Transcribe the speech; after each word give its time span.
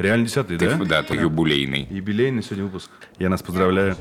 Реально 0.00 0.24
десятый, 0.24 0.56
Ты, 0.56 0.70
да? 0.70 0.84
да, 0.84 1.02
ты 1.02 1.14
юбилейный. 1.14 1.86
Юбилейный 1.90 2.42
сегодня 2.42 2.64
выпуск. 2.64 2.90
Я 3.18 3.28
нас 3.28 3.42
поздравляю. 3.42 3.96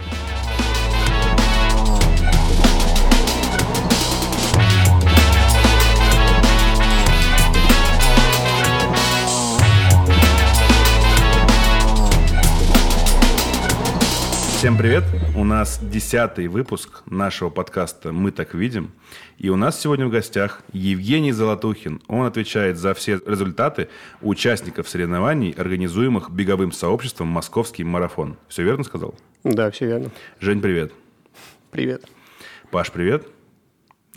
Всем 14.60 14.78
привет! 14.78 15.05
У 15.38 15.46
нас 15.46 15.80
десятый 15.82 16.50
выпуск 16.50 17.04
нашего 17.05 17.50
подкаста 17.50 18.12
«Мы 18.12 18.32
так 18.32 18.54
видим». 18.54 18.91
И 19.38 19.48
у 19.48 19.55
нас 19.55 19.80
сегодня 19.80 20.05
в 20.05 20.09
гостях 20.09 20.64
Евгений 20.73 21.32
Золотухин. 21.32 22.02
Он 22.09 22.26
отвечает 22.26 22.76
за 22.77 22.94
все 22.94 23.22
результаты 23.26 23.88
участников 24.20 24.90
соревнований, 24.90 25.52
организуемых 25.52 26.30
беговым 26.30 26.73
сообществом 26.73 27.30
«Московский 27.30 27.85
марафон». 27.85 28.35
Все 28.49 28.63
верно 28.63 28.84
сказал? 28.84 29.16
Да, 29.45 29.72
все 29.72 29.85
верно. 29.85 30.12
Жень, 30.41 30.60
привет. 30.60 30.91
Привет. 31.71 32.04
Паш, 32.70 32.91
привет. 32.91 33.27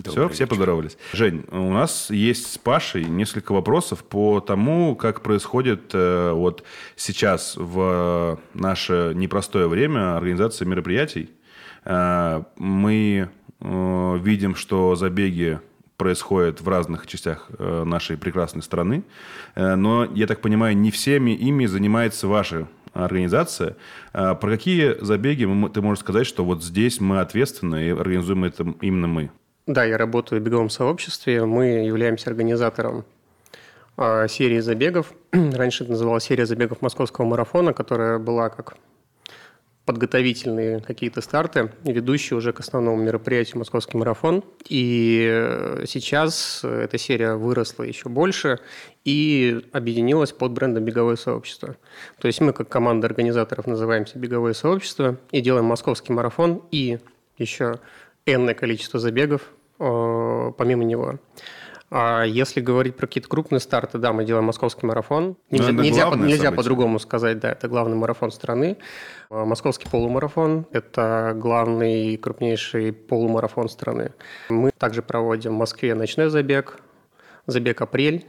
Все, 0.04 0.28
все 0.28 0.46
поздоровались. 0.46 0.96
Жень, 1.12 1.44
у 1.50 1.72
нас 1.72 2.10
есть 2.10 2.52
с 2.52 2.58
Пашей 2.58 3.04
несколько 3.04 3.52
вопросов 3.52 4.04
по 4.04 4.40
тому, 4.40 4.96
как 4.96 5.20
происходит 5.20 5.90
э, 5.92 6.32
вот 6.32 6.64
сейчас 6.96 7.54
в 7.56 8.38
наше 8.54 9.12
непростое 9.14 9.68
время 9.68 10.16
организация 10.16 10.66
мероприятий. 10.66 11.30
Э, 11.84 12.42
мы 12.56 13.28
э, 13.60 14.18
видим, 14.22 14.54
что 14.54 14.96
забеги 14.96 15.60
происходят 15.98 16.60
в 16.60 16.68
разных 16.68 17.06
частях 17.06 17.50
э, 17.58 17.84
нашей 17.84 18.16
прекрасной 18.16 18.62
страны, 18.62 19.04
Э, 19.54 19.74
но, 19.74 20.04
я 20.04 20.26
так 20.26 20.40
понимаю, 20.40 20.76
не 20.76 20.90
всеми 20.90 21.32
ими 21.32 21.66
занимается 21.66 22.26
ваша 22.26 22.68
организация. 22.92 23.76
Э, 24.12 24.34
Про 24.34 24.50
какие 24.52 24.96
забеги 25.04 25.46
ты 25.68 25.82
можешь 25.82 26.00
сказать, 26.00 26.26
что 26.26 26.44
вот 26.44 26.64
здесь 26.64 27.00
мы 27.00 27.20
ответственны 27.20 27.88
и 27.88 27.90
организуем 27.90 28.44
это 28.44 28.74
именно 28.80 29.06
мы? 29.06 29.30
Да, 29.66 29.84
я 29.84 29.96
работаю 29.96 30.40
в 30.40 30.44
беговом 30.44 30.70
сообществе. 30.70 31.44
Мы 31.44 31.66
являемся 31.84 32.30
организатором 32.30 33.04
а, 33.96 34.26
серии 34.26 34.58
забегов. 34.58 35.14
Раньше 35.32 35.84
это 35.84 35.92
называлась 35.92 36.24
серия 36.24 36.46
забегов 36.46 36.82
московского 36.82 37.26
марафона, 37.26 37.72
которая 37.72 38.18
была 38.18 38.48
как 38.48 38.74
подготовительные 39.84 40.80
какие-то 40.80 41.20
старты, 41.20 41.72
ведущие 41.84 42.36
уже 42.36 42.52
к 42.52 42.58
основному 42.60 43.02
мероприятию 43.02 43.58
«Московский 43.58 43.96
марафон». 43.96 44.44
И 44.68 45.28
э, 45.30 45.84
сейчас 45.88 46.64
эта 46.64 46.98
серия 46.98 47.34
выросла 47.34 47.84
еще 47.84 48.08
больше 48.08 48.58
и 49.04 49.64
объединилась 49.72 50.32
под 50.32 50.52
брендом 50.52 50.84
«Беговое 50.84 51.16
сообщество». 51.16 51.76
То 52.18 52.26
есть 52.26 52.40
мы, 52.40 52.52
как 52.52 52.68
команда 52.68 53.06
организаторов, 53.06 53.66
называемся 53.68 54.18
«Беговое 54.18 54.54
сообщество» 54.54 55.18
и 55.30 55.40
делаем 55.40 55.66
«Московский 55.66 56.12
марафон» 56.12 56.62
и 56.72 56.98
еще 57.38 57.80
энное 58.26 58.54
количество 58.54 59.00
забегов 59.00 59.42
э, 59.78 60.52
помимо 60.56 60.84
него. 60.84 61.18
А 61.94 62.22
если 62.22 62.62
говорить 62.62 62.96
про 62.96 63.06
какие-то 63.06 63.28
крупные 63.28 63.60
старты, 63.60 63.98
да, 63.98 64.14
мы 64.14 64.24
делаем 64.24 64.46
московский 64.46 64.86
марафон. 64.86 65.36
Нельзя, 65.50 65.72
это 65.72 65.82
нельзя, 65.82 66.02
главное 66.04 66.26
по- 66.26 66.30
нельзя 66.30 66.50
по-другому 66.50 66.98
сказать, 66.98 67.38
да, 67.38 67.52
это 67.52 67.68
главный 67.68 67.96
марафон 67.96 68.32
страны. 68.32 68.78
А 69.28 69.44
Московский 69.44 69.90
полумарафон– 69.90 70.66
это 70.72 71.34
главный 71.36 72.06
и 72.06 72.16
крупнейший 72.16 72.94
полумарафон 72.94 73.68
страны. 73.68 74.14
Мы 74.48 74.70
также 74.70 75.02
проводим 75.02 75.52
в 75.52 75.58
Москве 75.58 75.94
ночной 75.94 76.30
забег, 76.30 76.78
забег 77.46 77.82
«Апрель», 77.82 78.24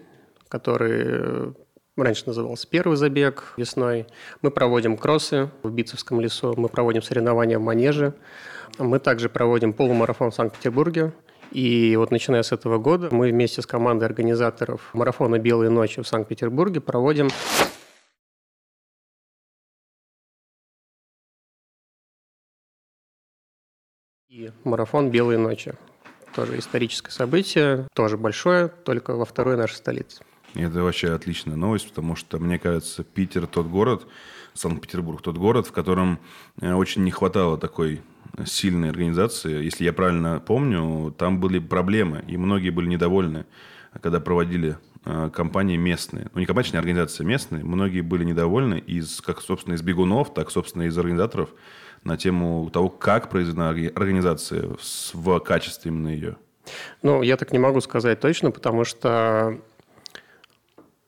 который 0.49 1.03
э, 1.05 1.51
раньше 1.95 2.23
назывался 2.25 2.67
«Первый 2.67 2.97
забег» 2.97 3.53
весной. 3.55 4.07
Мы 4.41 4.51
проводим 4.51 4.97
кроссы 4.97 5.49
в 5.63 5.71
Битцевском 5.71 6.19
лесу, 6.19 6.53
мы 6.57 6.67
проводим 6.67 7.01
соревнования 7.01 7.57
в 7.59 7.61
Манеже. 7.61 8.13
Мы 8.79 8.99
также 8.99 9.29
проводим 9.29 9.73
полумарафон 9.73 10.31
в 10.31 10.35
Санкт-Петербурге. 10.35 11.13
И 11.51 11.95
вот 11.97 12.09
начиная 12.09 12.41
с 12.41 12.51
этого 12.51 12.79
года 12.79 13.09
мы 13.11 13.29
вместе 13.29 13.61
с 13.61 13.67
командой 13.67 14.05
организаторов 14.05 14.89
марафона 14.93 15.37
«Белые 15.37 15.69
ночи» 15.69 16.01
в 16.01 16.07
Санкт-Петербурге 16.07 16.81
проводим 16.81 17.29
и 24.29 24.51
марафон 24.63 25.11
«Белые 25.11 25.37
ночи». 25.37 25.75
Тоже 26.35 26.57
историческое 26.57 27.11
событие, 27.11 27.87
тоже 27.93 28.17
большое, 28.17 28.67
только 28.67 29.15
во 29.15 29.25
второй 29.25 29.55
нашей 29.55 29.75
столице. 29.75 30.23
Это 30.55 30.81
вообще 30.81 31.11
отличная 31.11 31.55
новость, 31.55 31.89
потому 31.89 32.15
что, 32.15 32.39
мне 32.39 32.57
кажется, 32.57 33.03
Питер 33.03 33.45
тот 33.45 33.67
город, 33.67 34.07
Санкт-Петербург 34.55 35.21
тот 35.21 35.37
город, 35.37 35.67
в 35.67 35.71
котором 35.71 36.19
э, 36.59 36.73
очень 36.73 37.03
не 37.03 37.11
хватало 37.11 37.59
такой 37.59 38.01
сильной 38.45 38.89
организации. 38.89 39.63
Если 39.63 39.83
я 39.83 39.93
правильно 39.93 40.41
помню, 40.45 41.11
там 41.17 41.39
были 41.39 41.59
проблемы, 41.59 42.23
и 42.27 42.37
многие 42.37 42.71
были 42.71 42.87
недовольны, 42.87 43.45
когда 44.01 44.19
проводили 44.19 44.77
э, 45.05 45.29
компании 45.33 45.77
местные. 45.77 46.29
Ну, 46.33 46.39
не 46.39 46.45
компании, 46.45 46.65
точнее, 46.65 46.79
организации 46.79 47.23
местные. 47.23 47.63
Многие 47.63 48.01
были 48.01 48.23
недовольны 48.23 48.79
из, 48.79 49.21
как, 49.21 49.41
собственно, 49.41 49.75
из 49.75 49.81
бегунов, 49.81 50.33
так, 50.33 50.51
собственно, 50.51 50.83
из 50.83 50.97
организаторов 50.97 51.49
на 52.03 52.17
тему 52.17 52.69
того, 52.71 52.89
как 52.89 53.29
произведена 53.29 53.69
организация 53.69 54.69
в 55.13 55.39
качестве 55.39 55.91
именно 55.91 56.09
ее. 56.09 56.37
Ну, 57.01 57.21
я 57.21 57.37
так 57.37 57.51
не 57.51 57.59
могу 57.59 57.81
сказать 57.81 58.19
точно, 58.19 58.51
потому 58.51 58.83
что 58.83 59.59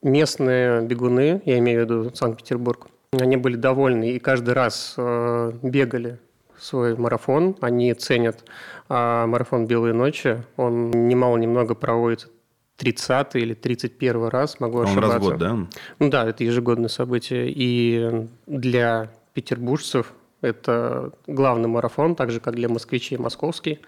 местные 0.02 0.82
бегуны, 0.82 1.42
я 1.46 1.58
имею 1.60 1.82
в 1.82 1.84
виду 1.84 2.16
Санкт-Петербург, 2.16 2.88
они 3.14 3.38
были 3.38 3.56
довольны 3.56 4.12
и 4.12 4.20
каждый 4.20 4.54
раз 4.54 4.94
э, 4.98 5.54
бегали 5.64 6.20
свой 6.66 6.96
марафон. 6.96 7.56
Они 7.62 7.94
ценят 7.94 8.44
а, 8.90 9.28
марафон 9.28 9.68
«Белые 9.68 9.94
ночи». 9.94 10.44
Он 10.58 10.92
немало-немного 10.92 11.76
проводится 11.76 12.28
30 12.78 13.36
или 13.36 13.54
31 13.54 14.28
раз, 14.28 14.60
могу 14.60 14.80
Он 14.80 14.86
ошибаться. 14.86 15.14
раз 15.14 15.22
в 15.22 15.26
год, 15.26 15.38
да? 15.38 15.58
Ну 16.00 16.10
да, 16.10 16.28
это 16.28 16.44
ежегодное 16.44 16.90
событие. 16.90 17.52
И 17.54 18.28
для 18.48 19.12
петербуржцев 19.34 20.14
это 20.42 21.12
главный 21.28 21.68
марафон, 21.68 22.16
так 22.16 22.32
же, 22.32 22.40
как 22.40 22.56
для 22.56 22.70
москвичей 22.70 23.18
московский. 23.18 23.80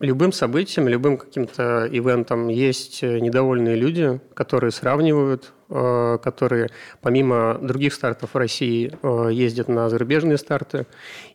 Любым 0.00 0.32
событием, 0.32 0.88
любым 0.88 1.16
каким-то 1.16 1.86
ивентом 1.88 2.48
есть 2.48 3.04
э, 3.04 3.20
недовольные 3.20 3.76
люди, 3.76 4.20
которые 4.34 4.72
сравнивают, 4.72 5.52
которые 6.22 6.70
помимо 7.00 7.58
других 7.60 7.94
стартов 7.94 8.34
в 8.34 8.36
России 8.36 8.92
э, 9.02 9.28
ездят 9.32 9.68
на 9.68 9.88
зарубежные 9.88 10.38
старты. 10.38 10.86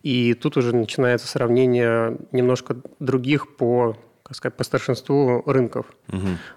И 0.02 0.34
тут 0.34 0.56
уже 0.56 0.74
начинается 0.74 1.26
сравнение 1.26 2.16
немножко 2.32 2.76
других 2.98 3.56
по 3.56 3.96
как 4.28 4.36
сказать, 4.36 4.56
по 4.58 4.64
старшинству 4.64 5.42
рынков. 5.46 5.86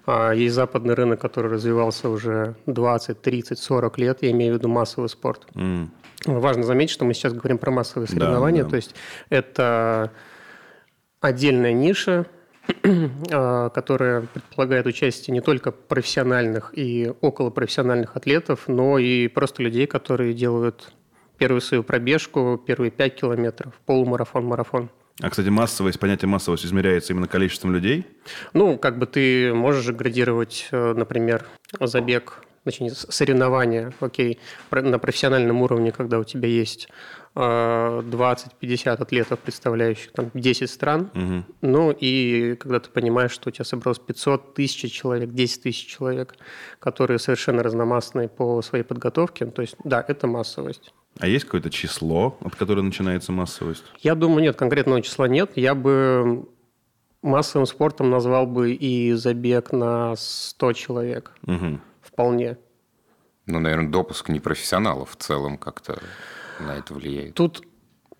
А, 0.04 0.32
Есть 0.32 0.54
западный 0.54 0.92
рынок, 0.92 1.22
который 1.22 1.50
развивался 1.50 2.10
уже 2.10 2.54
20, 2.66 3.22
30, 3.22 3.58
40 3.58 3.98
лет, 3.98 4.18
я 4.20 4.30
имею 4.30 4.54
в 4.54 4.58
виду 4.58 4.68
массовый 4.68 5.08
спорт. 5.08 5.46
М. 5.54 5.90
Важно 6.26 6.64
заметить, 6.64 6.92
что 6.92 7.06
мы 7.06 7.14
сейчас 7.14 7.32
говорим 7.32 7.56
про 7.56 7.70
массовые 7.70 8.08
соревнования, 8.08 8.64
да. 8.64 8.70
то 8.70 8.76
есть 8.76 8.94
это 9.30 10.12
отдельная 11.20 11.72
ниша, 11.72 12.26
которая 13.70 14.22
предполагает 14.22 14.86
участие 14.86 15.32
не 15.32 15.40
только 15.40 15.72
профессиональных 15.72 16.72
и 16.76 17.12
околопрофессиональных 17.20 18.16
атлетов, 18.16 18.64
но 18.68 18.98
и 18.98 19.28
просто 19.28 19.62
людей, 19.62 19.86
которые 19.86 20.34
делают 20.34 20.92
первую 21.38 21.60
свою 21.60 21.82
пробежку, 21.82 22.62
первые 22.64 22.90
5 22.90 23.14
километров, 23.16 23.74
полумарафон, 23.86 24.44
марафон. 24.44 24.90
А, 25.20 25.28
кстати, 25.28 25.48
массовость, 25.48 25.98
понятие 25.98 26.28
массовость 26.28 26.64
измеряется 26.64 27.12
именно 27.12 27.28
количеством 27.28 27.72
людей? 27.72 28.06
Ну, 28.54 28.78
как 28.78 28.98
бы 28.98 29.06
ты 29.06 29.52
можешь 29.52 29.84
же 29.84 29.92
градировать, 29.92 30.68
э, 30.70 30.94
например, 30.94 31.44
забег, 31.80 32.42
с- 32.64 33.06
соревнования, 33.10 33.92
окей, 34.00 34.38
на 34.70 34.98
профессиональном 34.98 35.62
уровне, 35.62 35.92
когда 35.92 36.18
у 36.18 36.24
тебя 36.24 36.48
есть 36.48 36.88
20-50 37.34 38.88
атлетов, 38.88 39.38
представляющих 39.38 40.12
там 40.12 40.30
10 40.34 40.70
стран, 40.70 41.10
ну 41.60 41.90
и 41.90 42.56
когда 42.56 42.80
ты 42.80 42.90
понимаешь, 42.90 43.32
что 43.32 43.48
у 43.48 43.52
тебя 43.52 43.64
собралось 43.64 43.98
500 43.98 44.54
тысяч 44.54 44.92
человек, 44.92 45.30
10 45.30 45.62
тысяч 45.62 45.86
человек, 45.86 46.34
которые 46.78 47.18
совершенно 47.18 47.62
разномастные 47.62 48.28
по 48.28 48.60
своей 48.62 48.84
подготовке, 48.84 49.46
то 49.46 49.62
есть, 49.62 49.76
да, 49.84 50.04
это 50.06 50.26
массовость. 50.26 50.92
А 51.18 51.26
есть 51.26 51.44
какое-то 51.44 51.70
число, 51.70 52.38
от 52.40 52.56
которого 52.56 52.82
начинается 52.82 53.32
массовость? 53.32 53.84
Я 54.00 54.14
думаю, 54.14 54.42
нет, 54.42 54.56
конкретного 54.56 55.02
числа 55.02 55.28
нет. 55.28 55.52
Я 55.56 55.74
бы 55.74 56.48
массовым 57.20 57.66
спортом 57.66 58.10
назвал 58.10 58.46
бы 58.46 58.72
и 58.72 59.12
забег 59.12 59.72
на 59.72 60.16
100 60.16 60.72
человек. 60.72 61.32
Мгм. 61.42 61.82
Вполне. 62.00 62.56
Ну, 63.46 63.60
наверное, 63.60 63.90
допуск 63.90 64.28
непрофессионалов 64.28 65.10
в 65.10 65.16
целом 65.16 65.58
как-то 65.58 65.98
на 66.60 66.76
это 66.76 66.94
влияет. 66.94 67.34
Тут 67.34 67.62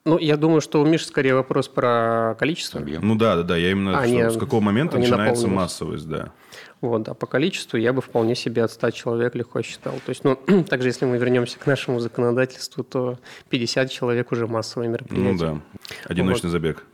Ну, 0.05 0.19
я 0.19 0.37
думаю, 0.37 0.61
что 0.61 0.83
у 0.83 0.85
Миши 0.85 1.07
скорее 1.07 1.35
вопрос 1.35 1.69
про 1.69 2.35
количество. 2.39 2.81
Объем. 2.81 3.07
Ну 3.07 3.15
да, 3.15 3.37
да, 3.37 3.43
да. 3.43 3.57
Я 3.57 3.71
именно 3.71 4.01
а, 4.01 4.07
что, 4.07 4.31
с 4.31 4.37
какого 4.37 4.61
момента 4.61 4.99
начинается 4.99 5.47
массовость, 5.47 6.09
да. 6.09 6.33
Вот, 6.81 7.05
да, 7.05 7.15
по 7.15 7.27
количеству 7.27 7.79
я 7.79 7.93
бы 7.93 8.03
вполне 8.03 8.35
себе 8.35 8.65
от 8.65 8.73
100 8.73 8.91
человек 8.91 9.37
легко 9.37 9.63
считал. 9.63 9.95
То 10.05 10.11
есть, 10.11 10.25
ну, 10.25 10.35
также 10.69 10.89
если 10.89 11.05
мы 11.05 11.17
вернемся 11.17 11.59
к 11.59 11.67
нашему 11.67 12.01
законодательству, 12.01 12.83
то 12.83 13.21
50 13.51 13.91
человек 13.91 14.33
уже 14.33 14.49
массовое 14.49 14.89
мероприятие. 14.89 15.33
Ну 15.33 15.39
да, 15.39 15.61
одиночный 16.09 16.49
вот. 16.49 16.53
забег. 16.53 16.85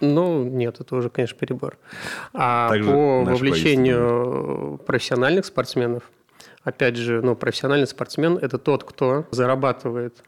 Ну, 0.00 0.44
нет, 0.44 0.80
это 0.80 0.96
уже, 0.96 1.10
конечно, 1.10 1.36
перебор. 1.36 1.76
А 2.32 2.70
Также 2.70 2.90
по 2.90 3.24
вовлечению 3.24 4.80
профессиональных 4.86 5.44
спортсменов, 5.44 6.04
опять 6.68 6.96
же, 6.96 7.22
ну, 7.22 7.34
профессиональный 7.34 7.86
спортсмен– 7.86 8.38
это 8.42 8.58
тот, 8.58 8.84
кто 8.84 9.26
зарабатывает 9.30 10.22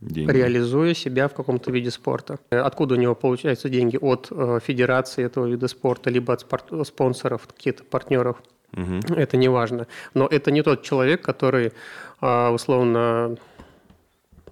деньги. 0.00 0.30
реализуя 0.30 0.94
себя 0.94 1.28
в 1.28 1.34
каком-то 1.34 1.70
виде 1.70 1.90
спорта. 1.90 2.38
Откуда 2.50 2.94
у 2.94 2.98
него 2.98 3.14
получаются 3.14 3.68
деньги? 3.68 3.98
От 4.00 4.28
э, 4.30 4.58
федерации 4.62 5.24
этого 5.24 5.46
вида 5.46 5.68
спорта, 5.68 6.10
либо 6.10 6.32
от 6.32 6.40
спорт, 6.40 6.64
спонсоров, 6.86 7.46
каких-то 7.46 7.84
партнеров. 7.84 8.42
Угу. 8.72 9.14
Это 9.14 9.36
не 9.36 9.48
важно. 9.48 9.86
Но 10.14 10.26
это 10.26 10.50
не 10.50 10.62
тот 10.62 10.82
человек, 10.82 11.22
который 11.22 11.72
э, 12.20 12.48
условно 12.48 13.36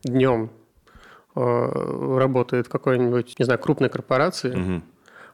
днем 0.05 0.51
э, 1.35 2.19
работает 2.19 2.67
в 2.67 2.71
какой-нибудь, 2.71 3.39
не 3.39 3.45
знаю, 3.45 3.59
крупной 3.59 3.89
корпорации, 3.89 4.55
угу. 4.55 4.83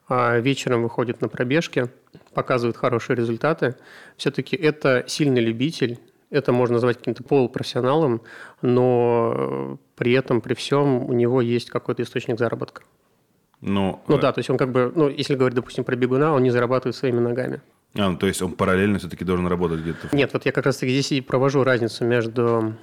а 0.09 0.39
вечером 0.39 0.83
выходит 0.83 1.21
на 1.21 1.29
пробежки, 1.29 1.89
показывает 2.39 2.77
хорошие 2.77 3.17
результаты. 3.17 3.75
Все-таки 4.17 4.55
это 4.55 5.05
сильный 5.09 5.41
любитель 5.41 5.99
это 6.31 6.53
можно 6.53 6.75
назвать 6.75 6.99
каким-то 6.99 7.23
полупрофессионалом, 7.25 8.21
но 8.63 9.79
при 9.97 10.13
этом, 10.13 10.41
при 10.41 10.55
всем, 10.55 11.05
у 11.05 11.13
него 11.15 11.41
есть 11.41 11.71
какой-то 11.71 12.03
источник 12.03 12.39
заработка. 12.39 12.83
Ну, 13.63 14.01
ну 14.07 14.19
да, 14.19 14.33
то 14.33 14.41
есть 14.41 14.51
он 14.51 14.59
как 14.59 14.71
бы, 14.71 14.93
ну, 14.95 15.09
если 15.09 15.35
говорить, 15.35 15.57
допустим, 15.57 15.85
про 15.85 15.97
бегуна, 15.97 16.35
он 16.35 16.43
не 16.43 16.51
зарабатывает 16.51 16.95
своими 16.95 17.19
ногами. 17.19 17.61
А, 17.95 18.11
ну, 18.11 18.17
то 18.19 18.27
есть 18.27 18.43
он 18.43 18.53
параллельно 18.53 18.99
все-таки 18.99 19.25
должен 19.25 19.47
работать 19.47 19.81
где-то? 19.81 20.15
Нет, 20.15 20.31
вот 20.33 20.45
я 20.45 20.53
как 20.53 20.67
раз-таки 20.67 20.93
здесь 20.93 21.13
и 21.13 21.21
провожу 21.23 21.65
разницу 21.65 22.05
между 22.05 22.75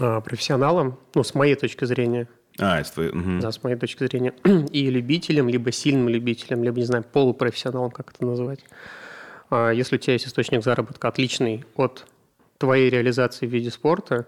э, 0.00 0.20
профессионалом, 0.20 0.98
ну, 1.14 1.22
с 1.22 1.34
моей 1.34 1.54
точки 1.54 1.84
зрения. 1.84 2.28
А, 2.58 2.80
это 2.80 2.92
твои... 2.92 3.08
угу. 3.08 3.40
Да, 3.40 3.52
с 3.52 3.62
моей 3.62 3.76
точки 3.76 4.04
зрения. 4.04 4.34
И 4.72 4.90
любителем, 4.90 5.48
либо 5.48 5.72
сильным 5.72 6.08
любителем, 6.08 6.64
либо, 6.64 6.76
не 6.78 6.84
знаю, 6.84 7.04
полупрофессионалом, 7.04 7.90
как 7.90 8.10
это 8.14 8.24
называть. 8.24 8.60
А 9.50 9.70
если 9.70 9.96
у 9.96 9.98
тебя 9.98 10.14
есть 10.14 10.26
источник 10.26 10.62
заработка 10.62 11.08
отличный 11.08 11.64
от 11.76 12.06
твоей 12.58 12.90
реализации 12.90 13.46
в 13.46 13.50
виде 13.50 13.70
спорта, 13.70 14.26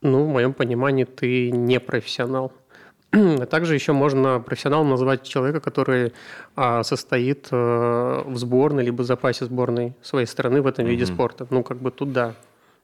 ну, 0.00 0.24
в 0.24 0.28
моем 0.28 0.52
понимании, 0.52 1.04
ты 1.04 1.50
не 1.50 1.80
профессионал. 1.80 2.52
А 3.12 3.46
также 3.46 3.74
еще 3.74 3.92
можно 3.92 4.40
профессионалом 4.40 4.90
назвать 4.90 5.22
человека, 5.22 5.60
который 5.60 6.12
а, 6.56 6.82
состоит 6.82 7.48
а, 7.50 8.22
в 8.24 8.36
сборной 8.36 8.84
либо 8.84 9.02
в 9.02 9.06
запасе 9.06 9.44
сборной 9.44 9.94
своей 10.02 10.26
страны 10.26 10.62
в 10.62 10.66
этом 10.66 10.84
mm-hmm. 10.84 10.90
виде 10.90 11.06
спорта. 11.06 11.46
Ну, 11.50 11.62
как 11.62 11.78
бы 11.78 11.90
туда 11.90 12.34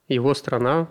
его 0.07 0.33
страна 0.33 0.87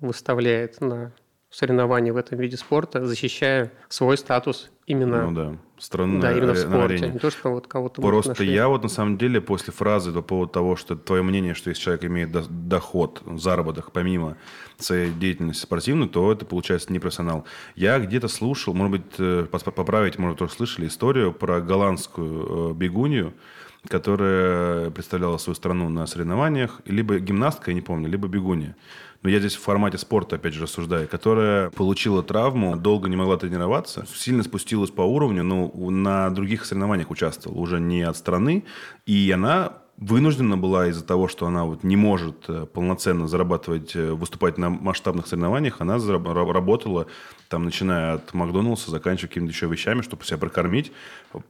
выставляет 0.00 0.80
на 0.80 1.12
соревнования 1.50 2.12
в 2.12 2.16
этом 2.16 2.38
виде 2.38 2.56
спорта, 2.56 3.06
защищая 3.06 3.72
свой 3.88 4.18
статус 4.18 4.70
именно, 4.86 5.30
ну, 5.30 5.32
да. 5.32 5.56
Страны 5.78 6.20
да, 6.20 6.32
именно 6.32 6.54
в 6.54 6.58
спорте, 6.58 7.04
а 7.04 7.08
не 7.08 7.18
то, 7.18 7.30
что 7.30 7.50
вот 7.50 7.68
кого-то 7.68 8.02
Просто 8.02 8.30
нашли. 8.30 8.52
я 8.52 8.68
вот 8.68 8.82
на 8.82 8.88
самом 8.88 9.16
деле 9.16 9.40
после 9.40 9.72
фразы 9.72 10.12
по 10.12 10.22
поводу 10.22 10.52
того, 10.52 10.76
что 10.76 10.96
твое 10.96 11.22
мнение, 11.22 11.54
что 11.54 11.70
если 11.70 11.82
человек 11.82 12.04
имеет 12.04 12.32
доход, 12.68 13.22
заработок 13.36 13.92
помимо 13.92 14.36
своей 14.78 15.10
деятельности 15.12 15.62
спортивной, 15.62 16.08
то 16.08 16.32
это 16.32 16.44
получается 16.44 16.92
не 16.92 16.98
профессионал. 16.98 17.44
Я 17.76 17.98
где-то 18.00 18.28
слушал, 18.28 18.74
может 18.74 19.00
быть, 19.00 19.14
э, 19.18 19.46
поправить, 19.46 20.18
может, 20.18 20.38
тоже 20.38 20.52
слышали 20.52 20.88
историю 20.88 21.32
про 21.32 21.60
голландскую 21.60 22.72
э, 22.72 22.74
бегунью, 22.74 23.34
которая 23.86 24.90
представляла 24.90 25.38
свою 25.38 25.54
страну 25.54 25.88
на 25.88 26.06
соревнованиях, 26.06 26.80
либо 26.84 27.18
гимнастка, 27.20 27.70
я 27.70 27.74
не 27.76 27.80
помню, 27.82 28.08
либо 28.08 28.26
бегунья 28.26 28.76
но 29.22 29.30
я 29.30 29.40
здесь 29.40 29.56
в 29.56 29.62
формате 29.62 29.98
спорта, 29.98 30.36
опять 30.36 30.54
же, 30.54 30.62
рассуждаю, 30.62 31.08
которая 31.08 31.70
получила 31.70 32.22
травму, 32.22 32.76
долго 32.76 33.08
не 33.08 33.16
могла 33.16 33.36
тренироваться, 33.36 34.06
сильно 34.14 34.42
спустилась 34.42 34.90
по 34.90 35.02
уровню, 35.02 35.42
но 35.42 35.68
на 35.90 36.30
других 36.30 36.64
соревнованиях 36.64 37.10
участвовала, 37.10 37.58
уже 37.58 37.80
не 37.80 38.02
от 38.02 38.16
страны, 38.16 38.64
и 39.06 39.30
она 39.30 39.78
вынуждена 39.98 40.56
была 40.56 40.86
из-за 40.88 41.04
того, 41.04 41.28
что 41.28 41.46
она 41.46 41.64
вот 41.64 41.82
не 41.82 41.96
может 41.96 42.44
э, 42.48 42.66
полноценно 42.66 43.26
зарабатывать, 43.26 43.94
э, 43.96 44.12
выступать 44.12 44.56
на 44.56 44.70
масштабных 44.70 45.26
соревнованиях, 45.26 45.80
она 45.80 45.98
работала 45.98 47.06
там, 47.48 47.64
начиная 47.64 48.14
от 48.14 48.32
Макдоналдса, 48.32 48.90
заканчивая 48.90 49.28
какими-то 49.28 49.52
еще 49.52 49.66
вещами, 49.66 50.02
чтобы 50.02 50.24
себя 50.24 50.38
прокормить, 50.38 50.92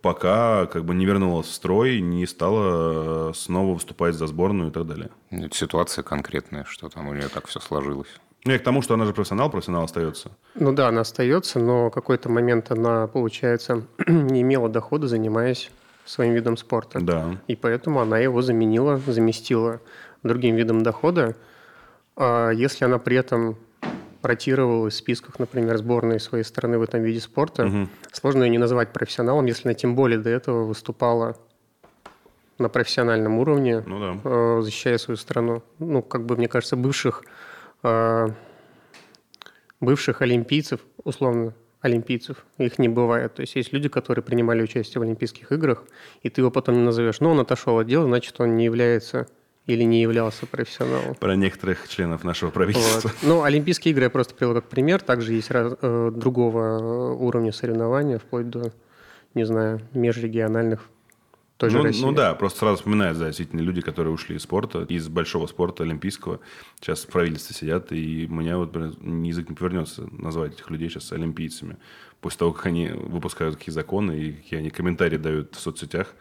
пока 0.00 0.66
как 0.66 0.84
бы 0.84 0.94
не 0.94 1.04
вернулась 1.04 1.46
в 1.46 1.52
строй, 1.52 2.00
не 2.00 2.26
стала 2.26 3.30
э, 3.30 3.32
снова 3.34 3.74
выступать 3.74 4.14
за 4.14 4.26
сборную 4.26 4.70
и 4.70 4.72
так 4.72 4.86
далее. 4.86 5.10
Это 5.30 5.54
ситуация 5.54 6.02
конкретная, 6.02 6.64
что 6.64 6.88
там 6.88 7.08
у 7.08 7.14
нее 7.14 7.28
так 7.28 7.46
все 7.46 7.60
сложилось. 7.60 8.08
Ну, 8.44 8.54
и 8.54 8.58
к 8.58 8.62
тому, 8.62 8.80
что 8.82 8.94
она 8.94 9.04
же 9.04 9.12
профессионал, 9.12 9.50
профессионал 9.50 9.84
остается. 9.84 10.30
Ну 10.54 10.72
да, 10.72 10.88
она 10.88 11.02
остается, 11.02 11.58
но 11.58 11.90
какой-то 11.90 12.30
момент 12.30 12.70
она, 12.70 13.06
получается, 13.08 13.84
не 14.06 14.40
имела 14.40 14.68
дохода, 14.68 15.06
занимаясь 15.06 15.70
своим 16.08 16.34
видом 16.34 16.56
спорта. 16.56 17.00
Да. 17.00 17.38
И 17.46 17.56
поэтому 17.56 18.00
она 18.00 18.18
его 18.18 18.40
заменила, 18.42 18.98
заместила 19.06 19.80
другим 20.22 20.56
видом 20.56 20.82
дохода. 20.82 21.36
А 22.16 22.50
если 22.50 22.84
она 22.84 22.98
при 22.98 23.16
этом 23.16 23.56
ротировалась 24.22 24.94
в 24.94 24.96
списках, 24.96 25.38
например, 25.38 25.76
сборной 25.76 26.18
своей 26.18 26.44
страны 26.44 26.78
в 26.78 26.82
этом 26.82 27.02
виде 27.02 27.20
спорта, 27.20 27.66
угу. 27.66 27.88
сложно 28.10 28.44
ее 28.44 28.50
не 28.50 28.58
назвать 28.58 28.92
профессионалом, 28.92 29.46
если 29.46 29.68
она 29.68 29.74
тем 29.74 29.94
более 29.94 30.18
до 30.18 30.30
этого 30.30 30.64
выступала 30.64 31.36
на 32.58 32.68
профессиональном 32.68 33.38
уровне, 33.38 33.84
ну, 33.86 34.00
да. 34.00 34.20
Э, 34.24 34.60
защищая 34.62 34.98
свою 34.98 35.16
страну. 35.16 35.62
Ну, 35.78 36.02
как 36.02 36.24
бы, 36.24 36.36
мне 36.36 36.48
кажется, 36.48 36.74
бывших, 36.74 37.22
э, 37.84 38.28
бывших 39.80 40.22
олимпийцев, 40.22 40.80
условно, 41.04 41.54
олимпийцев. 41.80 42.44
Их 42.58 42.78
не 42.78 42.88
бывает. 42.88 43.34
То 43.34 43.42
есть 43.42 43.54
есть 43.56 43.72
люди, 43.72 43.88
которые 43.88 44.22
принимали 44.22 44.62
участие 44.62 45.00
в 45.00 45.02
Олимпийских 45.02 45.52
играх, 45.52 45.84
и 46.22 46.30
ты 46.30 46.40
его 46.40 46.50
потом 46.50 46.76
не 46.76 46.82
назовешь. 46.82 47.20
Но 47.20 47.30
он 47.30 47.40
отошел 47.40 47.78
от 47.78 47.86
дела, 47.86 48.04
значит, 48.06 48.40
он 48.40 48.56
не 48.56 48.64
является 48.64 49.28
или 49.66 49.82
не 49.82 50.00
являлся 50.00 50.46
профессионалом. 50.46 51.14
Про 51.14 51.36
некоторых 51.36 51.88
членов 51.88 52.24
нашего 52.24 52.50
правительства. 52.50 53.10
Вот. 53.10 53.12
Ну, 53.22 53.42
Олимпийские 53.42 53.92
игры 53.92 54.04
я 54.04 54.10
просто 54.10 54.34
привел 54.34 54.54
как 54.54 54.64
пример. 54.64 55.02
Также 55.02 55.34
есть 55.34 55.50
раз, 55.50 55.74
э, 55.80 56.10
другого 56.14 57.12
уровня 57.12 57.52
соревнования, 57.52 58.18
вплоть 58.18 58.48
до, 58.48 58.72
не 59.34 59.44
знаю, 59.44 59.82
межрегиональных 59.92 60.88
той 61.58 61.72
ну, 61.72 61.82
России. 61.82 62.02
Ну 62.02 62.12
да, 62.12 62.34
просто 62.34 62.60
сразу 62.60 62.76
вспоминают, 62.76 63.18
да, 63.18 63.26
действительно, 63.26 63.60
люди, 63.60 63.80
которые 63.80 64.14
ушли 64.14 64.36
из 64.36 64.42
спорта, 64.42 64.86
из 64.88 65.08
большого 65.08 65.48
спорта 65.48 65.82
олимпийского, 65.82 66.38
сейчас 66.80 67.00
в 67.00 67.08
правительстве 67.08 67.56
сидят, 67.56 67.92
и 67.92 68.26
меня 68.28 68.56
вот 68.58 68.74
язык 68.74 69.50
не 69.50 69.56
повернется 69.56 70.08
назвать 70.12 70.54
этих 70.54 70.70
людей 70.70 70.88
сейчас 70.88 71.12
олимпийцами. 71.12 71.76
После 72.20 72.38
того, 72.38 72.52
как 72.52 72.66
они 72.66 72.88
выпускают 72.88 73.56
какие 73.56 73.72
законы, 73.72 74.12
и 74.12 74.32
какие 74.32 74.60
они 74.60 74.70
комментарии 74.70 75.16
дают 75.16 75.56
в 75.56 75.60
соцсетях 75.60 76.14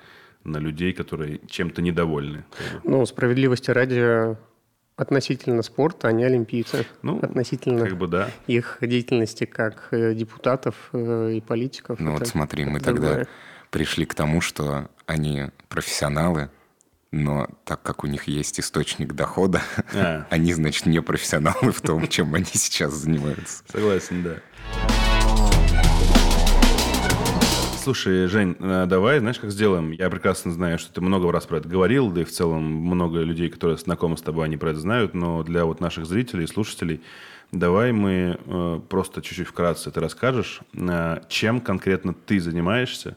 на 0.43 0.57
людей, 0.57 0.91
которые 0.91 1.39
чем-то 1.47 1.83
недовольны. 1.83 2.43
Ну, 2.83 3.05
справедливости 3.05 3.69
ради, 3.69 4.35
относительно 4.95 5.61
спорта 5.61 6.07
они 6.07 6.23
олимпийцы. 6.23 6.87
Ну, 7.03 7.19
относительно 7.19 7.85
как 7.85 7.97
бы 7.97 8.07
да. 8.07 8.31
их 8.47 8.79
деятельности 8.81 9.45
как 9.45 9.89
э, 9.91 10.15
депутатов 10.15 10.89
э, 10.93 11.33
и 11.35 11.41
политиков. 11.41 11.99
Ну 11.99 12.13
вот 12.13 12.27
смотри, 12.27 12.65
мы 12.65 12.79
тогда 12.79 13.25
пришли 13.69 14.05
к 14.05 14.15
тому, 14.15 14.41
что 14.41 14.89
они 15.07 15.45
профессионалы, 15.69 16.51
но 17.11 17.47
так 17.65 17.81
как 17.81 18.03
у 18.03 18.07
них 18.07 18.27
есть 18.27 18.59
источник 18.59 19.13
дохода, 19.13 19.61
а. 19.95 20.27
они, 20.29 20.53
значит, 20.53 20.85
не 20.85 21.01
профессионалы 21.01 21.71
в 21.71 21.81
том, 21.81 22.07
чем 22.07 22.35
они 22.35 22.45
сейчас 22.45 22.93
занимаются. 22.93 23.63
Согласен, 23.71 24.21
да. 24.21 24.35
Слушай, 27.81 28.27
Жень, 28.27 28.57
э, 28.59 28.85
давай, 28.85 29.19
знаешь, 29.19 29.39
как 29.39 29.49
сделаем? 29.49 29.91
Я 29.91 30.09
прекрасно 30.09 30.51
знаю, 30.51 30.77
что 30.77 30.91
ты 30.91 30.99
много 30.99 31.31
раз 31.31 31.45
про 31.45 31.59
это 31.59 31.69
говорил, 31.69 32.11
да 32.11 32.21
и 32.21 32.25
в 32.25 32.31
целом 32.31 32.61
много 32.63 33.21
людей, 33.21 33.49
которые 33.49 33.77
знакомы 33.77 34.17
с 34.17 34.21
тобой, 34.21 34.43
они 34.43 34.57
про 34.57 34.71
это 34.71 34.79
знают, 34.81 35.13
но 35.13 35.41
для 35.43 35.63
вот 35.63 35.79
наших 35.79 36.05
зрителей 36.05 36.43
и 36.43 36.47
слушателей 36.47 37.01
давай 37.53 37.93
мы 37.93 38.37
э, 38.45 38.81
просто 38.89 39.21
чуть-чуть 39.21 39.47
вкратце 39.47 39.89
ты 39.89 40.01
расскажешь, 40.01 40.59
э, 40.73 41.21
чем 41.29 41.61
конкретно 41.61 42.13
ты 42.13 42.41
занимаешься, 42.41 43.15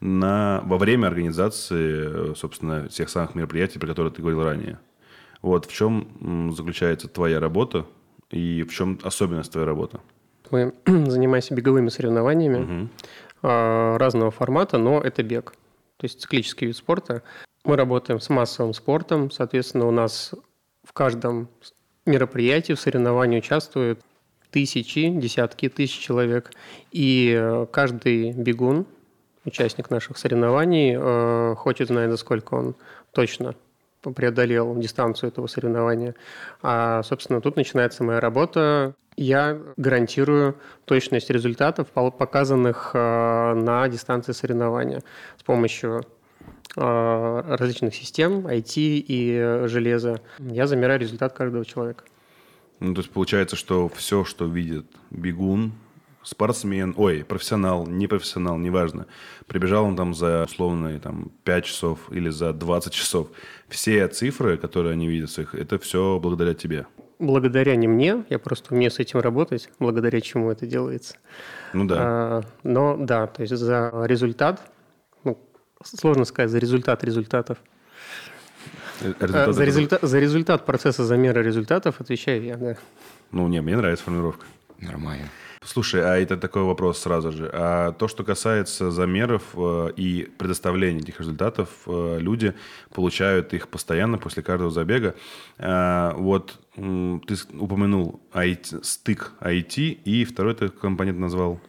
на, 0.00 0.62
во 0.64 0.78
время 0.78 1.06
организации, 1.06 2.34
собственно, 2.34 2.88
тех 2.88 3.08
самых 3.08 3.34
мероприятий, 3.34 3.78
про 3.78 3.88
которые 3.88 4.12
ты 4.12 4.22
говорил 4.22 4.42
ранее. 4.42 4.78
Вот 5.42 5.66
в 5.66 5.72
чем 5.72 6.52
заключается 6.54 7.08
твоя 7.08 7.40
работа 7.40 7.86
и 8.30 8.62
в 8.62 8.72
чем 8.72 8.98
особенность 9.02 9.52
твоей 9.52 9.66
работы? 9.66 10.00
Мы 10.50 10.74
занимаемся 10.86 11.54
беговыми 11.54 11.88
соревнованиями 11.88 12.58
угу. 12.58 12.88
разного 13.42 14.30
формата, 14.30 14.78
но 14.78 15.00
это 15.00 15.22
бег, 15.22 15.52
то 15.96 16.04
есть 16.04 16.20
циклический 16.20 16.66
вид 16.66 16.76
спорта. 16.76 17.22
Мы 17.64 17.76
работаем 17.76 18.20
с 18.20 18.28
массовым 18.30 18.72
спортом, 18.72 19.30
соответственно, 19.30 19.86
у 19.86 19.90
нас 19.90 20.34
в 20.82 20.92
каждом 20.92 21.48
мероприятии, 22.06 22.72
в 22.72 22.80
соревновании 22.80 23.38
участвует 23.38 24.00
тысячи, 24.50 25.08
десятки 25.10 25.68
тысяч 25.68 25.98
человек. 25.98 26.50
И 26.90 27.34
э, 27.38 27.66
каждый 27.70 28.32
бегун, 28.32 28.86
участник 29.44 29.90
наших 29.90 30.18
соревнований, 30.18 30.96
э, 30.96 31.54
хочет 31.56 31.88
знать, 31.88 32.10
за 32.10 32.16
сколько 32.16 32.54
он 32.54 32.74
точно 33.12 33.54
преодолел 34.02 34.76
дистанцию 34.76 35.28
этого 35.28 35.46
соревнования. 35.46 36.14
А, 36.62 37.02
собственно, 37.02 37.40
тут 37.40 37.56
начинается 37.56 38.02
моя 38.02 38.20
работа. 38.20 38.94
Я 39.16 39.58
гарантирую 39.76 40.56
точность 40.86 41.28
результатов, 41.30 41.88
показанных 41.88 42.92
э, 42.94 43.54
на 43.54 43.88
дистанции 43.88 44.32
соревнования 44.32 45.02
с 45.38 45.42
помощью 45.42 46.04
различных 46.76 47.96
систем, 47.96 48.46
IT 48.46 48.74
и 48.76 49.64
железа. 49.66 50.20
Я 50.38 50.68
замеряю 50.68 51.00
результат 51.00 51.32
каждого 51.32 51.64
человека. 51.64 52.04
Ну, 52.78 52.94
то 52.94 53.00
есть 53.00 53.10
получается, 53.10 53.56
что 53.56 53.88
все, 53.88 54.24
что 54.24 54.46
видит 54.46 54.86
бегун, 55.10 55.72
спортсмен, 56.22 56.94
ой, 56.96 57.24
профессионал, 57.24 57.86
не 57.86 58.06
профессионал, 58.06 58.58
неважно, 58.58 59.06
прибежал 59.46 59.84
он 59.84 59.96
там 59.96 60.14
за 60.14 60.44
условные 60.44 60.98
там, 60.98 61.30
5 61.44 61.64
часов 61.64 61.98
или 62.10 62.28
за 62.28 62.52
20 62.52 62.92
часов, 62.92 63.28
все 63.68 64.06
цифры, 64.08 64.56
которые 64.58 64.92
они 64.92 65.08
видят, 65.08 65.36
их, 65.38 65.54
это 65.54 65.78
все 65.78 66.18
благодаря 66.20 66.54
тебе. 66.54 66.86
Благодаря 67.18 67.76
не 67.76 67.86
мне, 67.86 68.24
я 68.30 68.38
просто 68.38 68.74
умею 68.74 68.90
с 68.90 68.98
этим 68.98 69.20
работать, 69.20 69.68
благодаря 69.78 70.20
чему 70.20 70.50
это 70.50 70.66
делается. 70.66 71.16
Ну 71.72 71.84
да. 71.84 71.96
А, 71.98 72.42
но 72.62 72.96
да, 72.96 73.26
то 73.26 73.42
есть 73.42 73.54
за 73.54 74.04
результат, 74.06 74.70
ну, 75.24 75.38
сложно 75.82 76.24
сказать, 76.24 76.50
за 76.50 76.58
результат 76.58 77.04
результатов– 77.04 77.58
Результат 79.00 79.54
за, 79.54 79.64
результат, 79.64 80.02
за 80.02 80.18
результат 80.18 80.66
процесса 80.66 81.04
замера 81.04 81.40
результатов 81.40 82.00
отвечаю 82.00 82.44
я, 82.44 82.56
да. 82.56 82.76
Ну, 83.32 83.48
не, 83.48 83.60
мне 83.62 83.76
нравится 83.76 84.04
формулировка. 84.04 84.44
Нормально. 84.78 85.28
Слушай, 85.62 86.02
а 86.02 86.16
это 86.16 86.38
такой 86.38 86.62
вопрос 86.62 87.00
сразу 87.00 87.32
же. 87.32 87.50
А 87.52 87.92
то, 87.92 88.08
что 88.08 88.24
касается 88.24 88.90
замеров 88.90 89.42
э, 89.54 89.92
и 89.94 90.26
предоставления 90.38 91.00
этих 91.00 91.20
результатов, 91.20 91.68
э, 91.86 92.18
люди 92.18 92.54
получают 92.94 93.52
их 93.52 93.68
постоянно 93.68 94.16
после 94.16 94.42
каждого 94.42 94.70
забега. 94.70 95.14
Э, 95.58 96.12
вот 96.14 96.58
ты 96.74 97.34
упомянул 97.58 98.22
IT, 98.32 98.82
стык 98.82 99.32
IT, 99.42 99.76
и 100.04 100.24
второй 100.24 100.54
ты 100.54 100.70
компонент 100.70 101.18
назвал? 101.18 101.60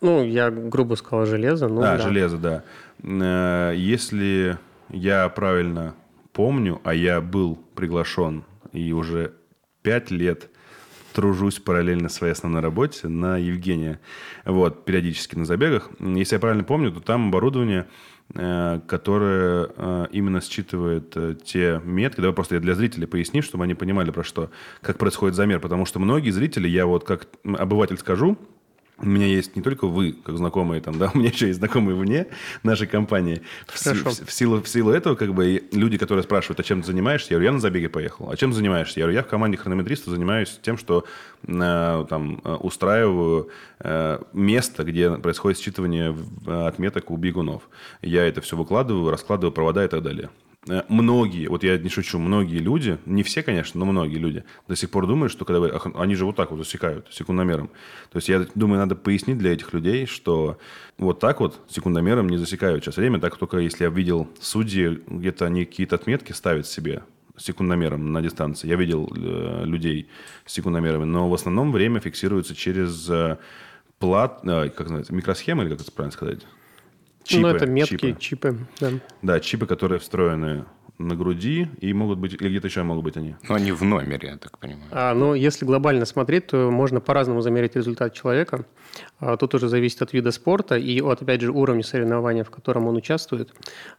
Ну, 0.00 0.24
я 0.24 0.48
грубо 0.50 0.94
сказал 0.94 1.26
железо. 1.26 1.66
Ну, 1.66 1.80
а, 1.80 1.96
да, 1.96 1.98
железо, 1.98 2.38
да. 2.38 3.72
Если 3.72 4.56
я 4.90 5.28
правильно 5.30 5.96
помню, 6.32 6.80
а 6.84 6.94
я 6.94 7.20
был 7.20 7.58
приглашен 7.74 8.44
и 8.72 8.92
уже 8.92 9.32
пять 9.82 10.12
лет 10.12 10.48
тружусь 11.12 11.58
параллельно 11.58 12.08
своей 12.08 12.32
основной 12.32 12.60
работе 12.60 13.08
на 13.08 13.36
Евгения, 13.36 14.00
вот, 14.44 14.84
периодически 14.84 15.36
на 15.36 15.44
забегах. 15.44 15.90
Если 16.00 16.36
я 16.36 16.40
правильно 16.40 16.64
помню, 16.64 16.90
то 16.92 17.00
там 17.00 17.28
оборудование, 17.28 17.86
э, 18.34 18.80
которое 18.86 19.70
э, 19.76 20.06
именно 20.12 20.40
считывает 20.40 21.12
э, 21.16 21.36
те 21.44 21.80
метки. 21.84 22.20
Давай 22.20 22.34
просто 22.34 22.56
я 22.56 22.60
для 22.60 22.74
зрителей 22.74 23.06
поясню, 23.06 23.42
чтобы 23.42 23.64
они 23.64 23.74
понимали, 23.74 24.10
про 24.10 24.24
что, 24.24 24.50
как 24.80 24.98
происходит 24.98 25.36
замер. 25.36 25.60
Потому 25.60 25.86
что 25.86 25.98
многие 26.00 26.30
зрители, 26.30 26.68
я 26.68 26.86
вот 26.86 27.04
как 27.04 27.28
обыватель 27.44 27.98
скажу, 27.98 28.38
у 28.98 29.06
меня 29.06 29.26
есть 29.26 29.56
не 29.56 29.62
только 29.62 29.86
вы, 29.86 30.12
как 30.12 30.36
знакомые 30.36 30.80
там, 30.80 30.98
да, 30.98 31.10
у 31.14 31.18
меня 31.18 31.30
еще 31.30 31.48
есть 31.48 31.58
знакомые 31.58 31.96
вне 31.96 32.26
нашей 32.62 32.86
компании. 32.86 33.42
В, 33.66 33.74
в, 33.74 34.26
в, 34.26 34.32
силу, 34.32 34.62
в 34.62 34.68
силу 34.68 34.90
этого, 34.90 35.14
как 35.14 35.34
бы, 35.34 35.62
люди, 35.72 35.98
которые 35.98 36.22
спрашивают, 36.22 36.60
а 36.60 36.62
чем 36.62 36.80
ты 36.82 36.88
занимаешься, 36.88 37.28
я 37.30 37.36
говорю, 37.36 37.46
я 37.46 37.52
на 37.52 37.60
забеге 37.60 37.88
поехал. 37.88 38.30
А 38.30 38.36
чем 38.36 38.52
занимаешься? 38.52 39.00
Я 39.00 39.06
говорю, 39.06 39.18
я 39.18 39.22
в 39.24 39.28
команде 39.28 39.56
хронометриста 39.56 40.10
занимаюсь 40.10 40.58
тем, 40.62 40.78
что 40.78 41.04
э, 41.46 42.06
там 42.08 42.40
э, 42.44 42.54
устраиваю 42.54 43.50
э, 43.80 44.18
место, 44.32 44.84
где 44.84 45.10
происходит 45.10 45.58
считывание 45.58 46.16
э, 46.46 46.66
отметок 46.66 47.10
у 47.10 47.16
бегунов. 47.16 47.68
Я 48.02 48.26
это 48.26 48.40
все 48.40 48.56
выкладываю, 48.56 49.10
раскладываю 49.10 49.52
провода 49.52 49.84
и 49.84 49.88
так 49.88 50.02
далее. 50.02 50.30
Э, 50.68 50.82
многие, 50.88 51.48
вот 51.48 51.64
я 51.64 51.76
не 51.76 51.88
шучу, 51.88 52.18
многие 52.18 52.58
люди, 52.58 52.98
не 53.04 53.22
все, 53.22 53.42
конечно, 53.42 53.80
но 53.80 53.86
многие 53.86 54.18
люди 54.18 54.44
до 54.68 54.76
сих 54.76 54.90
пор 54.90 55.06
думают, 55.06 55.32
что 55.32 55.44
когда 55.44 55.60
вы, 55.60 55.72
они 55.94 56.14
же 56.14 56.24
вот 56.24 56.36
так 56.36 56.50
вот 56.50 56.58
засекают 56.58 57.08
секундомером. 57.10 57.68
То 58.10 58.18
есть 58.18 58.28
я 58.28 58.46
думаю, 58.54 58.78
надо 58.78 58.94
пояснить 58.94 59.38
для 59.38 59.52
этих 59.52 59.72
людей, 59.72 60.06
что 60.06 60.58
вот 60.98 61.18
так 61.18 61.40
вот 61.40 61.60
секундомером 61.68 62.28
не 62.28 62.36
засекают 62.36 62.84
сейчас 62.84 62.96
время, 62.96 63.18
так 63.18 63.36
только 63.36 63.58
если 63.58 63.84
я 63.84 63.90
видел 63.90 64.28
судьи, 64.40 65.02
где-то 65.08 65.46
они 65.46 65.64
какие-то 65.64 65.96
отметки 65.96 66.32
ставят 66.32 66.66
себе 66.66 67.02
секундомером 67.36 68.12
на 68.12 68.22
дистанции. 68.22 68.68
Я 68.68 68.76
видел 68.76 69.10
э, 69.16 69.64
людей 69.64 70.08
с 70.46 70.52
секундомерами, 70.52 71.04
но 71.04 71.28
в 71.28 71.34
основном 71.34 71.72
время 71.72 71.98
фиксируется 71.98 72.54
через 72.54 73.08
э, 73.10 73.38
плат, 73.98 74.40
э, 74.44 74.68
как 74.68 74.80
называется, 74.80 75.14
микросхемы, 75.14 75.64
или 75.64 75.70
как 75.70 75.80
это 75.80 75.90
правильно 75.90 76.12
сказать? 76.12 76.40
Чипы, 77.24 77.42
ну, 77.42 77.48
это 77.48 77.66
метки, 77.66 77.96
чипы. 77.96 78.20
чипы 78.20 78.58
да. 78.80 78.90
да, 79.22 79.40
чипы, 79.40 79.66
которые 79.66 79.98
встроены 79.98 80.64
на 81.02 81.16
груди, 81.16 81.68
и 81.80 81.92
могут 81.92 82.18
быть, 82.18 82.34
или 82.34 82.48
где-то 82.48 82.68
еще 82.68 82.82
могут 82.82 83.04
быть 83.04 83.16
они. 83.16 83.34
Но 83.48 83.54
они 83.54 83.72
в 83.72 83.82
номере, 83.82 84.28
я 84.28 84.36
так 84.36 84.58
понимаю. 84.58 84.88
А, 84.90 85.14
ну, 85.14 85.34
если 85.34 85.64
глобально 85.64 86.04
смотреть, 86.04 86.48
то 86.48 86.70
можно 86.70 87.00
по-разному 87.00 87.40
замерить 87.40 87.76
результат 87.76 88.14
человека. 88.14 88.64
А, 89.18 89.36
тут 89.36 89.54
уже 89.54 89.68
зависит 89.68 90.02
от 90.02 90.12
вида 90.12 90.30
спорта 90.30 90.76
и 90.76 91.00
от, 91.00 91.22
опять 91.22 91.40
же, 91.40 91.50
уровня 91.50 91.82
соревнования, 91.82 92.44
в 92.44 92.50
котором 92.50 92.86
он 92.86 92.96
участвует. 92.96 93.52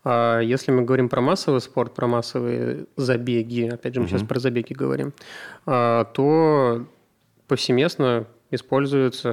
А, 0.03 0.39
если 0.39 0.72
мы 0.72 0.84
говорим 0.84 1.10
про 1.10 1.22
массовый 1.22 1.62
спорт, 1.62 1.94
про 1.94 2.08
массовые 2.08 2.86
забеги, 2.96 3.70
опять 3.74 3.94
же, 3.94 4.00
мы 4.00 4.06
угу. 4.06 4.15
сейчас 4.15 4.27
про 4.27 4.39
забеги 4.39 4.74
говорим, 4.74 5.13
а, 5.65 6.06
то 6.06 6.86
повсеместно 7.48 8.25
используются 8.55 9.29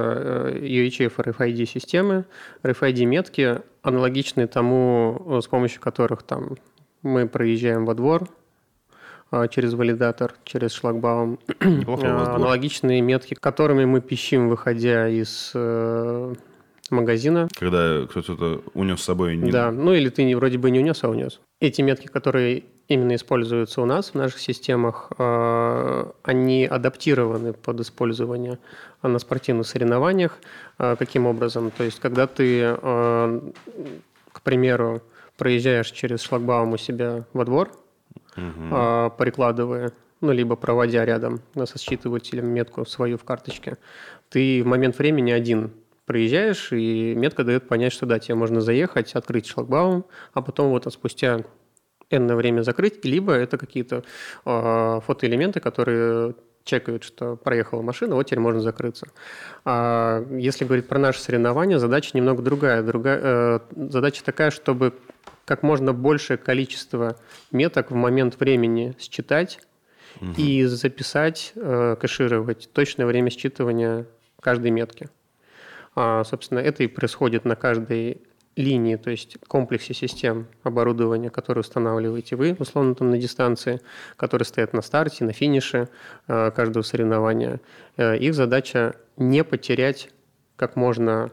UHF 0.55 1.13
RFID-системы, 1.17 2.25
RFID-метки, 2.63 3.63
аналогичные 3.83 4.47
тому, 4.47 5.23
э, 5.27 5.41
с 5.43 5.47
помощью 5.47 5.81
которых 5.81 6.23
там, 6.23 6.57
мы 7.03 7.29
проезжаем 7.29 7.85
во 7.87 7.95
двор 7.95 8.29
э, 9.33 9.47
через 9.51 9.75
валидатор, 9.75 10.35
через 10.45 10.73
шлагбаум. 10.73 11.39
Аналогичные 11.61 13.01
метки, 13.01 13.35
которыми 13.35 13.85
мы 13.85 14.01
пищим, 14.01 14.49
выходя 14.49 15.09
из 15.09 15.53
магазина. 16.91 17.49
Когда 17.59 18.07
кто-то 18.07 18.63
унес 18.75 19.01
с 19.01 19.05
собой. 19.05 19.37
Не... 19.37 19.51
Да, 19.51 19.71
ну 19.71 19.93
или 19.93 20.09
ты 20.09 20.37
вроде 20.37 20.59
бы 20.59 20.71
не 20.71 20.81
унес, 20.81 21.03
а 21.05 21.09
унес. 21.09 21.41
Эти 21.61 21.83
метки, 21.83 22.07
которые 22.07 22.65
именно 22.89 23.15
используются 23.15 23.83
у 23.83 23.85
нас 23.85 24.11
в 24.11 24.15
наших 24.15 24.41
системах, 24.41 25.13
э, 25.19 26.11
они 26.23 26.67
адаптированы 26.67 27.53
под 27.53 27.81
использование 27.81 28.59
на 29.03 29.19
спортивных 29.19 29.67
соревнованиях. 29.67 30.39
Э, 30.79 30.97
каким 30.99 31.27
образом? 31.27 31.71
То 31.71 31.85
есть, 31.85 32.01
когда 32.01 32.27
ты, 32.27 32.77
к 34.33 34.43
примеру, 34.43 35.03
проезжаешь 35.37 35.91
через 35.91 36.21
шлагбаум 36.23 36.73
у 36.73 36.77
себя 36.77 37.25
во 37.33 37.45
двор, 37.45 37.71
угу. 38.37 39.13
прикладывая, 39.17 39.93
ну, 40.21 40.33
либо 40.33 40.57
проводя 40.57 41.05
рядом 41.05 41.41
со 41.55 41.79
считывателем 41.79 42.47
метку 42.47 42.85
свою 42.85 43.17
в 43.17 43.25
карточке, 43.25 43.79
ты 44.29 44.63
в 44.63 44.67
момент 44.67 44.99
времени 44.99 45.31
один 45.31 45.71
проезжаешь, 46.11 46.73
и 46.73 47.15
метка 47.15 47.45
дает 47.45 47.69
понять, 47.69 47.93
что 47.93 48.05
да, 48.05 48.19
тебе 48.19 48.35
можно 48.35 48.61
заехать, 48.61 49.15
открыть 49.15 49.47
шлагбаум, 49.47 50.05
а 50.33 50.43
потом 50.43 50.71
вот 50.71 50.93
спустя 50.93 51.45
энное 52.11 52.35
время 52.35 52.63
закрыть, 52.63 53.05
либо 53.05 53.33
это 53.33 53.57
какие-то 53.57 54.03
э, 54.45 55.01
фотоэлементы, 55.07 55.61
которые 55.61 56.35
чекают, 56.65 57.05
что 57.05 57.37
проехала 57.37 57.83
машина, 57.83 58.17
вот 58.17 58.25
теперь 58.25 58.41
можно 58.41 58.61
закрыться. 58.61 59.07
А 59.65 60.27
если 60.33 60.65
говорить 60.65 60.89
про 60.89 60.99
наши 60.99 61.21
соревнования, 61.21 61.79
задача 61.79 62.11
немного 62.15 62.43
другая. 62.43 62.83
другая 62.83 63.21
э, 63.23 63.61
задача 63.77 64.25
такая, 64.25 64.51
чтобы 64.51 64.95
как 65.45 65.63
можно 65.63 65.93
большее 65.93 66.39
количество 66.39 67.15
меток 67.53 67.93
в 67.93 67.95
момент 67.95 68.41
времени 68.41 68.97
считать 68.99 69.61
угу. 70.21 70.33
и 70.37 70.65
записать, 70.65 71.53
э, 71.55 71.95
кэшировать 72.01 72.69
точное 72.73 73.07
время 73.07 73.29
считывания 73.29 74.07
каждой 74.41 74.73
метки. 74.73 75.09
А, 75.95 76.25
собственно, 76.25 76.59
это 76.59 76.83
и 76.83 76.87
происходит 76.87 77.45
на 77.45 77.57
каждой 77.57 78.23
линии, 78.57 78.97
то 78.97 79.11
есть 79.11 79.39
комплексе 79.47 79.95
систем 79.95 80.47
оборудования, 80.63 81.31
которые 81.31 81.61
устанавливаете 81.61 82.37
вы, 82.37 82.57
условно 82.59 82.95
там 82.95 83.11
на 83.11 83.19
дистанции, 83.19 83.81
которые 84.17 84.47
стоят 84.47 84.73
на 84.73 84.83
старте, 84.83 85.25
на 85.25 85.33
финише 85.33 85.89
э, 86.27 86.51
каждого 86.51 86.83
соревнования. 86.83 87.61
Э, 87.97 88.17
их 88.17 88.35
задача 88.35 88.97
не 89.17 89.45
потерять 89.45 90.11
как 90.57 90.77
можно 90.77 91.31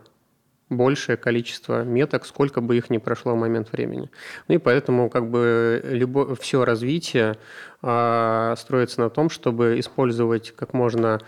большее 0.69 1.17
количество 1.17 1.83
меток, 1.83 2.25
сколько 2.25 2.61
бы 2.61 2.77
их 2.77 2.89
ни 2.89 2.97
прошло 2.97 3.33
в 3.33 3.37
момент 3.37 3.71
времени. 3.71 4.09
Ну 4.47 4.55
и 4.55 4.57
поэтому 4.57 5.09
как 5.09 5.29
бы 5.29 5.81
любо, 5.83 6.35
все 6.35 6.65
развитие 6.65 7.35
э, 7.81 8.55
строится 8.57 9.01
на 9.01 9.09
том, 9.09 9.29
чтобы 9.29 9.79
использовать 9.79 10.51
как 10.55 10.73
можно 10.73 11.19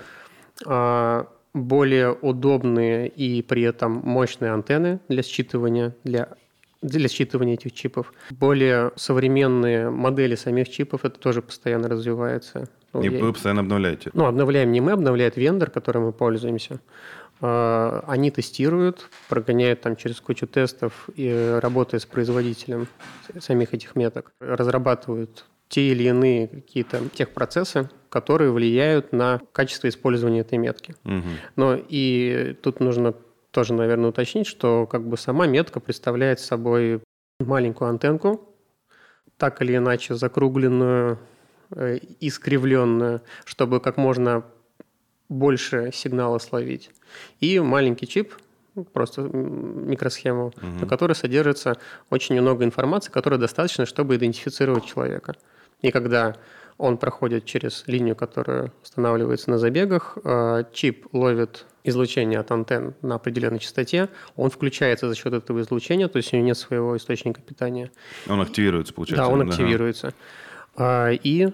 э, 0.66 1.24
более 1.54 2.12
удобные 2.14 3.08
и 3.08 3.42
при 3.42 3.64
этом 3.64 4.02
мощные 4.04 4.52
антенны 4.52 5.00
для 5.08 5.22
считывания, 5.22 5.94
для 6.04 6.30
для 6.82 7.08
считывания 7.08 7.56
этих 7.56 7.74
чипов. 7.74 8.14
Более 8.30 8.92
современные 8.96 9.90
модели 9.90 10.36
самих 10.36 10.70
чипов, 10.70 11.04
это 11.04 11.20
тоже 11.20 11.42
постоянно 11.42 11.90
развивается. 11.90 12.70
Ну, 12.94 13.02
и 13.02 13.10
я... 13.10 13.24
вы 13.24 13.34
постоянно 13.34 13.62
обновляете? 13.62 14.12
Ну, 14.14 14.26
обновляем 14.26 14.72
не 14.72 14.82
мы, 14.82 14.94
обновляет 14.94 15.36
вендор, 15.36 15.70
которым 15.70 16.06
мы 16.06 16.14
пользуемся. 16.14 16.80
А, 17.42 18.04
они 18.08 18.32
тестируют, 18.32 19.10
прогоняют 19.28 19.82
там 19.82 19.96
через 19.96 20.20
кучу 20.22 20.48
тестов 20.48 21.10
и 21.16 21.60
работая 21.62 22.00
с 22.00 22.06
производителем 22.06 22.88
самих 23.40 23.74
этих 23.74 23.96
меток, 23.96 24.32
разрабатывают 24.40 25.46
те 25.70 25.92
или 25.92 26.04
иные 26.04 26.48
какие-то 26.48 27.08
техпроцессы, 27.14 27.90
которые 28.10 28.52
влияют 28.52 29.14
на 29.14 29.40
качество 29.54 29.88
использования 29.88 30.42
этой 30.42 30.58
метки. 30.58 30.96
Угу. 31.06 31.24
Но 31.56 31.78
и 31.78 32.58
тут 32.62 32.80
нужно 32.80 33.14
тоже, 33.52 33.74
наверное, 33.74 34.10
уточнить, 34.10 34.48
что 34.48 34.88
как 34.88 35.08
бы 35.08 35.18
сама 35.18 35.48
метка 35.48 35.80
представляет 35.80 36.40
собой 36.40 37.02
маленькую 37.40 37.90
антенку, 37.90 38.54
так 39.38 39.62
или 39.62 39.78
иначе 39.78 40.16
закругленную, 40.16 41.20
э, 41.72 42.00
искривленную, 42.20 43.22
чтобы 43.46 43.80
как 43.80 43.98
можно 43.98 44.44
больше 45.30 45.92
сигнала 45.94 46.40
словить. 46.40 46.90
И 47.40 47.60
маленький 47.60 48.08
чип, 48.08 48.34
просто 48.94 49.22
микросхему, 49.22 50.48
угу. 50.48 50.66
на 50.82 50.88
которой 50.88 51.14
содержится 51.14 51.78
очень 52.10 52.40
много 52.42 52.64
информации, 52.66 53.12
которая 53.12 53.40
достаточно, 53.40 53.86
чтобы 53.86 54.16
идентифицировать 54.16 54.86
человека. 54.86 55.36
И 55.82 55.92
когда 55.92 56.36
он 56.78 56.98
проходит 56.98 57.46
через 57.46 57.84
линию, 57.88 58.16
которая 58.16 58.72
устанавливается 58.82 59.50
на 59.52 59.58
забегах, 59.58 60.18
э, 60.24 60.64
чип 60.72 61.08
ловит 61.12 61.66
излучение 61.84 62.40
от 62.40 62.52
антенн 62.52 62.94
на 63.02 63.16
определенной 63.16 63.60
частоте, 63.60 64.10
он 64.36 64.50
включается 64.50 65.10
за 65.10 65.16
счет 65.16 65.34
этого 65.34 65.62
излучения, 65.62 66.08
то 66.08 66.18
есть 66.18 66.34
у 66.34 66.38
него 66.38 66.48
нет 66.48 66.58
своего 66.58 66.96
источника 66.96 67.42
питания. 67.42 67.92
Он 68.28 68.40
активируется, 68.40 68.94
получается? 68.94 69.26
Да, 69.26 69.32
он 69.32 69.42
активируется. 69.42 70.14
Ага. 70.76 71.20
И 71.22 71.50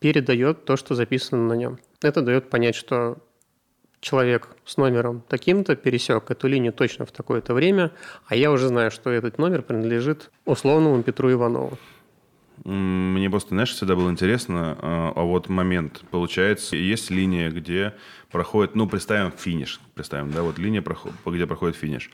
передает 0.00 0.64
то, 0.64 0.76
что 0.76 0.94
записано 0.94 1.46
на 1.46 1.54
нем. 1.54 1.78
Это 2.00 2.22
дает 2.22 2.48
понять, 2.50 2.74
что 2.74 3.18
человек 4.00 4.48
с 4.64 4.76
номером 4.76 5.22
таким-то 5.28 5.74
пересек 5.76 6.30
эту 6.30 6.46
линию 6.46 6.72
точно 6.72 7.04
в 7.04 7.12
такое-то 7.12 7.52
время, 7.52 7.90
а 8.26 8.36
я 8.36 8.50
уже 8.52 8.68
знаю, 8.68 8.90
что 8.90 9.10
этот 9.10 9.38
номер 9.38 9.62
принадлежит 9.62 10.30
условному 10.44 11.02
Петру 11.02 11.32
Иванову. 11.32 11.78
Мне 12.64 13.30
просто, 13.30 13.50
знаешь, 13.50 13.72
всегда 13.72 13.96
было 13.96 14.10
интересно, 14.10 14.76
а, 14.80 15.12
а 15.14 15.22
вот 15.22 15.48
момент, 15.48 16.02
получается, 16.10 16.76
есть 16.76 17.10
линия, 17.10 17.50
где 17.50 17.94
проходит, 18.30 18.74
ну, 18.74 18.88
представим 18.88 19.32
финиш, 19.32 19.80
представим, 19.94 20.30
да, 20.32 20.42
вот 20.42 20.58
линия, 20.58 20.84
где 21.26 21.46
проходит 21.46 21.76
финиш. 21.76 22.10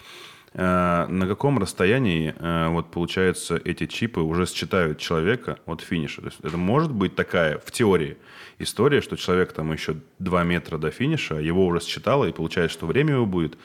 А, 0.57 1.07
на 1.09 1.27
каком 1.27 1.59
расстоянии, 1.59 2.35
а, 2.39 2.69
вот, 2.71 2.91
получается, 2.91 3.61
эти 3.65 3.87
чипы 3.87 4.21
уже 4.21 4.47
считают 4.47 4.99
человека 4.99 5.59
от 5.67 5.81
финиша? 5.81 6.21
То 6.21 6.29
есть 6.29 6.39
это 6.43 6.57
может 6.57 6.93
быть 6.93 7.17
такая, 7.17 7.59
в 7.59 7.71
теории, 7.73 8.17
история, 8.59 9.01
что 9.01 9.17
человек 9.17 9.53
там 9.53 9.73
еще 9.73 9.97
2 10.21 10.45
метра 10.45 10.79
до 10.79 10.91
финиша, 10.91 11.37
его 11.37 11.67
уже 11.67 11.81
считало, 11.81 12.27
и 12.27 12.33
получается, 12.33 12.79
что 12.79 12.87
время 12.87 13.15
его 13.15 13.27
будет 13.27 13.59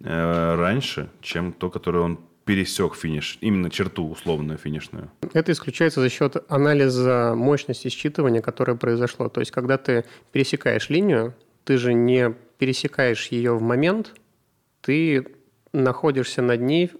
раньше, 0.00 1.10
чем 1.22 1.52
то, 1.52 1.70
которое 1.70 2.04
он 2.04 2.20
пересек 2.48 2.94
финиш, 2.94 3.36
именно 3.42 3.68
черту 3.68 4.08
условную 4.08 4.58
финишную? 4.58 5.10
Это 5.34 5.52
исключается 5.52 6.00
за 6.00 6.08
счет 6.08 6.36
анализа 6.48 7.34
мощности 7.36 7.88
считывания, 7.88 8.40
которое 8.40 8.74
произошло. 8.74 9.28
То 9.28 9.40
есть, 9.40 9.50
когда 9.50 9.76
ты 9.76 10.06
пересекаешь 10.32 10.88
линию, 10.88 11.34
ты 11.64 11.76
же 11.76 11.92
не 11.92 12.34
пересекаешь 12.56 13.26
ее 13.26 13.52
в 13.52 13.60
момент, 13.60 14.14
ты 14.80 15.26
находишься 15.74 16.40
над 16.40 16.62
ней 16.62 16.90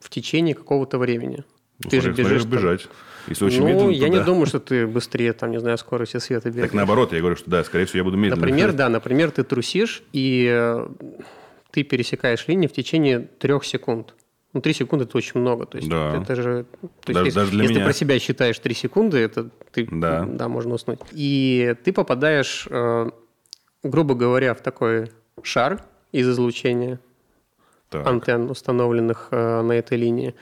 в 0.00 0.10
течение 0.10 0.56
какого-то 0.56 0.98
времени. 0.98 1.44
Ну, 1.84 1.88
ты 1.88 2.00
же 2.00 2.12
бежишь 2.12 2.44
бежать. 2.44 2.88
Если 3.28 3.44
очень 3.44 3.60
ну, 3.60 3.68
медленно, 3.68 3.90
я 3.90 4.08
да. 4.08 4.18
не 4.18 4.24
думаю, 4.24 4.46
что 4.46 4.58
ты 4.58 4.88
быстрее, 4.88 5.34
там, 5.34 5.52
не 5.52 5.60
знаю, 5.60 5.78
скорости 5.78 6.16
света 6.16 6.48
бегаешь. 6.48 6.66
Так 6.70 6.74
наоборот, 6.74 7.12
я 7.12 7.20
говорю, 7.20 7.36
что 7.36 7.48
да, 7.48 7.62
скорее 7.62 7.84
всего, 7.84 7.98
я 7.98 8.04
буду 8.04 8.16
медленно. 8.16 8.40
Например, 8.40 8.72
да, 8.72 8.88
например, 8.88 9.30
ты 9.30 9.44
трусишь, 9.44 10.02
и 10.12 10.48
э, 10.50 10.88
ты 11.70 11.84
пересекаешь 11.84 12.48
линию 12.48 12.68
в 12.68 12.72
течение 12.72 13.20
трех 13.38 13.64
секунд. 13.64 14.14
Ну, 14.52 14.60
3 14.60 14.72
секунды– 14.72 15.04
это 15.06 15.16
очень 15.16 15.40
много. 15.40 15.66
То 15.66 15.78
есть, 15.78 15.88
да. 15.88 16.20
это 16.20 16.34
же... 16.34 16.66
То 17.04 17.12
даже, 17.12 17.26
есть, 17.26 17.36
даже 17.36 17.50
для 17.52 17.62
если 17.62 17.74
меня. 17.74 17.84
ты 17.84 17.90
про 17.90 17.92
себя 17.94 18.18
считаешь 18.18 18.58
3 18.58 18.74
секунды, 18.74 19.18
это 19.18 19.50
ты, 19.70 19.86
да. 19.90 20.26
да, 20.26 20.48
можно 20.48 20.74
уснуть. 20.74 20.98
И 21.12 21.76
ты 21.84 21.92
попадаешь, 21.92 22.66
э, 22.68 23.10
грубо 23.84 24.14
говоря, 24.14 24.54
в 24.54 24.60
такой 24.60 25.12
шар 25.42 25.84
из 26.10 26.28
излучения 26.28 26.98
так. 27.90 28.04
антенн, 28.06 28.50
установленных 28.50 29.28
э, 29.30 29.62
на 29.62 29.72
этой 29.72 29.96
линии. 29.96 30.34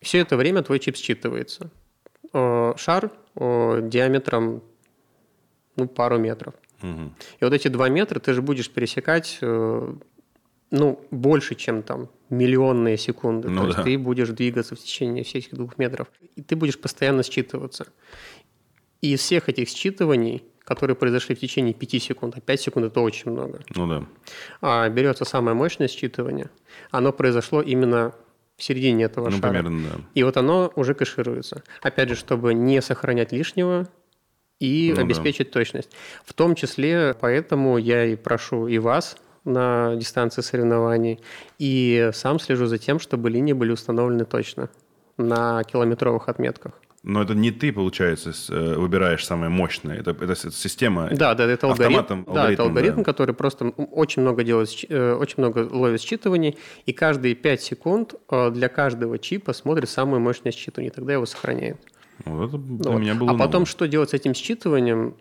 Все 0.00 0.18
это 0.18 0.36
время 0.36 0.62
твой 0.62 0.78
чип 0.78 0.94
считывается. 0.94 1.70
Э, 2.32 2.74
шар 2.76 3.10
диаметром 3.34 4.62
ну, 5.74 5.88
пару 5.88 6.18
метров. 6.18 6.54
Угу. 6.82 7.12
И 7.40 7.44
вот 7.44 7.52
эти 7.52 7.66
два 7.68 7.88
метра 7.88 8.20
ты 8.20 8.32
же 8.32 8.42
будешь 8.42 8.70
пересекать 8.70 9.38
ну, 10.70 11.00
больше, 11.10 11.54
чем 11.54 11.82
там 11.82 12.08
миллионные 12.30 12.98
секунды. 12.98 13.48
Ну, 13.48 13.62
То 13.62 13.62
да. 13.62 13.68
есть 13.68 13.84
ты 13.84 13.98
будешь 13.98 14.28
двигаться 14.28 14.74
в 14.74 14.78
течение 14.78 15.24
всех 15.24 15.46
этих 15.46 15.54
двух 15.54 15.78
метров. 15.78 16.08
И 16.36 16.42
ты 16.42 16.56
будешь 16.56 16.78
постоянно 16.78 17.22
считываться. 17.22 17.88
И 19.00 19.14
из 19.14 19.20
всех 19.20 19.48
этих 19.48 19.68
считываний, 19.68 20.42
которые 20.64 20.96
произошли 20.96 21.34
в 21.34 21.40
течение 21.40 21.72
5 21.72 22.02
секунд, 22.02 22.34
а 22.36 22.40
5 22.40 22.60
секунд– 22.60 22.86
это 22.86 23.00
очень 23.00 23.30
много. 23.30 23.60
Ну 23.74 23.86
да. 23.86 24.04
А 24.60 24.88
берется 24.88 25.24
самое 25.24 25.56
мощное 25.56 25.88
считывание. 25.88 26.50
Оно 26.90 27.12
произошло 27.12 27.62
именно 27.62 28.14
в 28.56 28.62
середине 28.62 29.04
этого 29.04 29.30
ну, 29.30 29.38
шара. 29.38 29.50
Примерно, 29.50 29.88
да. 29.88 30.04
И 30.14 30.22
вот 30.22 30.36
оно 30.36 30.72
уже 30.74 30.94
кэшируется. 30.94 31.62
Опять 31.80 32.10
же, 32.10 32.16
чтобы 32.16 32.52
не 32.52 32.82
сохранять 32.82 33.32
лишнего 33.32 33.88
и 34.58 34.92
ну, 34.94 35.02
обеспечить 35.02 35.46
да. 35.46 35.52
точность. 35.52 35.90
В 36.26 36.34
том 36.34 36.56
числе 36.56 37.16
поэтому 37.18 37.78
я 37.78 38.04
и 38.04 38.16
прошу 38.16 38.66
и 38.66 38.76
вас– 38.78 39.16
на 39.48 39.96
дистанции 39.96 40.42
соревнований. 40.42 41.20
И 41.58 42.10
сам 42.12 42.38
слежу 42.38 42.66
за 42.66 42.78
тем, 42.78 43.00
чтобы 43.00 43.30
линии 43.30 43.52
были 43.52 43.72
установлены 43.72 44.24
точно 44.24 44.70
на 45.16 45.64
километровых 45.64 46.28
отметках. 46.28 46.72
Но 47.04 47.22
это 47.22 47.34
не 47.34 47.50
ты, 47.52 47.72
получается, 47.72 48.32
э, 48.50 48.74
выбираешь 48.74 49.24
самое 49.24 49.50
мощное. 49.50 49.98
Это, 49.98 50.10
это 50.10 50.34
система. 50.34 51.08
Да, 51.12 51.34
да, 51.34 51.44
это 51.44 51.68
алгоритм. 51.68 52.24
Да, 52.26 52.50
это 52.50 52.64
алгоритм, 52.64 52.98
да. 52.98 53.04
который 53.04 53.34
просто 53.34 53.68
очень 53.68 54.22
много 54.22 54.42
делает, 54.42 54.68
э, 54.88 55.12
очень 55.14 55.36
много 55.38 55.68
ловит 55.70 56.00
считываний, 56.00 56.58
и 56.86 56.92
каждые 56.92 57.34
5 57.34 57.62
секунд 57.62 58.14
э, 58.30 58.50
для 58.50 58.68
каждого 58.68 59.18
чипа 59.18 59.52
смотрит 59.52 59.88
самое 59.88 60.20
мощное 60.20 60.52
считывание, 60.52 60.90
тогда 60.90 61.12
его 61.12 61.24
сохраняет. 61.24 61.78
Вот 62.24 62.48
это 62.48 62.58
для 62.58 62.90
вот. 62.90 62.98
меня 63.00 63.14
было. 63.14 63.30
А 63.30 63.32
новое. 63.32 63.46
потом, 63.46 63.64
что 63.64 63.86
делать 63.86 64.10
с 64.10 64.14
этим 64.14 64.34
считыванием, 64.34 65.14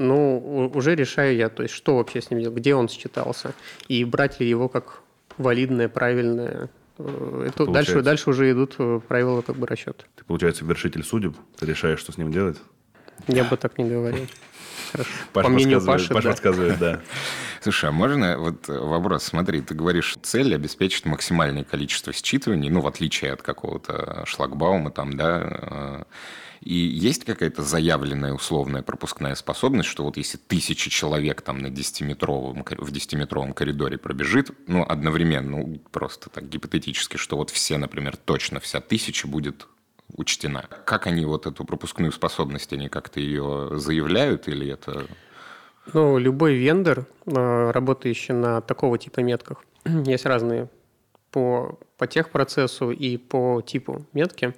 ну, 0.00 0.70
уже 0.74 0.94
решаю 0.94 1.36
я, 1.36 1.48
то 1.48 1.62
есть 1.62 1.74
что 1.74 1.96
вообще 1.96 2.20
с 2.20 2.30
ним 2.30 2.40
делать, 2.40 2.56
где 2.56 2.74
он 2.74 2.88
считался, 2.88 3.52
и 3.86 4.04
брать 4.04 4.40
ли 4.40 4.48
его 4.48 4.68
как 4.68 5.02
валидное, 5.36 5.88
правильное. 5.88 6.70
Э, 6.98 7.46
это 7.48 7.66
дальше, 7.66 8.02
дальше 8.02 8.30
уже 8.30 8.50
идут 8.50 8.76
э, 8.78 9.00
правила 9.06 9.42
как 9.42 9.56
бы 9.56 9.66
расчета. 9.66 10.04
Ты, 10.16 10.24
получается, 10.24 10.64
вершитель 10.64 11.04
судеб, 11.04 11.36
ты 11.58 11.66
решаешь, 11.66 12.00
что 12.00 12.12
с 12.12 12.18
ним 12.18 12.32
делать? 12.32 12.58
Я 13.28 13.44
бы 13.44 13.56
так 13.56 13.76
не 13.78 13.84
говорил. 13.84 14.26
Хорошо. 14.90 15.10
Паш 15.32 15.44
По 15.44 15.50
мнению 15.50 15.84
Паши, 15.84 16.08
Паша 16.08 16.22
да. 16.22 16.30
подсказывает, 16.30 16.78
да. 16.78 17.00
Слушай, 17.60 17.90
а 17.90 17.92
можно 17.92 18.38
вот 18.38 18.68
вопрос? 18.68 19.24
Смотри, 19.24 19.60
ты 19.60 19.74
говоришь, 19.74 20.16
цель 20.22 20.54
обеспечить 20.54 21.04
максимальное 21.04 21.64
количество 21.64 22.12
считываний, 22.12 22.70
ну, 22.70 22.80
в 22.80 22.86
отличие 22.86 23.32
от 23.32 23.42
какого-то 23.42 24.24
шлагбаума 24.26 24.90
там, 24.90 25.12
да, 25.12 25.42
э, 25.42 26.02
и 26.60 26.74
есть 26.74 27.24
какая-то 27.24 27.62
заявленная 27.62 28.34
условная 28.34 28.82
пропускная 28.82 29.34
способность, 29.34 29.88
что 29.88 30.04
вот 30.04 30.18
если 30.18 30.36
тысяча 30.36 30.90
человек 30.90 31.40
там 31.40 31.58
на 31.58 31.68
10-метровом, 31.68 32.62
в 32.62 32.92
10-метровом 32.92 33.54
коридоре 33.54 33.96
пробежит, 33.96 34.50
ну, 34.66 34.84
одновременно, 34.86 35.58
ну, 35.58 35.80
просто 35.90 36.28
так 36.28 36.48
гипотетически, 36.48 37.16
что 37.16 37.36
вот 37.36 37.48
все, 37.48 37.78
например, 37.78 38.16
точно 38.16 38.60
вся 38.60 38.80
тысяча 38.80 39.26
будет 39.26 39.66
учтена. 40.16 40.68
Как 40.84 41.06
они 41.06 41.24
вот 41.24 41.46
эту 41.46 41.64
пропускную 41.64 42.12
способность, 42.12 42.72
они 42.74 42.88
как-то 42.88 43.20
ее 43.20 43.70
заявляют 43.74 44.48
или 44.48 44.68
это... 44.68 45.06
Ну, 45.94 46.18
любой 46.18 46.56
вендор, 46.56 47.06
э, 47.24 47.70
работающий 47.70 48.34
на 48.34 48.60
такого 48.60 48.98
типа 48.98 49.20
метках, 49.20 49.64
есть 49.84 50.26
разные 50.26 50.68
по, 51.30 51.78
по 51.96 52.06
техпроцессу 52.06 52.90
и 52.90 53.16
по 53.16 53.62
типу 53.62 54.06
метки, 54.12 54.54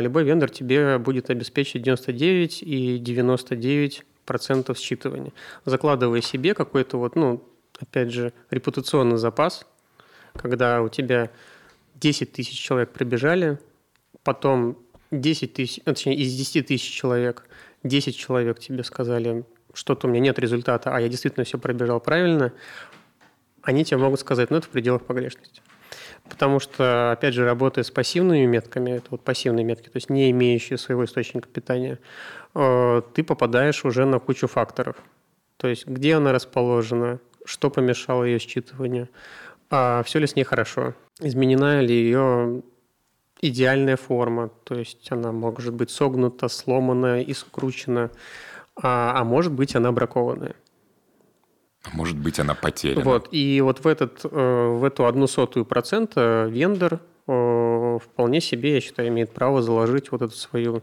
любой 0.00 0.24
вендор 0.24 0.50
тебе 0.50 0.98
будет 0.98 1.30
обеспечить 1.30 1.82
99 1.82 2.62
и 2.62 2.98
99 2.98 4.04
процентов 4.24 4.78
считывания, 4.78 5.32
закладывая 5.64 6.20
себе 6.20 6.54
какой-то 6.54 6.98
вот, 6.98 7.16
ну, 7.16 7.42
опять 7.80 8.12
же, 8.12 8.32
репутационный 8.50 9.16
запас, 9.16 9.66
когда 10.34 10.82
у 10.82 10.88
тебя 10.88 11.30
10 11.96 12.32
тысяч 12.32 12.58
человек 12.58 12.90
пробежали, 12.92 13.58
потом 14.22 14.78
10 15.10 15.54
тысяч, 15.54 15.80
а, 15.84 15.92
точнее, 15.92 16.16
из 16.16 16.34
10 16.34 16.66
тысяч 16.66 16.90
человек 16.90 17.48
10 17.82 18.16
человек 18.16 18.58
тебе 18.58 18.84
сказали, 18.84 19.44
что-то 19.72 20.06
у 20.06 20.10
меня 20.10 20.20
нет 20.20 20.38
результата, 20.38 20.94
а 20.94 21.00
я 21.00 21.08
действительно 21.08 21.44
все 21.44 21.58
пробежал 21.58 22.00
правильно, 22.00 22.52
они 23.62 23.84
тебе 23.84 23.98
могут 23.98 24.20
сказать, 24.20 24.50
ну, 24.50 24.58
это 24.58 24.66
в 24.66 24.70
пределах 24.70 25.04
погрешности. 25.04 25.62
Потому 26.30 26.60
что, 26.60 27.10
опять 27.12 27.34
же, 27.34 27.44
работая 27.44 27.82
с 27.82 27.90
пассивными 27.90 28.46
метками, 28.46 28.92
это 28.92 29.08
вот 29.10 29.22
пассивные 29.22 29.64
метки, 29.64 29.88
то 29.88 29.96
есть 29.96 30.08
не 30.10 30.30
имеющие 30.30 30.78
своего 30.78 31.04
источника 31.04 31.48
питания, 31.48 31.98
э, 32.54 33.02
ты 33.14 33.24
попадаешь 33.24 33.84
уже 33.84 34.06
на 34.06 34.20
кучу 34.20 34.46
факторов. 34.46 34.96
То 35.56 35.68
есть 35.68 35.86
где 35.86 36.14
она 36.14 36.32
расположена, 36.32 37.18
что 37.44 37.68
помешало 37.68 38.24
ее 38.24 38.38
считыванию, 38.38 39.08
а 39.70 40.02
все 40.04 40.20
ли 40.20 40.26
с 40.26 40.36
ней 40.36 40.44
хорошо, 40.44 40.94
изменена 41.18 41.80
ли 41.80 41.94
ее 41.94 42.62
идеальная 43.42 43.96
форма, 43.96 44.50
то 44.64 44.76
есть 44.76 45.10
она 45.10 45.32
может 45.32 45.74
быть 45.74 45.90
согнута, 45.90 46.48
сломана 46.48 47.20
и 47.20 47.34
скручена, 47.34 48.10
а, 48.76 49.12
а 49.16 49.24
может 49.24 49.52
быть 49.52 49.74
она 49.74 49.90
бракованная. 49.90 50.54
А 51.84 51.88
может 51.92 52.18
быть, 52.18 52.38
она 52.38 52.54
потеряна. 52.54 53.02
Вот, 53.02 53.28
и 53.30 53.60
вот 53.60 53.82
в, 53.84 53.86
этот, 53.86 54.20
э, 54.24 54.76
в 54.78 54.84
эту 54.84 55.06
одну 55.06 55.26
сотую 55.26 55.64
процента 55.64 56.46
вендор 56.50 57.00
э, 57.26 57.98
вполне 58.02 58.40
себе, 58.40 58.74
я 58.74 58.80
считаю, 58.80 59.08
имеет 59.08 59.32
право 59.32 59.62
заложить 59.62 60.12
вот 60.12 60.22
эту 60.22 60.34
свою 60.34 60.82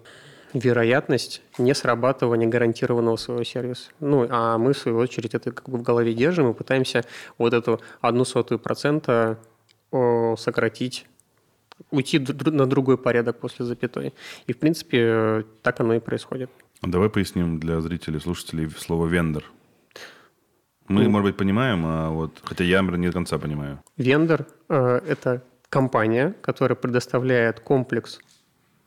вероятность 0.53 1.41
не 1.57 1.75
срабатывания 1.75 2.47
гарантированного 2.47 3.17
своего 3.17 3.43
сервиса. 3.43 3.91
Ну, 3.99 4.25
а 4.29 4.57
мы, 4.57 4.73
в 4.73 4.77
свою 4.77 4.97
очередь, 4.97 5.35
это 5.35 5.51
как 5.51 5.69
бы 5.69 5.77
в 5.77 5.83
голове 5.83 6.13
держим 6.13 6.49
и 6.49 6.53
пытаемся 6.53 7.05
вот 7.37 7.53
эту 7.53 7.79
одну 8.01 8.25
сотую 8.25 8.59
процента 8.59 9.37
сократить 10.37 11.05
уйти 11.91 12.19
на 12.19 12.65
другой 12.65 12.97
порядок 12.97 13.39
после 13.39 13.65
запятой. 13.65 14.13
И, 14.47 14.53
в 14.53 14.57
принципе, 14.57 15.45
так 15.61 15.79
оно 15.79 15.93
и 15.93 15.99
происходит. 15.99 16.49
Давай 16.81 17.09
поясним 17.09 17.59
для 17.59 17.81
зрителей, 17.81 18.19
слушателей 18.19 18.69
слово 18.69 19.07
«вендор». 19.07 19.43
Мы, 20.87 21.03
ну, 21.03 21.09
может 21.09 21.25
быть, 21.25 21.37
понимаем, 21.37 21.83
а 21.85 22.09
вот, 22.09 22.41
хотя 22.43 22.63
я, 22.63 22.81
например, 22.81 22.99
не 22.99 23.07
до 23.07 23.13
конца 23.13 23.37
понимаю. 23.37 23.79
Вендор 23.97 24.47
э,– 24.69 25.01
это 25.07 25.43
компания, 25.69 26.33
которая 26.41 26.75
предоставляет 26.75 27.59
комплекс 27.59 28.19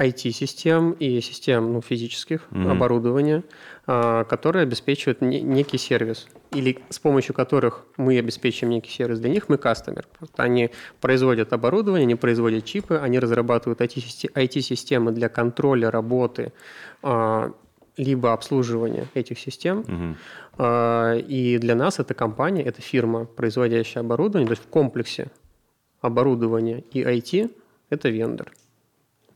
IT-систем 0.00 0.92
и 0.92 1.20
систем 1.20 1.74
ну, 1.74 1.82
физических 1.82 2.46
mm-hmm. 2.50 2.70
оборудования, 2.70 3.44
э, 3.86 4.24
которые 4.28 4.62
обеспечивают 4.62 5.20
не, 5.20 5.42
некий 5.42 5.76
сервис, 5.76 6.26
или 6.52 6.78
с 6.88 6.98
помощью 6.98 7.34
которых 7.34 7.84
мы 7.98 8.18
обеспечиваем 8.18 8.74
некий 8.74 8.90
сервис. 8.90 9.20
Для 9.20 9.28
них 9.28 9.50
мы 9.50 9.58
кастомер. 9.58 10.06
Они 10.36 10.70
производят 11.00 11.52
оборудование, 11.52 12.04
они 12.04 12.14
производят 12.14 12.64
чипы, 12.64 12.96
они 12.96 13.18
разрабатывают 13.18 13.80
IT-системы 13.82 15.12
для 15.12 15.28
контроля 15.28 15.90
работы 15.90 16.52
э, 17.02 17.50
либо 18.00 18.32
обслуживания 18.32 19.06
этих 19.14 19.38
систем. 19.38 19.80
Угу. 19.80 20.64
И 21.28 21.58
для 21.60 21.74
нас 21.74 21.98
эта 21.98 22.14
компания, 22.14 22.62
эта 22.62 22.80
фирма, 22.80 23.24
производящая 23.24 24.02
оборудование, 24.02 24.46
то 24.46 24.52
есть 24.52 24.62
в 24.62 24.68
комплексе 24.68 25.30
оборудования 26.00 26.82
и 26.92 27.02
IT– 27.02 27.50
это 27.90 28.08
вендор. 28.08 28.52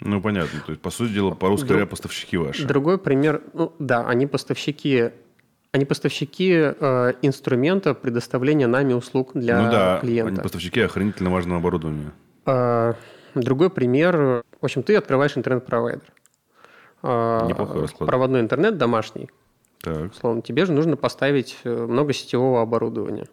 Ну, 0.00 0.20
понятно. 0.20 0.61
То 0.66 0.72
есть, 0.72 0.83
по 0.83 0.90
сути 0.90 1.12
дела, 1.12 1.35
по-русски 1.35 1.68
говоря, 1.68 1.87
поставщики 1.87 2.37
ваши. 2.37 2.66
Другой 2.66 2.98
пример, 2.98 3.42
ну 3.53 3.72
да, 3.79 4.07
они 4.07 4.27
поставщики 4.27 5.11
они 5.72 5.85
поставщики 5.85 6.53
э, 6.55 7.12
инструмента 7.22 7.94
предоставления 7.94 8.68
нами 8.68 8.92
услуг 8.92 9.33
для 9.35 9.61
ну, 9.61 9.70
да, 9.72 9.98
клиента. 10.00 10.33
Они 10.33 10.40
поставщики 10.40 10.81
охранительно 10.81 11.31
важного 11.31 11.59
оборудования. 11.59 12.12
Э, 12.46 12.94
другой 13.35 13.70
пример. 13.70 14.44
В 14.61 14.64
общем, 14.64 14.85
ты 14.85 14.94
открываешь 14.94 15.37
интернет-провайдер. 15.37 16.12
А, 17.06 17.46
Неплохой 17.46 17.82
расклад. 17.82 18.08
проводной 18.08 18.40
интернет 18.40 18.78
домашний. 18.78 19.28
Так. 19.82 20.14
Словно, 20.14 20.40
тебе 20.40 20.64
же 20.64 20.72
нужно 20.72 20.96
поставить 20.96 21.58
э, 21.64 21.86
много 21.86 22.14
сетевого 22.14 22.62
оборудования. 22.62 23.26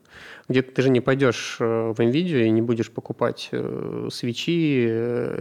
Где-то 0.49 0.73
ты 0.73 0.81
же 0.81 0.89
не 0.89 0.99
пойдешь 0.99 1.55
э, 1.61 1.93
в 1.95 1.97
NVIDIA 1.97 2.47
и 2.47 2.49
не 2.49 2.61
будешь 2.61 2.91
покупать 2.91 3.47
э, 3.53 4.09
свечи 4.11 4.89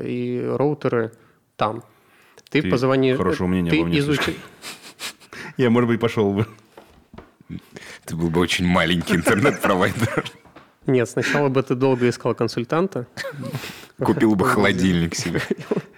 и 0.06 0.48
роутеры 0.48 1.10
там. 1.56 1.82
Ты, 2.50 2.62
ты 2.62 2.70
позвонишь... 2.70 3.16
Хорошего 3.16 3.48
мнения 3.48 3.70
ты 3.72 3.80
изучи... 3.98 4.36
Я, 5.56 5.70
может 5.70 5.88
быть, 5.88 5.98
пошел 5.98 6.32
бы. 6.32 6.46
Ты 8.04 8.14
был 8.14 8.30
бы 8.30 8.40
очень 8.40 8.64
маленький 8.64 9.16
интернет-провайдер. 9.16 10.24
Нет, 10.86 11.08
сначала 11.08 11.48
бы 11.48 11.64
ты 11.64 11.74
долго 11.74 12.08
искал 12.08 12.36
консультанта. 12.36 13.08
Купил 13.98 14.36
бы 14.36 14.44
холодильник 14.44 15.16
себе. 15.16 15.42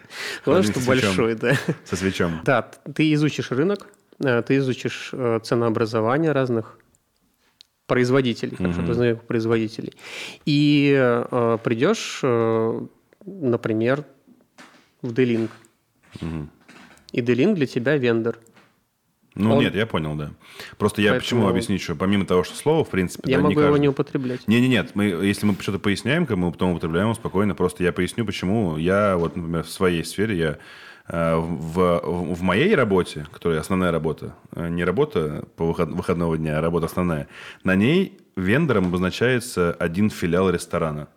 Главное, 0.44 0.70
что 0.70 0.81
большой, 0.81 1.35
да. 1.35 1.57
Со 1.85 1.96
свечом. 1.96 2.40
Да, 2.44 2.62
ты 2.62 3.12
изучишь 3.14 3.50
рынок, 3.50 3.87
э, 4.20 4.42
ты 4.42 4.57
изучишь 4.57 5.11
э, 5.12 5.40
ценообразование 5.42 6.33
разных 6.33 6.78
производителей, 7.87 8.57
хорошо 8.57 8.83
угу. 8.83 9.20
производителей. 9.26 9.94
И 10.44 10.94
э, 10.96 11.59
придешь, 11.62 12.20
э, 12.22 12.81
например, 13.24 14.05
в 15.02 15.12
D-Link. 15.12 15.50
Угу. 16.20 16.48
И 17.12 17.20
D-Link 17.20 17.55
для 17.55 17.66
тебя 17.66 17.96
вендор– 17.96 18.38
ну, 19.34 19.56
он... 19.56 19.62
нет, 19.62 19.74
я 19.74 19.86
понял, 19.86 20.14
да. 20.14 20.32
Просто 20.78 21.00
я 21.00 21.10
Поэтому... 21.10 21.20
почему 21.20 21.48
объяснить, 21.48 21.80
что 21.80 21.94
помимо 21.94 22.26
того, 22.26 22.44
что 22.44 22.54
слово, 22.54 22.84
в 22.84 22.90
принципе... 22.90 23.30
Я 23.30 23.38
да, 23.38 23.44
могу 23.44 23.50
не 23.50 23.54
каждый... 23.54 23.68
его 23.68 23.76
не 23.78 23.88
употреблять. 23.88 24.46
Не, 24.46 24.60
не, 24.60 24.68
нет. 24.68 24.90
Мы, 24.94 25.04
если 25.04 25.46
мы 25.46 25.56
что-то 25.58 25.78
поясняем, 25.78 26.26
как 26.26 26.36
мы 26.36 26.52
потом 26.52 26.72
употребляем 26.72 27.06
его 27.06 27.14
спокойно, 27.14 27.54
просто 27.54 27.82
я 27.82 27.92
поясню, 27.92 28.26
почему 28.26 28.76
я, 28.76 29.16
вот, 29.16 29.34
например, 29.36 29.62
в 29.62 29.70
своей 29.70 30.04
сфере, 30.04 30.36
я 30.36 30.58
э, 31.08 31.36
в, 31.36 32.00
в 32.04 32.42
моей 32.42 32.74
работе, 32.74 33.26
которая 33.32 33.60
основная 33.60 33.90
работа, 33.90 34.34
э, 34.54 34.68
не 34.68 34.84
работа 34.84 35.46
по 35.56 35.64
выход, 35.64 35.90
выходного 35.90 36.36
дня, 36.36 36.58
а 36.58 36.60
работа 36.60 36.86
основная, 36.86 37.26
на 37.64 37.74
ней 37.74 38.18
вендором 38.36 38.88
обозначается 38.88 39.72
один 39.72 40.10
филиал 40.10 40.50
ресторана. 40.50 41.08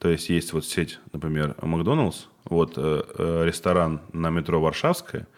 То 0.00 0.08
есть 0.08 0.28
есть 0.28 0.52
вот 0.52 0.64
сеть, 0.64 0.98
например, 1.12 1.54
Макдоналдс, 1.62 2.26
вот 2.46 2.72
э, 2.76 3.02
э, 3.16 3.44
ресторан 3.44 4.00
на 4.12 4.30
метро 4.30 4.60
Варшавская, 4.60 5.28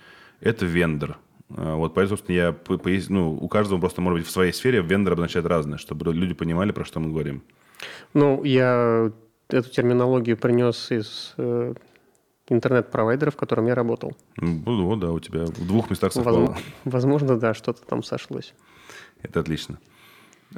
это 0.41 0.65
вендор– 0.65 1.19
вот 1.57 1.95
поэтому, 1.95 2.17
собственно, 2.17 2.37
я 2.37 2.53
пояс... 2.53 3.09
ну, 3.09 3.33
у 3.33 3.49
каждого 3.49 3.79
просто, 3.79 4.01
может 4.01 4.21
быть, 4.21 4.29
в 4.29 4.31
своей 4.31 4.53
сфере 4.53 4.81
вендор 4.81 5.15
обозначает 5.15 5.47
разное, 5.47 5.79
чтобы 5.79 6.13
люди 6.13 6.35
понимали, 6.35 6.73
про 6.73 6.85
что 6.85 7.01
мы 7.01 7.11
говорим. 7.11 7.43
Ну, 8.15 8.45
я 8.45 9.13
эту 9.49 9.71
терминологию 9.71 10.37
принес 10.37 10.91
из 10.91 11.35
э, 11.37 11.75
интернет-провайдера, 12.49 13.31
в 13.31 13.37
котором 13.37 13.67
я 13.67 13.75
работал. 13.75 14.17
Ну, 14.37 14.87
вот, 14.87 15.01
да, 15.01 15.11
у 15.11 15.21
тебя 15.21 15.47
в 15.47 15.67
двух 15.67 15.91
местах 15.91 16.13
совпало. 16.13 16.39
Возможно, 16.39 16.63
возможно 16.85 17.39
да, 17.39 17.55
что-то 17.55 17.83
там 17.85 18.03
сошлось. 18.03 18.55
Это 19.23 19.41
отлично. 19.41 19.79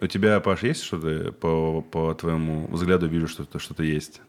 У 0.01 0.07
тебя, 0.07 0.41
Паш, 0.41 0.63
есть 0.63 0.83
что-то 0.83 1.33
по, 1.33 1.83
по 1.83 2.15
твоему 2.15 2.67
взгляду? 2.69 3.07
Вижу, 3.07 3.29
что-то 3.29 3.59
что 3.59 3.81
есть. 3.83 4.21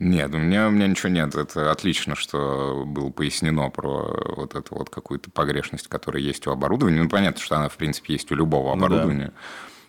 Нет, 0.00 0.34
у 0.34 0.38
меня, 0.38 0.66
у 0.66 0.70
меня 0.70 0.88
ничего 0.88 1.10
нет. 1.10 1.34
Это 1.36 1.70
отлично, 1.70 2.16
что 2.16 2.84
было 2.86 3.10
пояснено 3.10 3.70
про 3.70 4.34
вот 4.34 4.56
эту 4.56 4.74
вот 4.74 4.90
какую-то 4.90 5.30
погрешность, 5.30 5.86
которая 5.88 6.22
есть 6.22 6.46
у 6.46 6.50
оборудования. 6.50 7.02
Ну, 7.02 7.08
понятно, 7.08 7.40
что 7.40 7.56
она, 7.56 7.68
в 7.68 7.76
принципе, 7.76 8.14
есть 8.14 8.32
у 8.32 8.34
любого 8.34 8.72
оборудования. 8.72 9.32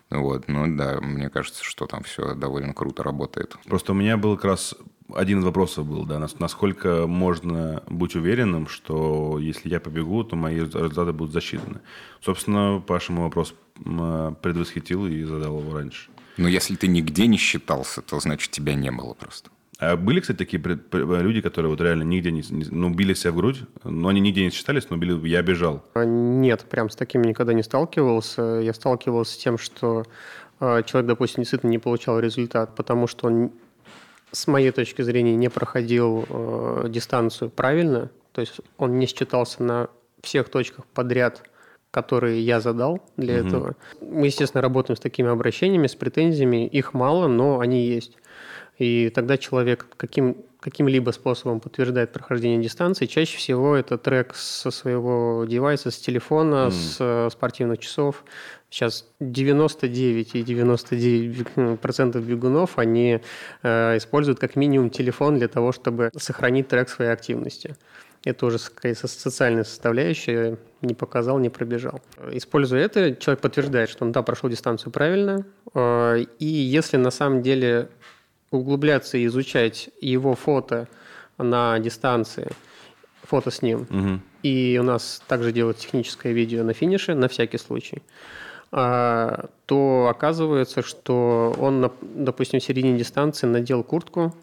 Ну, 0.10 0.18
да. 0.18 0.20
Вот, 0.20 0.50
ну 0.50 0.76
да, 0.76 1.00
мне 1.00 1.30
кажется, 1.30 1.64
что 1.64 1.88
там 1.88 2.04
все 2.04 2.36
довольно 2.36 2.74
круто 2.74 3.04
работает. 3.04 3.56
Просто 3.66 3.94
у 3.94 3.96
меня 3.96 4.18
был 4.18 4.36
как 4.36 4.44
раз 4.44 4.76
один 5.14 5.40
из 5.40 5.46
вопросов 5.46 5.86
был, 5.86 6.06
да, 6.06 6.20
насколько 6.20 7.08
можно 7.08 7.84
быть 7.88 8.16
уверенным, 8.16 8.68
что 8.68 9.38
если 9.40 9.70
я 9.70 9.80
побегу, 9.80 10.26
то 10.26 10.36
мои 10.36 10.56
результаты 10.58 11.14
будут 11.14 11.34
засчитаны. 11.34 11.80
Собственно, 12.22 12.84
Паша 12.86 13.14
мой 13.14 13.26
вопрос 13.26 13.54
предвосхитил 13.76 15.06
и 15.06 15.24
задал 15.24 15.60
его 15.60 15.78
раньше. 15.78 16.10
Но 16.38 16.48
если 16.48 16.76
ты 16.76 16.88
нигде 16.88 17.28
не 17.28 17.38
считался, 17.38 18.02
то 18.02 18.20
значит 18.20 18.52
тебя 18.52 18.74
не 18.74 18.92
было 18.92 19.14
просто. 19.14 19.51
А 19.82 19.98
были, 19.98 20.20
кстати, 20.20 20.38
такие 20.38 20.62
люди, 20.92 21.42
которые 21.42 21.72
вот 21.72 21.82
реально 21.82 22.04
нигде 22.04 22.32
не, 22.32 22.44
ну, 22.70 22.92
били 22.92 23.16
себя 23.16 23.32
в 23.32 23.36
грудь, 23.38 23.64
но 23.84 24.10
они 24.10 24.20
нигде 24.20 24.44
не 24.44 24.52
считались, 24.52 24.88
но 24.92 24.98
били, 24.98 25.28
я 25.28 25.42
бежал. 25.42 25.84
А, 25.96 26.06
нет, 26.06 26.68
прям 26.70 26.92
с 26.92 26.96
такими 26.96 27.26
никогда 27.26 27.54
не 27.54 27.64
сталкивался. 27.64 28.60
Я 28.62 28.76
сталкивался 28.76 29.34
с 29.34 29.38
тем, 29.38 29.58
что 29.58 30.06
а, 30.60 30.84
человек, 30.84 31.10
допустим, 31.10 31.42
действительно 31.42 31.72
не 31.72 31.80
получал 31.80 32.20
результат, 32.20 32.76
потому 32.76 33.08
что 33.08 33.26
он, 33.26 33.52
с 34.32 34.46
моей 34.46 34.70
точки 34.70 35.02
зрения, 35.02 35.36
не 35.36 35.50
проходил 35.50 36.28
э, 36.30 36.86
дистанцию 36.90 37.50
правильно, 37.50 38.12
то 38.34 38.42
есть 38.42 38.62
он 38.78 39.00
не 39.00 39.08
считался 39.08 39.64
на 39.64 39.90
всех 40.22 40.50
точках 40.50 40.86
подряд, 40.94 41.44
которые 41.90 42.40
я 42.40 42.60
задал 42.60 43.02
для 43.18 43.40
угу. 43.40 43.48
этого. 43.48 43.76
Мы, 44.00 44.28
естественно, 44.28 44.62
работаем 44.62 44.96
с 44.96 45.00
такими 45.00 45.30
обращениями, 45.30 45.88
с 45.88 45.96
претензиями. 45.96 46.68
Их 46.68 46.94
мало, 46.94 47.28
но 47.28 47.60
они 47.60 47.88
есть. 47.88 48.16
И 48.82 49.12
тогда 49.12 49.38
человек 49.38 49.86
каким, 49.96 50.38
каким-либо 50.60 51.12
способом 51.12 51.60
подтверждает 51.60 52.12
прохождение 52.12 52.60
дистанции. 52.60 53.06
Чаще 53.06 53.38
всего 53.38 53.76
это 53.76 54.00
трек 54.00 54.34
со 54.34 54.72
своего 54.72 55.46
девайса, 55.48 55.92
с 55.92 56.00
телефона, 56.00 56.70
mm. 56.70 56.72
с 56.72 56.98
э, 57.00 57.30
спортивных 57.32 57.78
часов. 57.78 58.24
Сейчас 58.72 59.06
99 59.20 60.34
и 60.34 60.42
99 60.42 61.80
процентов 61.80 62.26
бегунов, 62.26 62.80
они 62.80 63.22
э, 63.62 63.98
используют 63.98 64.40
как 64.40 64.56
минимум 64.56 64.90
телефон 64.90 65.38
для 65.38 65.48
того, 65.48 65.72
чтобы 65.74 66.10
сохранить 66.18 66.68
трек 66.68 66.90
своей 66.90 67.12
активности. 67.12 67.76
Это 68.26 68.48
уже 68.48 68.58
какая-то 68.58 69.08
социальная 69.08 69.64
составляющая, 69.64 70.58
не 70.82 70.96
показал, 70.96 71.38
не 71.38 71.50
пробежал. 71.50 72.02
Используя 72.32 72.82
это, 72.82 73.16
человек 73.16 73.42
подтверждает, 73.42 73.90
что 73.90 74.06
он, 74.06 74.12
да, 74.12 74.24
прошел 74.24 74.50
дистанцию 74.50 74.92
правильно. 74.92 75.46
Э, 75.76 76.26
и 76.40 76.46
если 76.48 76.98
на 76.98 77.12
самом 77.12 77.44
деле 77.44 77.90
углубляться 78.52 79.18
и 79.18 79.26
изучать 79.26 79.90
его 80.02 80.36
фото 80.36 80.88
на 81.38 81.80
дистанции, 81.80 82.52
фото 83.24 83.50
с 83.50 83.62
ним, 83.62 83.88
угу. 83.90 84.20
и 84.44 84.78
у 84.80 84.84
нас 84.84 85.24
также 85.28 85.52
делают 85.52 85.78
техническое 85.78 86.34
видео 86.34 86.64
на 86.64 86.74
финише, 86.74 87.16
на 87.16 87.28
всякий 87.28 87.58
случай, 87.58 88.04
а, 88.72 89.50
то 89.66 90.08
оказывается, 90.10 90.82
что 90.82 91.56
он, 91.58 91.92
допустим, 92.02 92.60
в 92.60 92.64
середине 92.64 92.98
дистанции 92.98 93.48
надел 93.48 93.84
куртку, 93.84 94.36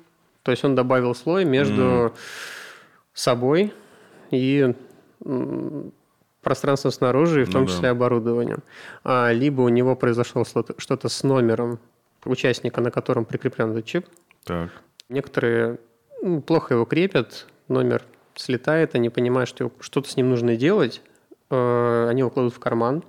то 0.42 0.50
есть 0.50 0.64
он 0.64 0.74
добавил 0.74 1.14
слой 1.14 1.44
между 1.44 1.82
mm. 1.82 2.12
собой 3.12 3.72
и 4.30 4.74
пространством 6.42 6.92
снаружи, 6.92 7.42
и 7.42 7.44
в 7.44 7.52
том 7.52 7.62
ну, 7.62 7.68
числе 7.68 7.82
да. 7.82 7.90
оборудованием. 7.90 8.62
А, 9.04 9.32
либо 9.32 9.60
у 9.62 9.68
него 9.68 9.96
произошло 9.96 10.44
что-то 10.44 11.08
с 11.08 11.22
номером 11.22 11.78
участника, 12.28 12.80
на 12.80 12.90
котором 12.90 13.24
прикреплен 13.24 13.70
этот 13.70 13.84
чип. 13.84 14.06
Так. 14.44 14.70
Некоторые 15.08 15.78
ну, 16.22 16.40
плохо 16.40 16.74
его 16.74 16.84
крепят, 16.84 17.46
номер 17.68 18.02
слетает, 18.34 18.94
они 18.94 19.10
понимают, 19.10 19.48
что 19.48 19.72
что-то 19.80 20.08
с 20.08 20.16
ним 20.16 20.30
нужно 20.30 20.56
делать, 20.56 21.02
э, 21.50 22.06
они 22.08 22.20
его 22.20 22.30
кладут 22.30 22.54
в 22.54 22.58
карман, 22.58 23.02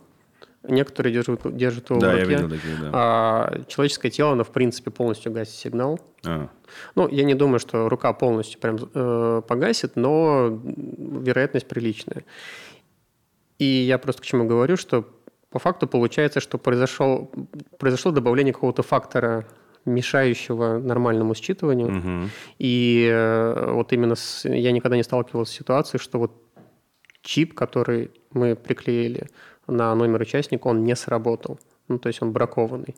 некоторые 0.64 1.14
держат, 1.14 1.56
держат 1.56 1.90
его 1.90 2.00
да, 2.00 2.10
в 2.10 2.12
руке. 2.12 2.32
Я 2.32 2.38
видел 2.38 2.50
такие, 2.50 2.76
да. 2.82 2.90
А 2.94 3.62
человеческое 3.68 4.10
тело, 4.10 4.34
оно 4.34 4.44
в 4.44 4.52
принципе 4.52 4.92
полностью 4.92 5.32
гасит 5.32 5.56
сигнал. 5.56 6.00
А. 6.26 6.50
Ну, 6.96 7.08
я 7.08 7.24
не 7.24 7.36
думаю, 7.36 7.60
что 7.60 7.90
рука 7.90 8.14
полностью 8.14 8.60
прям 8.60 8.78
э, 8.94 9.42
погасит, 9.48 9.96
но 9.96 10.60
вероятность 10.64 11.68
приличная. 11.68 12.24
И 13.58 13.66
я 13.66 13.98
просто 13.98 14.22
к 14.22 14.26
чему 14.26 14.46
говорю, 14.46 14.78
что 14.78 15.06
по 15.50 15.60
факту 15.60 15.88
получается, 15.88 16.40
что 16.40 16.58
произошел, 16.58 17.32
произошло 17.78 18.12
добавление 18.12 18.54
какого-то 18.54 18.84
фактора 18.84 19.46
мешающего 19.86 20.78
нормальному 20.78 21.34
считыванию. 21.34 21.98
Угу. 21.98 22.30
И 22.60 23.10
э, 23.12 23.72
вот 23.72 23.94
именно 23.94 24.16
с, 24.16 24.48
я 24.48 24.72
никогда 24.72 24.98
не 24.98 25.04
сталкивался 25.04 25.54
с 25.54 25.56
ситуацией, 25.56 26.02
что 26.02 26.20
вот 26.20 26.32
чип, 27.22 27.54
который 27.54 28.12
мы 28.32 28.56
приклеили 28.56 29.28
на 29.68 29.96
номер 29.96 30.22
участника, 30.22 30.68
он 30.68 30.84
не 30.84 30.96
сработал. 30.96 31.60
Ну, 31.88 31.98
то 31.98 32.08
есть 32.08 32.22
он 32.22 32.32
бракованный. 32.32 32.96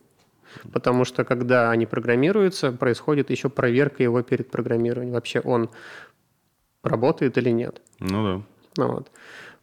Потому 0.74 1.06
что 1.06 1.24
когда 1.24 1.72
они 1.72 1.86
программируются, 1.86 2.72
происходит 2.74 3.30
еще 3.30 3.50
проверка 3.50 4.04
его 4.04 4.22
перед 4.22 4.52
программированием. 4.52 5.14
Вообще 5.14 5.40
он 5.40 5.70
работает 6.84 7.38
или 7.38 7.52
нет. 7.52 7.82
Ну 8.00 8.24
да. 8.24 8.42
Ну, 8.78 8.92
вот. 8.94 9.12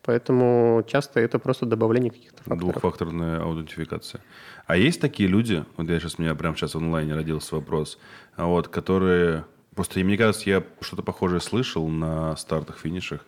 Поэтому 0.09 0.83
часто 0.87 1.21
это 1.21 1.39
просто 1.39 1.67
добавление 1.67 2.11
каких-то 2.11 2.39
факторов. 2.39 2.61
Двухфакторная 2.61 3.43
аутентификация. 3.43 4.23
А 4.67 4.75
есть 4.75 5.03
такие 5.03 5.29
люди, 5.29 5.67
вот 5.77 5.87
я 5.91 6.01
сейчас, 6.01 6.15
у 6.17 6.23
меня 6.23 6.35
прямо 6.35 6.57
сейчас 6.57 6.75
в 6.75 6.79
онлайне 6.79 7.13
родился 7.13 7.57
вопрос, 7.57 7.99
а 8.35 8.47
вот, 8.47 8.69
которые... 8.69 9.45
Просто 9.75 10.01
мне 10.01 10.17
кажется, 10.17 10.49
я 10.49 10.65
что-то 10.81 11.03
похожее 11.03 11.43
слышал 11.43 11.87
на 11.89 12.35
стартах, 12.37 12.79
финишах, 12.79 13.21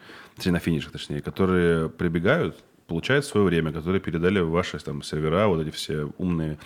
на 0.43 0.59
финишах, 0.59 0.93
точнее, 0.93 1.21
которые 1.21 1.91
прибегают, 1.91 2.57
получают 2.91 3.25
свое 3.25 3.47
время, 3.47 3.71
которые 3.73 4.01
передали 4.01 4.41
ваши 4.41 4.77
там 4.81 5.05
сервера, 5.05 5.47
вот 5.47 5.61
эти 5.65 5.71
все 5.71 6.09
умные 6.19 6.59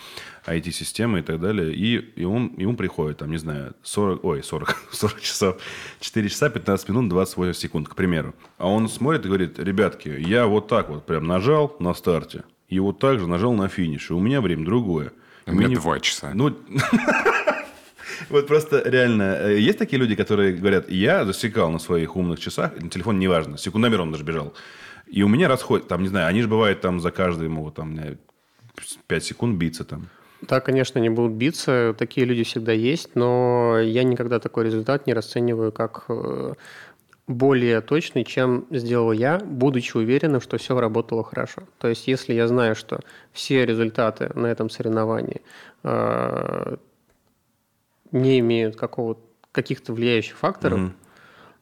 IT-системы 0.47 1.19
и 1.19 1.21
так 1.21 1.39
далее, 1.39 1.71
и, 1.71 1.97
и 1.97 2.23
он, 2.25 2.51
ему 2.57 2.75
приходит, 2.75 3.17
там, 3.19 3.29
не 3.29 3.37
знаю, 3.37 3.75
40, 3.83 4.23
ой, 4.23 4.41
40, 4.41 4.75
40 4.91 5.21
часов, 5.27 5.61
4 5.99 6.29
часа, 6.29 6.49
15 6.49 6.89
минут, 6.89 7.09
28 7.09 7.53
секунд, 7.53 7.89
к 7.89 7.95
примеру. 7.95 8.33
А 8.57 8.67
он 8.67 8.89
смотрит 8.89 9.23
и 9.25 9.27
говорит, 9.27 9.59
ребятки, 9.59 10.09
я 10.09 10.47
вот 10.47 10.67
так 10.67 10.89
вот 10.89 11.05
прям 11.05 11.27
нажал 11.27 11.75
на 11.79 11.93
старте, 11.93 12.43
и 12.69 12.79
вот 12.79 12.97
так 12.97 13.19
же 13.19 13.27
нажал 13.27 13.53
на 13.53 13.67
финише, 13.67 14.15
у 14.15 14.19
меня 14.19 14.41
время 14.41 14.65
другое. 14.65 15.11
У 15.45 15.51
меня 15.51 15.67
не... 15.67 15.75
два 15.75 15.99
часа. 15.99 16.31
Ну, 16.33 16.57
вот 18.29 18.47
просто 18.47 18.81
реально, 18.83 19.37
э, 19.41 19.59
есть 19.59 19.77
такие 19.77 19.99
люди, 19.99 20.15
которые 20.15 20.53
говорят, 20.53 20.89
я 20.89 21.23
засекал 21.23 21.69
на 21.69 21.77
своих 21.77 22.15
умных 22.15 22.39
часах, 22.39 22.71
телефон 22.89 23.19
неважно, 23.19 23.59
секундомер 23.59 24.01
он 24.01 24.11
даже 24.11 24.23
бежал, 24.23 24.55
и 25.07 25.23
у 25.23 25.27
меня 25.27 25.47
расход, 25.47 25.87
там, 25.87 26.01
не 26.01 26.07
знаю, 26.07 26.27
они 26.27 26.41
же 26.41 26.47
бывают 26.47 26.81
там 26.81 26.99
за 26.99 27.11
каждый 27.11 27.49
могут 27.49 27.75
там 27.75 27.97
5 29.07 29.23
секунд 29.23 29.57
биться 29.57 29.83
там. 29.83 30.07
Да, 30.41 30.59
конечно, 30.59 30.99
они 30.99 31.09
будут 31.09 31.33
биться, 31.33 31.95
такие 31.97 32.25
люди 32.25 32.43
всегда 32.43 32.71
есть, 32.71 33.15
но 33.15 33.79
я 33.79 34.03
никогда 34.03 34.39
такой 34.39 34.65
результат 34.65 35.07
не 35.07 35.13
расцениваю 35.13 35.71
как 35.71 36.05
э, 36.09 36.53
более 37.27 37.81
точный, 37.81 38.23
чем 38.23 38.67
сделал 38.69 39.11
я, 39.11 39.39
будучи 39.39 39.97
уверенным, 39.97 40.41
что 40.41 40.57
все 40.57 40.79
работало 40.79 41.23
хорошо. 41.23 41.63
То 41.79 41.87
есть, 41.87 42.07
если 42.07 42.33
я 42.33 42.47
знаю, 42.47 42.75
что 42.75 42.99
все 43.31 43.65
результаты 43.65 44.31
на 44.35 44.47
этом 44.47 44.69
соревновании 44.69 45.41
э, 45.83 46.75
не 48.11 48.39
имеют 48.39 48.75
какого 48.75 49.17
каких-то 49.51 49.93
влияющих 49.93 50.37
факторов 50.37 50.79
mm-hmm. 50.79 50.91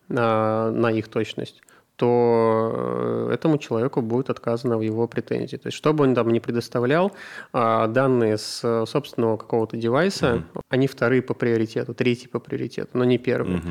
на, 0.10 0.72
на 0.72 0.92
их 0.92 1.08
точность, 1.08 1.62
то 1.96 3.28
э, 3.30 3.34
этому 3.34 3.58
человеку 3.58 4.02
будет 4.02 4.30
отказано 4.30 4.78
в 4.78 4.82
его 4.82 5.08
претензии. 5.08 5.58
То 5.58 5.68
есть, 5.68 5.78
что 5.78 5.94
бы 5.94 6.04
он 6.04 6.16
там 6.16 6.30
ни 6.30 6.40
предоставлял, 6.40 7.12
а, 7.52 7.88
данные 7.88 8.38
с 8.38 8.86
собственного 8.86 9.38
какого-то 9.38 9.78
девайса, 9.78 10.26
mm-hmm. 10.26 10.62
они 10.70 10.88
вторые 10.88 11.22
по 11.22 11.34
приоритету, 11.34 11.94
третий 11.94 12.28
по 12.28 12.40
приоритету, 12.40 12.90
но 12.94 13.04
не 13.04 13.18
первый. 13.18 13.62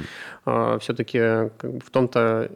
Mm-hmm. 0.45 0.79
Все-таки 0.81 1.19
как 1.59 1.73
бы, 1.73 1.81
в 1.81 1.91
том-то 1.91 2.51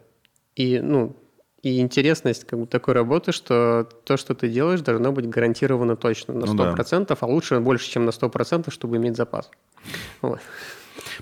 и, 0.55 0.79
ну, 0.79 1.15
и 1.61 1.79
интересность 1.79 2.45
как 2.45 2.59
бы, 2.59 2.65
такой 2.65 2.93
работы, 2.93 3.31
что 3.31 3.87
то, 4.05 4.17
что 4.17 4.33
ты 4.33 4.49
делаешь, 4.49 4.81
должно 4.81 5.11
быть 5.11 5.27
гарантированно 5.27 5.95
точно 5.95 6.33
на 6.33 6.45
100%, 6.45 6.99
ну, 6.99 7.05
да. 7.05 7.17
а 7.19 7.25
лучше 7.25 7.59
больше, 7.59 7.89
чем 7.89 8.05
на 8.05 8.11
100%, 8.11 8.71
чтобы 8.71 8.97
иметь 8.97 9.15
запас. 9.15 9.49
Вот. 10.21 10.39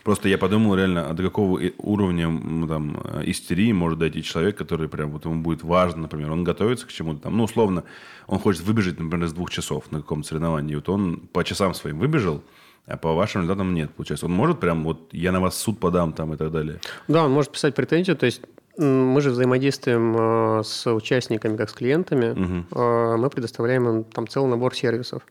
Просто 0.03 0.29
я 0.29 0.37
подумал 0.37 0.75
реально, 0.75 1.09
а 1.09 1.13
до 1.13 1.23
какого 1.23 1.61
уровня 1.77 2.25
там, 2.67 2.97
истерии 3.23 3.71
может 3.71 3.99
дойти 3.99 4.23
человек, 4.23 4.57
который 4.57 4.87
прям 4.87 5.11
вот 5.11 5.25
ему 5.25 5.41
будет 5.41 5.63
важно, 5.63 6.03
например, 6.03 6.31
он 6.31 6.43
готовится 6.43 6.85
к 6.85 6.91
чему-то 6.91 7.21
там, 7.21 7.37
ну, 7.37 7.43
условно, 7.43 7.83
он 8.27 8.39
хочет 8.39 8.63
выбежать, 8.63 8.99
например, 8.99 9.27
с 9.27 9.33
двух 9.33 9.49
часов 9.49 9.91
на 9.91 9.99
каком-то 9.99 10.27
соревновании, 10.27 10.75
вот 10.75 10.89
он 10.89 11.17
по 11.31 11.43
часам 11.43 11.73
своим 11.73 11.99
выбежал, 11.99 12.41
а 12.87 12.97
по 12.97 13.13
вашим 13.13 13.41
результатам 13.41 13.73
нет, 13.73 13.91
получается. 13.91 14.27
Он 14.27 14.31
может 14.31 14.59
прям 14.59 14.83
вот 14.83 15.09
я 15.11 15.31
на 15.31 15.39
вас 15.39 15.57
суд 15.57 15.79
подам 15.79 16.13
там 16.13 16.33
и 16.33 16.37
так 16.37 16.51
далее. 16.51 16.79
Да, 17.07 17.25
он 17.25 17.31
может 17.31 17.51
писать 17.51 17.73
претензию, 17.73 18.15
то 18.15 18.27
есть 18.27 18.41
мы 18.77 19.21
же 19.21 19.29
взаимодействуем 19.29 20.15
э, 20.17 20.63
с 20.63 20.93
участниками, 20.93 21.55
как 21.55 21.69
с 21.69 21.73
клиентами. 21.73 22.31
Угу. 22.31 22.79
Мы 23.17 23.29
предоставляем 23.29 23.87
им 23.87 24.03
там 24.03 24.27
целый 24.27 24.49
набор 24.49 24.75
сервисов. 24.75 25.23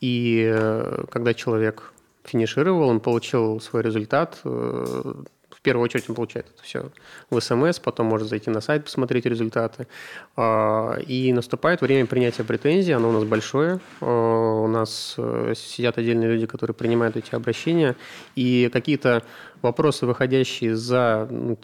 И 0.00 0.44
э, 0.54 1.04
когда 1.10 1.32
человек 1.32 1.92
финишировал, 2.24 2.88
он 2.88 3.00
получил 3.00 3.60
свой 3.60 3.82
результат. 3.82 4.40
Э, 4.44 5.14
в 5.50 5.60
первую 5.62 5.84
очередь 5.84 6.08
он 6.08 6.16
получает 6.16 6.46
это 6.52 6.62
все 6.64 6.90
в 7.30 7.38
СМС, 7.40 7.78
потом 7.78 8.06
может 8.06 8.28
зайти 8.28 8.50
на 8.50 8.60
сайт, 8.60 8.84
посмотреть 8.84 9.26
результаты. 9.26 9.86
А, 10.36 10.96
и 11.06 11.32
наступает 11.32 11.82
время 11.82 12.06
принятия 12.06 12.42
претензий, 12.42 12.92
оно 12.92 13.10
у 13.10 13.12
нас 13.12 13.24
большое. 13.24 13.78
А, 14.00 14.62
у 14.62 14.66
нас 14.66 15.14
э, 15.18 15.54
сидят 15.56 15.98
отдельные 15.98 16.30
люди, 16.30 16.46
которые 16.46 16.74
принимают 16.74 17.16
эти 17.16 17.34
обращения. 17.34 17.94
И 18.34 18.70
какие-то 18.72 19.22
вопросы, 19.62 20.04
выходящие 20.04 20.74
за 20.74 21.28
ну, 21.30 21.56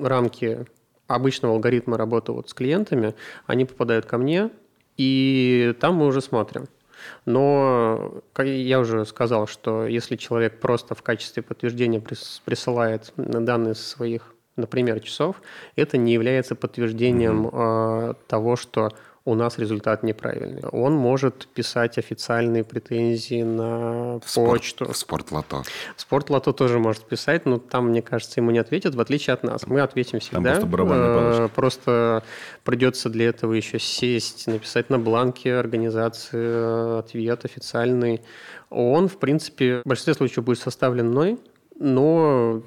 рамки 0.00 0.66
обычного 1.06 1.54
алгоритма 1.54 1.96
работы 1.96 2.32
вот 2.32 2.50
с 2.50 2.54
клиентами, 2.54 3.14
они 3.46 3.64
попадают 3.64 4.06
ко 4.06 4.18
мне, 4.18 4.50
и 4.96 5.74
там 5.80 5.94
мы 5.94 6.06
уже 6.06 6.20
смотрим. 6.20 6.66
Но 7.24 8.22
как 8.32 8.46
я 8.46 8.80
уже 8.80 9.04
сказал, 9.06 9.46
что 9.46 9.86
если 9.86 10.16
человек 10.16 10.60
просто 10.60 10.94
в 10.94 11.02
качестве 11.02 11.42
подтверждения 11.42 12.00
присылает 12.44 13.12
данные 13.16 13.74
своих, 13.74 14.34
например, 14.56 15.00
часов, 15.00 15.42
это 15.76 15.96
не 15.96 16.12
является 16.12 16.54
подтверждением 16.54 17.46
mm-hmm. 17.46 18.16
того, 18.26 18.56
что 18.56 18.92
у 19.24 19.34
нас 19.34 19.58
результат 19.58 20.02
неправильный. 20.02 20.62
Он 20.72 20.94
может 20.94 21.46
писать 21.46 21.96
официальные 21.96 22.64
претензии 22.64 23.42
на 23.42 24.18
в 24.20 24.34
почту. 24.34 24.84
Спорт, 24.84 24.96
в 24.96 24.98
спортлото. 24.98 25.62
Спортлото 25.96 26.52
тоже 26.52 26.78
может 26.78 27.04
писать, 27.04 27.46
но 27.46 27.58
там, 27.58 27.88
мне 27.88 28.02
кажется, 28.02 28.40
ему 28.40 28.50
не 28.50 28.58
ответят, 28.58 28.94
в 28.94 29.00
отличие 29.00 29.34
от 29.34 29.44
нас. 29.44 29.66
Мы 29.66 29.80
ответим 29.80 30.18
всегда. 30.18 30.58
Там 30.58 30.70
просто, 30.70 30.94
э, 30.94 31.48
просто 31.54 32.24
придется 32.64 33.10
для 33.10 33.28
этого 33.28 33.52
еще 33.52 33.78
сесть, 33.78 34.48
написать 34.48 34.90
на 34.90 34.98
бланке 34.98 35.54
организации 35.54 36.38
э, 36.38 36.98
ответ 36.98 37.44
официальный. 37.44 38.22
Он, 38.70 39.08
в 39.08 39.18
принципе, 39.18 39.82
в 39.84 39.88
большинстве 39.88 40.14
случаев 40.14 40.44
будет 40.44 40.58
составлен 40.58 41.10
мной, 41.10 41.38
но 41.78 42.62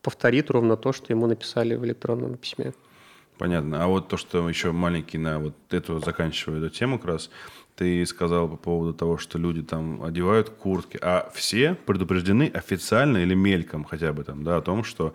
повторит 0.00 0.50
ровно 0.50 0.78
то, 0.78 0.92
что 0.92 1.12
ему 1.12 1.26
написали 1.26 1.74
в 1.74 1.84
электронном 1.84 2.38
письме. 2.38 2.72
Понятно. 3.38 3.84
А 3.84 3.86
вот 3.86 4.08
то, 4.08 4.16
что 4.16 4.48
еще 4.48 4.72
маленький 4.72 5.16
на 5.16 5.38
вот 5.38 5.54
эту 5.70 6.00
заканчиваю 6.00 6.64
эту 6.64 6.74
тему 6.74 6.98
как 6.98 7.06
раз, 7.06 7.30
ты 7.76 8.04
сказал 8.04 8.48
по 8.48 8.56
поводу 8.56 8.92
того, 8.92 9.16
что 9.16 9.38
люди 9.38 9.62
там 9.62 10.02
одевают 10.02 10.50
куртки, 10.50 10.98
а 11.00 11.30
все 11.32 11.74
предупреждены 11.74 12.50
официально 12.52 13.18
или 13.18 13.34
мельком 13.34 13.84
хотя 13.84 14.12
бы 14.12 14.24
там, 14.24 14.42
да, 14.42 14.56
о 14.56 14.62
том, 14.62 14.82
что 14.82 15.14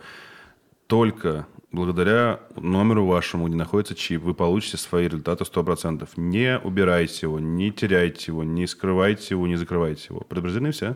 только 0.88 1.46
благодаря 1.74 2.40
номеру 2.56 3.06
вашему, 3.08 3.48
где 3.48 3.58
находится 3.58 3.96
чип, 3.96 4.22
вы 4.22 4.34
получите 4.36 4.78
свои 4.78 5.06
результаты 5.06 5.44
100%. 5.44 6.08
Не 6.16 6.60
убирайте 6.60 7.20
его, 7.24 7.40
не 7.40 7.72
теряйте 7.72 8.26
его, 8.28 8.44
не 8.44 8.68
скрывайте 8.68 9.28
его, 9.32 9.48
не 9.48 9.56
закрывайте 9.56 10.08
его. 10.12 10.22
Предупреждены 10.22 10.72
все? 10.72 10.96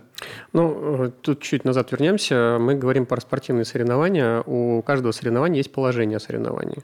Ну, 0.54 1.06
э, 1.06 1.12
тут 1.22 1.42
чуть 1.42 1.66
назад 1.66 1.92
вернемся. 1.92 2.58
Мы 2.62 2.76
говорим 2.76 3.08
про 3.08 3.20
спортивные 3.20 3.66
соревнования. 3.66 4.42
У 4.46 4.84
каждого 4.84 5.12
соревнования 5.12 5.58
есть 5.58 5.74
положение 5.74 6.18
о. 6.18 6.84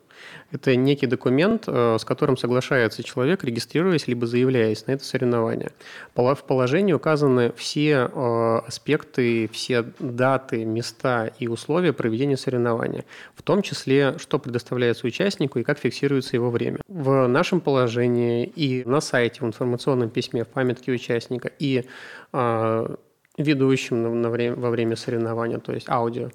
Это 0.52 0.76
некий 0.76 1.06
документ, 1.06 1.66
э, 1.68 1.98
с 2.00 2.04
которым 2.04 2.36
соглашается 2.36 3.04
человек, 3.04 3.44
регистрируясь 3.44 4.08
либо 4.08 4.26
заявляясь 4.26 4.88
на 4.88 4.94
это 4.94 5.06
соревнование. 5.06 5.72
В 6.16 6.44
положении 6.48 6.94
указаны 6.94 7.54
все 7.56 8.10
э, 8.12 8.58
аспекты, 8.68 9.48
все 9.54 9.86
даты, 10.00 10.66
места 10.66 11.32
и 11.38 11.48
условия 11.48 11.94
проведения 11.94 12.38
соревнования, 12.38 13.06
в 13.36 13.44
том 13.44 13.62
числе 13.62 13.83
числе, 13.84 14.18
что 14.18 14.40
предоставляется 14.40 15.06
участнику 15.08 15.60
и 15.60 15.64
как 15.64 15.78
фиксируется 15.78 16.36
его 16.36 16.50
время. 16.50 16.80
В 16.88 17.28
нашем 17.28 17.60
положении 17.60 18.46
и 18.46 18.84
на 18.86 19.02
сайте, 19.02 19.42
в 19.42 19.46
информационном 19.46 20.10
письме, 20.10 20.44
в 20.44 20.48
памятке 20.48 20.92
участника 20.92 21.52
и 21.60 21.86
э, 22.32 22.96
ведущим 23.38 24.04
на, 24.04 24.10
на 24.10 24.30
время, 24.30 24.56
во 24.56 24.70
время 24.70 24.96
соревнования, 24.96 25.60
то 25.60 25.74
есть 25.74 25.90
аудио, 25.90 26.30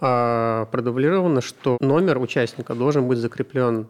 э, 0.00 0.66
продублировано, 0.70 1.40
что 1.40 1.76
номер 1.80 2.18
участника 2.18 2.74
должен 2.74 3.06
быть 3.06 3.18
закреплен 3.18 3.86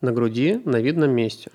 на 0.00 0.12
груди 0.12 0.60
на 0.64 0.76
видном 0.76 1.10
месте. 1.10 1.50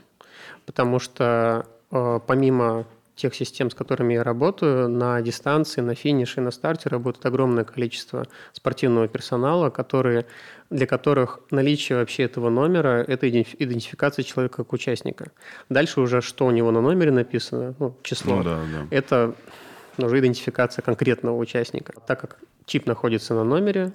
Потому 0.65 0.99
что 0.99 1.65
э, 1.91 2.19
помимо 2.27 2.85
тех 3.21 3.35
систем, 3.35 3.69
с 3.69 3.75
которыми 3.75 4.15
я 4.15 4.23
работаю, 4.23 4.89
на 4.89 5.21
дистанции, 5.21 5.81
на 5.81 5.95
финише, 5.95 6.41
на 6.41 6.51
старте 6.51 6.89
работает 6.89 7.25
огромное 7.25 7.63
количество 7.63 8.25
спортивного 8.51 9.07
персонала, 9.07 9.69
которые, 9.69 10.25
для 10.69 10.87
которых 10.87 11.39
наличие 11.51 11.99
вообще 11.99 12.23
этого 12.23 12.49
номера– 12.49 13.03
это 13.07 13.29
идентификация 13.29 14.23
человека 14.23 14.57
как 14.57 14.73
участника. 14.73 15.31
Дальше 15.69 16.01
уже, 16.01 16.21
что 16.21 16.47
у 16.47 16.51
него 16.51 16.71
на 16.71 16.81
номере 16.81 17.11
написано, 17.11 17.75
ну, 17.79 17.95
число, 18.03 18.37
ну, 18.37 18.43
да, 18.43 18.59
да. 18.71 18.87
это 18.89 19.35
уже 19.97 20.19
идентификация 20.19 20.81
конкретного 20.81 21.37
участника. 21.37 21.93
Так 22.07 22.21
как 22.21 22.39
чип 22.65 22.87
находится 22.87 23.35
на 23.35 23.43
номере, 23.43 23.91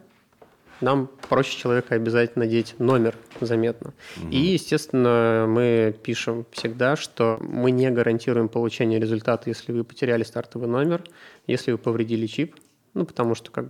нам 0.80 1.08
проще 1.28 1.58
человека 1.58 1.94
обязательно 1.94 2.44
надеть 2.44 2.74
номер 2.78 3.16
заметно. 3.40 3.94
Угу. 4.16 4.28
И, 4.30 4.38
естественно, 4.38 5.46
мы 5.48 5.94
пишем 6.02 6.46
всегда, 6.52 6.96
что 6.96 7.38
мы 7.40 7.70
не 7.70 7.90
гарантируем 7.90 8.48
получение 8.48 9.00
результата, 9.00 9.48
если 9.48 9.72
вы 9.72 9.84
потеряли 9.84 10.22
стартовый 10.22 10.68
номер, 10.68 11.02
если 11.46 11.72
вы 11.72 11.78
повредили 11.78 12.26
чип, 12.26 12.56
ну, 12.94 13.04
потому 13.04 13.34
что 13.34 13.50
как 13.50 13.66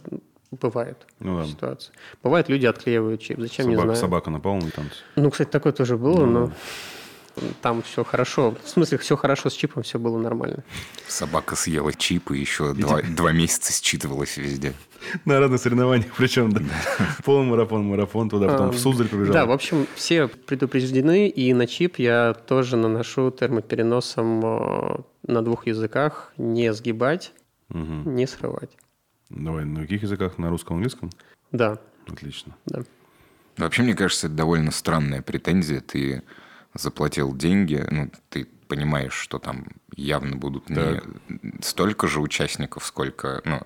бывает 0.50 1.06
ну, 1.18 1.38
да. 1.38 1.44
ситуация. 1.46 1.92
Бывает, 2.22 2.48
люди 2.48 2.66
отклеивают 2.66 3.20
чип. 3.20 3.38
Зачем, 3.40 3.66
собака, 3.66 3.76
не 3.76 3.82
знаю. 3.82 3.96
Собака 3.96 4.30
на 4.30 4.40
полном 4.40 4.70
танце. 4.70 4.96
Ну, 5.16 5.30
кстати, 5.30 5.50
такое 5.50 5.72
тоже 5.72 5.96
было, 5.96 6.24
ну, 6.24 6.26
но 6.26 6.52
там 7.62 7.82
все 7.82 8.04
хорошо. 8.04 8.56
В 8.64 8.68
смысле, 8.68 8.98
все 8.98 9.16
хорошо 9.16 9.50
с 9.50 9.54
чипом, 9.54 9.82
все 9.82 9.98
было 9.98 10.18
нормально. 10.18 10.64
Собака 11.06 11.56
съела 11.56 11.92
чип 11.92 12.30
и 12.30 12.38
еще 12.38 12.74
два, 12.74 13.02
два 13.02 13.32
месяца 13.32 13.72
считывалась 13.72 14.36
везде. 14.36 14.72
На 15.24 15.38
разных 15.40 15.60
соревнованиях, 15.60 16.12
причем, 16.16 16.52
да. 16.52 16.62
Полумарафон, 17.24 17.84
марафон 17.84 18.28
туда, 18.28 18.48
потом 18.48 18.70
в 18.70 18.78
Суздаль 18.78 19.08
побежал. 19.08 19.32
Да, 19.32 19.46
в 19.46 19.52
общем, 19.52 19.86
все 19.94 20.26
предупреждены, 20.28 21.28
и 21.28 21.52
на 21.54 21.66
чип 21.66 21.98
я 21.98 22.34
тоже 22.34 22.76
наношу 22.76 23.30
термопереносом 23.30 24.44
э, 24.44 24.96
на 25.26 25.42
двух 25.42 25.66
языках, 25.66 26.32
не 26.36 26.72
сгибать, 26.72 27.32
не 27.68 28.26
срывать. 28.26 28.70
Давай, 29.28 29.64
на 29.64 29.82
каких 29.82 30.02
языках? 30.02 30.38
На 30.38 30.50
русском, 30.50 30.76
английском? 30.76 31.10
Да. 31.52 31.78
Отлично. 32.06 32.56
Да. 32.66 32.82
Вообще, 33.56 33.82
мне 33.82 33.94
кажется, 33.94 34.28
это 34.28 34.36
довольно 34.36 34.70
странная 34.70 35.22
претензия. 35.22 35.80
Ты 35.80 36.22
заплатил 36.78 37.34
деньги, 37.34 37.84
ну, 37.90 38.10
ты 38.28 38.46
понимаешь, 38.68 39.14
что 39.14 39.38
там 39.38 39.66
явно 39.94 40.36
будут 40.36 40.66
так. 40.66 41.04
не 41.28 41.62
столько 41.62 42.06
же 42.06 42.20
участников, 42.20 42.84
сколько 42.84 43.40
ну, 43.44 43.62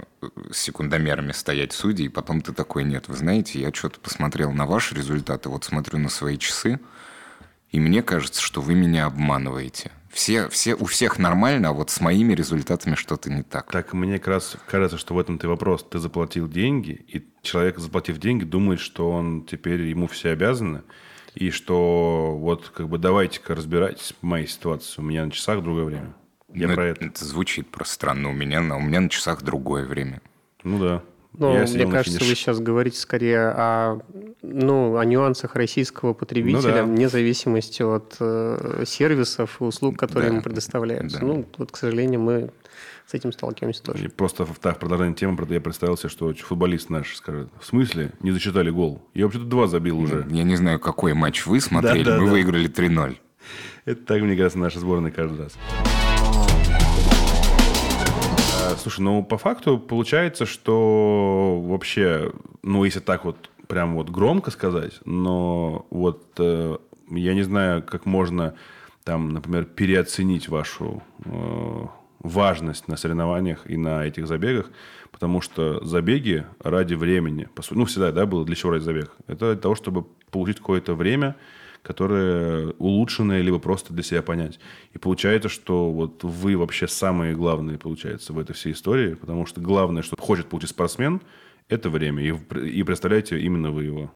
с 0.52 0.58
секундомерами 0.58 1.32
стоять 1.32 1.72
судьи, 1.72 2.06
и 2.06 2.08
потом 2.08 2.40
ты 2.42 2.52
такой, 2.52 2.84
нет, 2.84 3.08
вы 3.08 3.16
знаете, 3.16 3.60
я 3.60 3.72
что-то 3.72 4.00
посмотрел 4.00 4.52
на 4.52 4.66
ваши 4.66 4.94
результаты, 4.94 5.48
вот 5.48 5.64
смотрю 5.64 5.98
на 5.98 6.08
свои 6.08 6.38
часы, 6.38 6.80
и 7.70 7.80
мне 7.80 8.02
кажется, 8.02 8.42
что 8.42 8.60
вы 8.60 8.74
меня 8.74 9.06
обманываете. 9.06 9.90
Все, 10.10 10.48
все, 10.48 10.74
у 10.74 10.86
всех 10.86 11.18
нормально, 11.18 11.68
а 11.68 11.72
вот 11.72 11.90
с 11.90 12.00
моими 12.00 12.34
результатами 12.34 12.96
что-то 12.96 13.30
не 13.30 13.44
так. 13.44 13.70
Так, 13.70 13.92
мне 13.92 14.18
как 14.18 14.26
раз 14.26 14.56
кажется, 14.66 14.98
что 14.98 15.14
в 15.14 15.18
этом 15.20 15.38
ты 15.38 15.46
вопрос. 15.46 15.86
Ты 15.88 16.00
заплатил 16.00 16.48
деньги, 16.48 17.04
и 17.06 17.24
человек, 17.42 17.78
заплатив 17.78 18.18
деньги, 18.18 18.44
думает, 18.44 18.80
что 18.80 19.08
он 19.08 19.44
теперь 19.44 19.82
ему 19.82 20.08
все 20.08 20.30
обязаны, 20.30 20.82
и 21.34 21.50
что 21.50 22.36
вот 22.38 22.68
как 22.68 22.88
бы 22.88 22.98
давайте-ка 22.98 23.54
разбирайтесь 23.54 24.14
в 24.20 24.22
моей 24.24 24.46
ситуации. 24.46 25.00
У 25.00 25.04
меня 25.04 25.24
на 25.24 25.30
часах 25.30 25.62
другое 25.62 25.84
время. 25.84 26.14
Я 26.52 26.68
ну, 26.68 26.74
про 26.74 26.86
это. 26.86 27.04
Это 27.04 27.24
звучит 27.24 27.68
просто 27.68 27.94
странно. 27.94 28.30
У 28.30 28.32
меня, 28.32 28.60
у 28.60 28.80
меня 28.80 29.00
на 29.00 29.08
часах 29.08 29.42
другое 29.42 29.86
время. 29.86 30.20
Ну 30.64 30.78
да. 30.78 31.02
Ну, 31.32 31.52
мне 31.52 31.86
кажется, 31.86 32.18
финиш. 32.18 32.30
вы 32.30 32.34
сейчас 32.34 32.58
говорите 32.58 32.98
скорее 32.98 33.50
о, 33.50 34.00
ну, 34.42 34.96
о 34.96 35.04
нюансах 35.04 35.54
российского 35.54 36.12
потребителя, 36.12 36.70
ну, 36.70 36.74
да. 36.74 36.84
вне 36.84 37.08
зависимости 37.08 37.82
от 37.82 38.16
э, 38.18 38.82
сервисов 38.84 39.60
и 39.60 39.64
услуг, 39.64 39.96
которые 39.96 40.30
да. 40.30 40.34
ему 40.34 40.42
предоставляются. 40.42 41.20
Да. 41.20 41.26
Ну, 41.26 41.46
вот, 41.56 41.70
к 41.70 41.76
сожалению, 41.76 42.20
мы 42.20 42.50
с 43.10 43.14
этим 43.14 43.32
сталкиваемся 43.32 43.82
тоже. 43.82 44.04
И 44.04 44.08
просто 44.08 44.46
в, 44.46 44.56
так, 44.60 44.78
продолжение 44.78 45.16
темы, 45.16 45.36
я 45.48 45.60
представил 45.60 45.96
себе, 45.96 46.10
что 46.10 46.32
футболист 46.32 46.90
наш 46.90 47.16
скажет, 47.16 47.48
в 47.60 47.66
смысле 47.66 48.12
не 48.20 48.30
засчитали 48.30 48.70
гол? 48.70 49.02
Я 49.14 49.24
вообще-то 49.24 49.46
два 49.46 49.66
забил 49.66 49.98
уже. 49.98 50.24
Я 50.30 50.44
не 50.44 50.54
знаю, 50.54 50.78
какой 50.78 51.12
матч 51.12 51.44
вы 51.44 51.60
смотрели, 51.60 52.04
да, 52.04 52.12
да, 52.12 52.20
мы 52.20 52.26
да. 52.26 52.32
выиграли 52.32 52.70
3-0. 52.70 53.16
Это 53.84 54.04
так, 54.04 54.22
мне 54.22 54.36
кажется, 54.36 54.60
наша 54.60 54.78
сборная 54.78 55.10
каждый 55.10 55.40
раз. 55.40 55.58
А, 58.60 58.76
слушай, 58.76 59.00
ну 59.00 59.24
по 59.24 59.38
факту 59.38 59.80
получается, 59.80 60.46
что 60.46 61.60
вообще, 61.64 62.30
ну 62.62 62.84
если 62.84 63.00
так 63.00 63.24
вот 63.24 63.50
прям 63.66 63.96
вот 63.96 64.08
громко 64.10 64.52
сказать, 64.52 65.00
но 65.04 65.84
вот 65.90 66.22
э, 66.38 66.76
я 67.10 67.34
не 67.34 67.42
знаю, 67.42 67.82
как 67.82 68.06
можно 68.06 68.54
там, 69.02 69.30
например, 69.30 69.64
переоценить 69.64 70.48
вашу 70.48 71.02
э, 71.24 71.86
важность 72.20 72.88
на 72.88 72.96
соревнованиях 72.96 73.68
и 73.68 73.76
на 73.76 74.06
этих 74.06 74.26
забегах, 74.26 74.70
потому 75.10 75.40
что 75.40 75.84
забеги 75.84 76.46
ради 76.62 76.94
времени, 76.94 77.48
ну, 77.70 77.84
всегда, 77.84 78.12
да, 78.12 78.26
было 78.26 78.44
для 78.44 78.54
чего 78.54 78.72
ради 78.72 78.84
забег? 78.84 79.10
Это 79.26 79.52
для 79.52 79.60
того, 79.60 79.74
чтобы 79.74 80.04
получить 80.30 80.58
какое-то 80.58 80.94
время, 80.94 81.36
которое 81.82 82.74
улучшенное, 82.78 83.40
либо 83.40 83.58
просто 83.58 83.94
для 83.94 84.02
себя 84.02 84.22
понять. 84.22 84.60
И 84.92 84.98
получается, 84.98 85.48
что 85.48 85.90
вот 85.90 86.22
вы 86.22 86.56
вообще 86.56 86.86
самые 86.86 87.34
главные, 87.34 87.78
получается, 87.78 88.32
в 88.32 88.38
этой 88.38 88.52
всей 88.52 88.72
истории, 88.72 89.14
потому 89.14 89.46
что 89.46 89.60
главное, 89.60 90.02
что 90.02 90.16
хочет 90.20 90.46
получить 90.46 90.70
спортсмен, 90.70 91.22
это 91.68 91.88
время, 91.88 92.22
и, 92.22 92.34
и 92.66 92.82
представляете 92.82 93.38
именно 93.40 93.70
вы 93.70 93.84
его. 93.84 94.12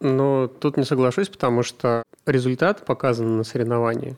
Но 0.00 0.48
тут 0.48 0.76
не 0.76 0.84
соглашусь, 0.84 1.28
потому 1.28 1.62
что 1.62 2.02
результат 2.26 2.84
показан 2.86 3.36
на 3.36 3.44
соревновании 3.44 4.16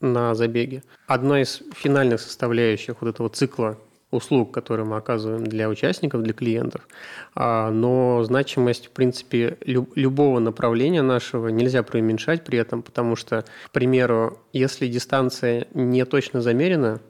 на 0.00 0.34
забеге. 0.34 0.82
Одна 1.06 1.42
из 1.42 1.62
финальных 1.74 2.20
составляющих 2.20 2.96
вот 3.00 3.08
этого 3.08 3.28
цикла 3.28 3.78
услуг, 4.10 4.52
которые 4.52 4.86
мы 4.86 4.96
оказываем 4.96 5.44
для 5.44 5.68
участников, 5.68 6.22
для 6.22 6.32
клиентов. 6.32 6.86
А, 7.34 7.70
но 7.70 8.22
значимость, 8.24 8.86
в 8.86 8.90
принципе, 8.90 9.58
любого 9.64 10.38
направления 10.38 11.02
нашего 11.02 11.48
нельзя 11.48 11.82
преуменьшать 11.82 12.44
при 12.44 12.58
этом, 12.58 12.82
потому 12.82 13.16
что, 13.16 13.44
к 13.66 13.70
примеру, 13.70 14.38
если 14.52 14.86
дистанция 14.86 15.66
не 15.74 16.04
точно 16.04 16.40
замерена 16.40 17.00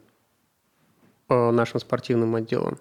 нашим 1.29 1.81
спортивным 1.81 2.35
отделом, 2.35 2.79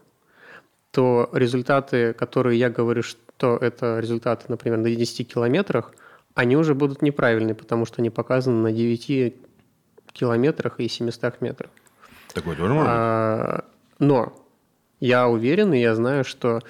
то 0.92 1.30
результаты, 1.34 2.14
которые 2.14 2.60
я 2.60 2.70
говорю, 2.70 3.02
что 3.02 3.58
это 3.58 4.00
результаты, 4.00 4.46
например, 4.48 4.80
на 4.80 4.94
10 4.94 5.34
километрах, 5.34 5.94
они 6.36 6.56
уже 6.56 6.76
будут 6.76 7.02
неправильные, 7.02 7.56
потому 7.56 7.86
что 7.86 8.02
они 8.02 8.10
показаны 8.10 8.62
на 8.62 8.72
9 8.72 9.36
километрах 10.14 10.80
и 10.80 10.88
700 10.88 11.42
метрах. 11.42 11.72
Такое 12.34 12.56
тоже 12.56 12.74
может 12.74 12.90
а, 12.90 13.66
Но 14.00 14.34
я 15.00 15.28
уверен, 15.28 15.74
и 15.74 15.80
я 15.80 15.96
знаю, 15.96 16.24
что 16.24 16.62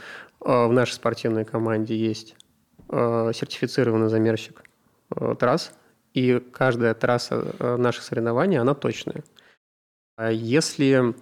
а, 0.41 0.67
в 0.67 0.73
нашей 0.73 0.93
спортивной 0.93 1.45
команде 1.45 1.95
есть 1.95 2.35
а, 2.89 3.31
сертифицированный 3.31 4.09
замерщик 4.09 4.63
а, 5.11 5.35
трасс, 5.35 5.71
и 6.13 6.39
каждая 6.39 6.93
трасса 6.93 7.77
наших 7.77 8.03
соревнований, 8.03 8.59
она 8.59 8.75
точная. 8.75 9.23
Если 10.29 11.15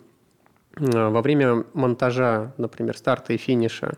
во 0.76 1.22
время 1.22 1.66
монтажа, 1.74 2.54
например, 2.58 2.98
старта 2.98 3.32
и 3.32 3.38
финиша, 3.38 3.98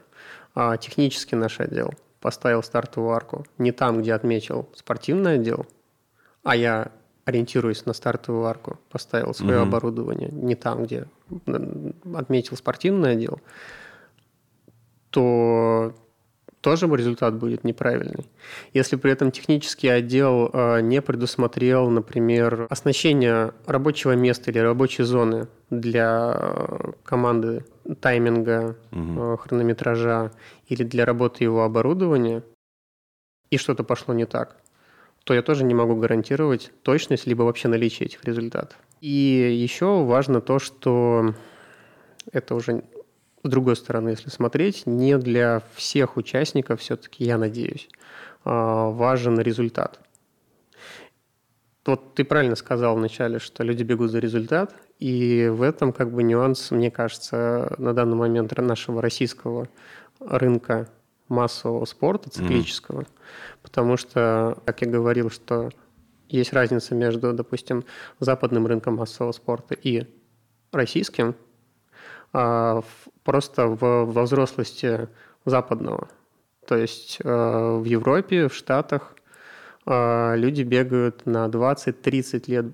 технически 0.80 1.34
наш 1.34 1.60
отдел 1.60 1.94
поставил 2.20 2.62
стартовую 2.62 3.14
арку 3.14 3.46
не 3.58 3.72
там, 3.72 4.02
где 4.02 4.14
отметил 4.14 4.70
спортивный 4.76 5.36
отдел, 5.36 5.66
а 6.44 6.56
я 6.56 6.92
ориентируясь 7.26 7.86
на 7.86 7.94
стартовую 7.94 8.46
арку, 8.46 8.80
поставил 8.90 9.34
свое 9.34 9.60
угу. 9.62 9.68
оборудование 9.68 10.30
не 10.32 10.56
там, 10.56 10.84
где 10.84 11.06
отметил 12.14 12.58
спортивный 12.58 13.14
отдел, 13.14 13.40
то 15.10 15.94
тоже 16.64 16.88
результат 16.88 17.36
будет 17.36 17.66
неправильный. 17.66 18.26
Если 18.74 18.96
при 18.96 19.12
этом 19.12 19.32
технический 19.32 19.90
отдел 19.90 20.50
э, 20.52 20.80
не 20.82 21.02
предусмотрел, 21.02 21.90
например, 21.90 22.68
оснащение 22.70 23.52
рабочего 23.66 24.14
места 24.14 24.50
или 24.50 24.60
рабочей 24.60 25.04
зоны 25.04 25.48
для 25.70 26.34
э, 26.34 26.92
команды 27.04 27.66
тайминга, 28.00 28.78
угу. 28.92 29.38
хронометража 29.38 30.32
или 30.68 30.84
для 30.84 31.06
работы 31.06 31.44
его 31.44 31.64
оборудования, 31.64 32.44
и 33.50 33.58
что-то 33.58 33.84
пошло 33.84 34.14
не 34.14 34.26
так, 34.26 34.56
то 35.24 35.34
я 35.34 35.42
тоже 35.42 35.64
не 35.64 35.74
могу 35.74 35.96
гарантировать 35.96 36.72
точность 36.82 37.28
либо 37.28 37.44
вообще 37.44 37.68
наличие 37.68 38.08
этих 38.08 38.24
результатов. 38.26 38.78
И 39.02 39.10
еще 39.10 40.04
важно 40.04 40.42
то, 40.42 40.60
что 40.60 41.34
это 42.32 42.56
уже 42.56 42.84
с 43.44 43.50
другой 43.50 43.76
стороны, 43.76 44.10
если 44.10 44.30
смотреть, 44.30 44.86
не 44.86 45.18
для 45.18 45.62
всех 45.76 46.16
участников 46.16 46.80
все-таки, 46.80 47.26
я 47.26 47.38
надеюсь, 47.38 47.90
а, 48.46 48.90
важен 48.90 49.40
результат. 49.40 50.00
Вот 51.86 52.16
ты 52.16 52.24
правильно 52.24 52.56
сказал 52.56 52.96
вначале, 52.96 53.40
что 53.40 53.64
люди 53.64 53.84
бегут 53.84 54.12
за 54.12 54.20
результат, 54.20 54.74
и 55.00 55.50
в 55.52 55.62
этом 55.62 55.92
как 55.92 56.14
бы 56.14 56.24
нюанс, 56.24 56.72
мне 56.72 56.90
кажется, 56.90 57.76
на 57.78 57.94
данный 57.94 58.16
момент 58.16 58.58
нашего 58.58 59.02
российского 59.02 59.68
рынка 60.22 60.88
массового 61.34 61.86
спорта, 61.86 62.30
циклического. 62.30 63.02
Mm-hmm. 63.02 63.58
Потому 63.62 63.98
что, 63.98 64.58
как 64.66 64.82
я 64.82 64.88
говорил, 64.88 65.30
что 65.30 65.70
есть 66.30 66.54
разница 66.54 66.96
между, 66.96 67.34
допустим, 67.34 67.84
западным 68.20 68.66
рынком 68.66 68.96
массового 68.96 69.32
спорта 69.34 69.76
и 69.76 70.08
российским, 70.72 71.36
а, 72.32 72.82
просто 73.24 73.68
в, 73.68 74.06
во 74.06 74.24
взрослости 74.24 75.08
западного. 75.46 76.08
То 76.68 76.78
есть 76.78 77.20
э, 77.24 77.78
в 77.78 77.84
Европе, 77.84 78.48
в 78.48 78.56
Штатах 78.56 79.16
э, 79.86 80.36
люди 80.38 80.64
бегают 80.64 81.26
на 81.26 81.48
20-30 81.48 82.44
лет 82.48 82.66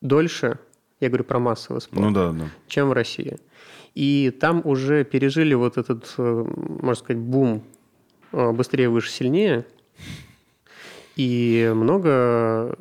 дольше, 0.00 0.58
я 1.00 1.08
говорю 1.08 1.24
про 1.24 1.38
массовый 1.38 1.80
спорт, 1.80 2.00
ну, 2.00 2.10
да, 2.12 2.32
да. 2.32 2.44
чем 2.68 2.88
в 2.88 2.92
России. 2.92 3.38
И 3.94 4.30
там 4.30 4.62
уже 4.64 5.04
пережили 5.04 5.54
вот 5.54 5.78
этот, 5.78 6.14
э, 6.16 6.22
можно 6.22 6.94
сказать, 6.94 7.20
бум 7.20 7.64
быстрее, 8.32 8.88
выше, 8.88 9.10
сильнее. 9.10 9.64
И 11.16 11.70
много, 11.74 12.76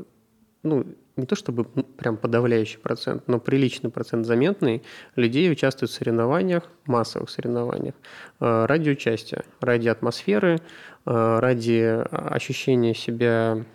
ну, 0.64 0.86
не 1.18 1.26
то 1.26 1.36
чтобы 1.36 1.64
прям 1.64 2.16
подавляющий 2.16 2.78
процент, 2.78 3.28
но 3.28 3.40
приличный 3.40 3.90
процент 3.90 4.26
заметный 4.26 4.84
людей 5.16 5.52
участвуют 5.52 5.92
в 5.92 5.96
соревнованиях, 5.96 6.64
массовых 6.86 7.30
соревнованиях, 7.30 7.96
э, 8.40 8.66
ради 8.66 8.92
участия, 8.92 9.44
ради 9.60 9.88
атмосферы, 9.88 10.60
э, 11.06 11.40
ради 11.40 12.04
ощущения 12.12 12.94
себя 12.94 13.66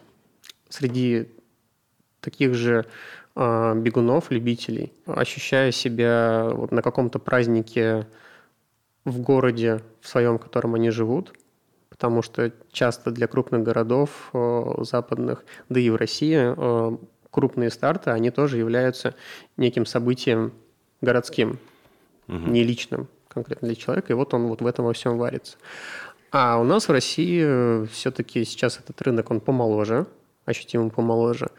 среди 0.69 1.29
таких 2.21 2.55
же 2.55 2.87
бегунов, 3.35 4.31
любителей, 4.31 4.93
ощущая 5.07 5.73
себя 5.73 6.51
вот 6.53 6.71
на 6.71 6.83
каком-то 6.83 7.19
празднике 7.19 8.07
в 9.07 9.21
городе, 9.21 9.81
в 10.03 10.09
своем, 10.09 10.39
в 10.39 10.43
котором 10.43 10.75
они 10.75 10.91
живут, 10.91 11.33
потому 11.93 12.23
что 12.23 12.53
часто 12.73 13.11
для 13.11 13.29
крупных 13.29 13.63
городов 13.63 14.33
западных, 14.33 15.45
да 15.69 15.79
и 15.79 15.91
в 15.91 15.97
России, 15.97 16.99
крупные 17.31 17.71
старты, 17.71 18.11
они 18.11 18.31
тоже 18.31 18.59
являются 18.59 19.15
неким 19.57 19.87
событием 19.87 20.53
городским, 21.01 21.59
угу. 22.29 22.37
не 22.37 22.65
личным 22.65 23.09
конкретно 23.29 23.69
для 23.69 23.77
человека, 23.77 24.13
и 24.13 24.17
вот 24.17 24.35
он 24.35 24.47
вот 24.47 24.61
в 24.61 24.67
этом 24.67 24.85
во 24.85 24.93
всем 24.93 25.19
варится. 25.19 25.57
А 26.31 26.59
у 26.59 26.65
нас 26.65 26.89
в 26.89 26.93
России 26.93 27.43
э, 27.45 27.87
все-таки 27.91 28.45
сейчас 28.45 28.79
этот 28.79 29.01
рынок, 29.03 29.31
он 29.31 29.41
помоложе, 29.41 30.07
ощутимо 30.45 30.91
помоложе. 30.91 31.51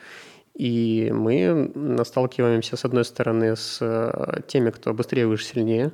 И 0.56 1.12
мы 1.14 1.72
сталкиваемся, 2.06 2.78
с 2.78 2.86
одной 2.86 3.06
стороны, 3.06 3.56
с 3.56 3.80
э, 3.82 4.42
теми, 4.48 4.70
кто 4.70 4.94
быстрее, 4.94 5.28
выше, 5.28 5.46
сильнее. 5.46 5.92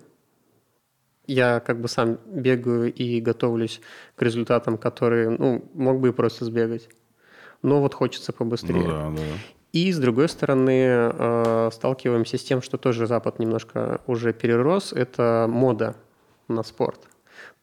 Я 1.30 1.60
как 1.60 1.80
бы 1.80 1.88
сам 1.88 2.18
бегаю 2.26 2.92
и 2.92 3.22
готовлюсь 3.22 3.82
к 4.16 4.22
результатам, 4.22 4.78
которые, 4.78 5.30
ну, 5.30 5.64
мог 5.74 6.00
бы 6.00 6.10
и 6.10 6.12
просто 6.12 6.46
сбегать. 6.46 6.90
Но 7.62 7.82
вот 7.82 7.94
хочется 7.94 8.34
побыстрее. 8.34 8.82
Ну, 8.82 8.88
да, 8.88 9.10
да. 9.16 9.24
И, 9.72 9.92
с 9.92 10.00
другой 10.00 10.28
стороны, 10.28 11.12
э, 11.14 11.70
сталкиваемся 11.72 12.38
с 12.40 12.44
тем, 12.44 12.64
что 12.64 12.78
тоже 12.78 13.06
Запад 13.06 13.38
немножко 13.38 14.02
уже 14.08 14.34
перерос, 14.34 14.92
это 14.94 15.46
мода 15.48 15.96
на 16.48 16.64
спорт. 16.64 17.08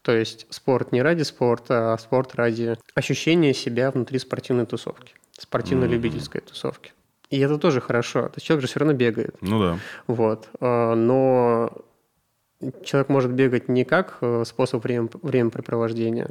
То 0.03 0.12
есть 0.12 0.47
спорт 0.51 0.93
не 0.93 1.03
ради 1.03 1.25
спорта, 1.25 1.93
а 1.93 1.99
спорт 1.99 2.37
ради 2.37 2.77
ощущения 2.95 3.53
себя 3.53 3.91
внутри 3.91 4.21
спортивной 4.21 4.67
тусовки, 4.67 5.14
спортивно-любительской 5.33 6.41
mm-hmm. 6.41 6.49
тусовки. 6.49 6.93
И 7.29 7.41
это 7.41 7.59
тоже 7.59 7.81
хорошо. 7.81 8.23
То 8.29 8.35
есть 8.37 8.47
человек 8.47 8.62
же 8.62 8.69
все 8.69 8.79
равно 8.79 8.95
бегает. 8.95 9.35
Ну 9.41 9.61
да. 9.61 9.79
Вот. 10.07 10.49
Э, 10.61 10.95
но 10.95 11.73
человек 12.82 13.09
может 13.09 13.32
бегать 13.32 13.68
не 13.68 13.84
как 13.84 14.18
э, 14.20 14.44
способ 14.44 14.84
время, 14.84 15.09
времяпрепровождения. 15.22 16.30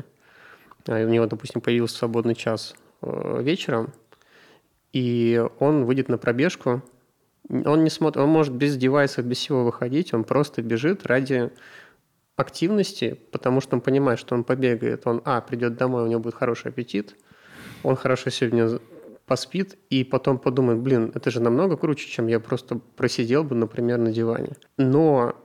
А 0.88 1.03
у 1.03 1.09
него, 1.09 1.26
допустим, 1.26 1.61
появился 1.61 1.97
свободный 1.97 2.36
час 2.36 2.76
вечером– 3.01 3.93
и 4.95 5.45
он 5.59 5.84
выйдет 5.84 6.07
на 6.07 6.17
пробежку, 6.17 6.82
он 7.49 7.84
не 7.84 7.89
смотрит, 7.89 8.23
он 8.23 8.30
может 8.30 8.53
без 8.53 8.78
девайсов, 8.78 9.26
без 9.26 9.39
всего 9.39 9.65
выходить, 9.65 10.13
он 10.13 10.23
просто 10.23 10.61
бежит 10.61 11.05
ради 11.05 11.51
активности, 12.38 13.19
потому 13.34 13.59
что 13.59 13.76
он 13.76 13.82
понимает, 13.82 14.19
что 14.19 14.36
он 14.36 14.45
побегает, 14.45 15.05
он, 15.05 15.21
а, 15.26 15.41
придет 15.41 15.76
домой, 15.76 16.03
у 16.03 16.07
него 16.07 16.21
будет 16.21 16.36
хороший 16.36 16.69
аппетит, 16.69 17.17
он 17.84 17.97
хорошо 17.97 18.30
сегодня 18.30 18.80
поспит, 19.26 19.78
и 19.89 20.05
потом 20.05 20.38
подумает, 20.38 20.80
блин, 20.80 21.11
это 21.13 21.30
же 21.30 21.41
намного 21.41 21.76
круче, 21.76 22.07
чем 22.07 22.28
я 22.28 22.39
просто 22.39 22.80
просидел 22.95 23.43
бы, 23.43 23.53
например, 23.53 23.97
на 23.97 24.13
диване. 24.13 24.51
Но 24.78 25.36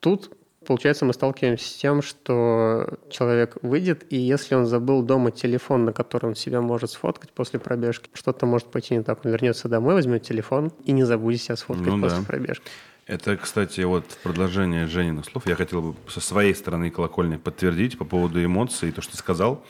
тут 0.00 0.32
получается, 0.68 1.06
мы 1.06 1.14
сталкиваемся 1.14 1.66
с 1.66 1.74
тем, 1.76 2.02
что 2.02 2.98
человек 3.10 3.56
выйдет, 3.62 4.04
и 4.12 4.16
если 4.16 4.54
он 4.54 4.66
забыл 4.66 5.02
дома 5.02 5.30
телефон, 5.30 5.86
на 5.86 5.94
который 5.94 6.26
он 6.26 6.34
себя 6.34 6.60
может 6.60 6.90
сфоткать 6.90 7.32
после 7.32 7.58
пробежки, 7.58 8.10
что-то 8.12 8.44
может 8.44 8.68
пойти 8.68 8.94
не 8.94 9.02
так. 9.02 9.24
Он 9.24 9.30
вернется 9.30 9.68
домой, 9.68 9.94
возьмет 9.94 10.24
телефон 10.24 10.70
и 10.84 10.92
не 10.92 11.04
забудет 11.04 11.40
себя 11.40 11.56
сфоткать 11.56 11.86
ну, 11.86 12.00
после 12.02 12.18
да. 12.18 12.24
пробежки. 12.24 12.70
Это, 13.06 13.38
кстати, 13.38 13.80
вот 13.80 14.04
в 14.12 14.18
продолжение 14.18 14.86
Жениных 14.86 15.24
слов 15.24 15.46
я 15.46 15.56
хотел 15.56 15.80
бы 15.80 15.94
со 16.10 16.20
своей 16.20 16.54
стороны 16.54 16.90
колокольни 16.90 17.36
подтвердить 17.36 17.96
по 17.96 18.04
поводу 18.04 18.44
эмоций, 18.44 18.92
то, 18.92 19.00
что 19.00 19.12
ты 19.12 19.18
сказал. 19.18 19.64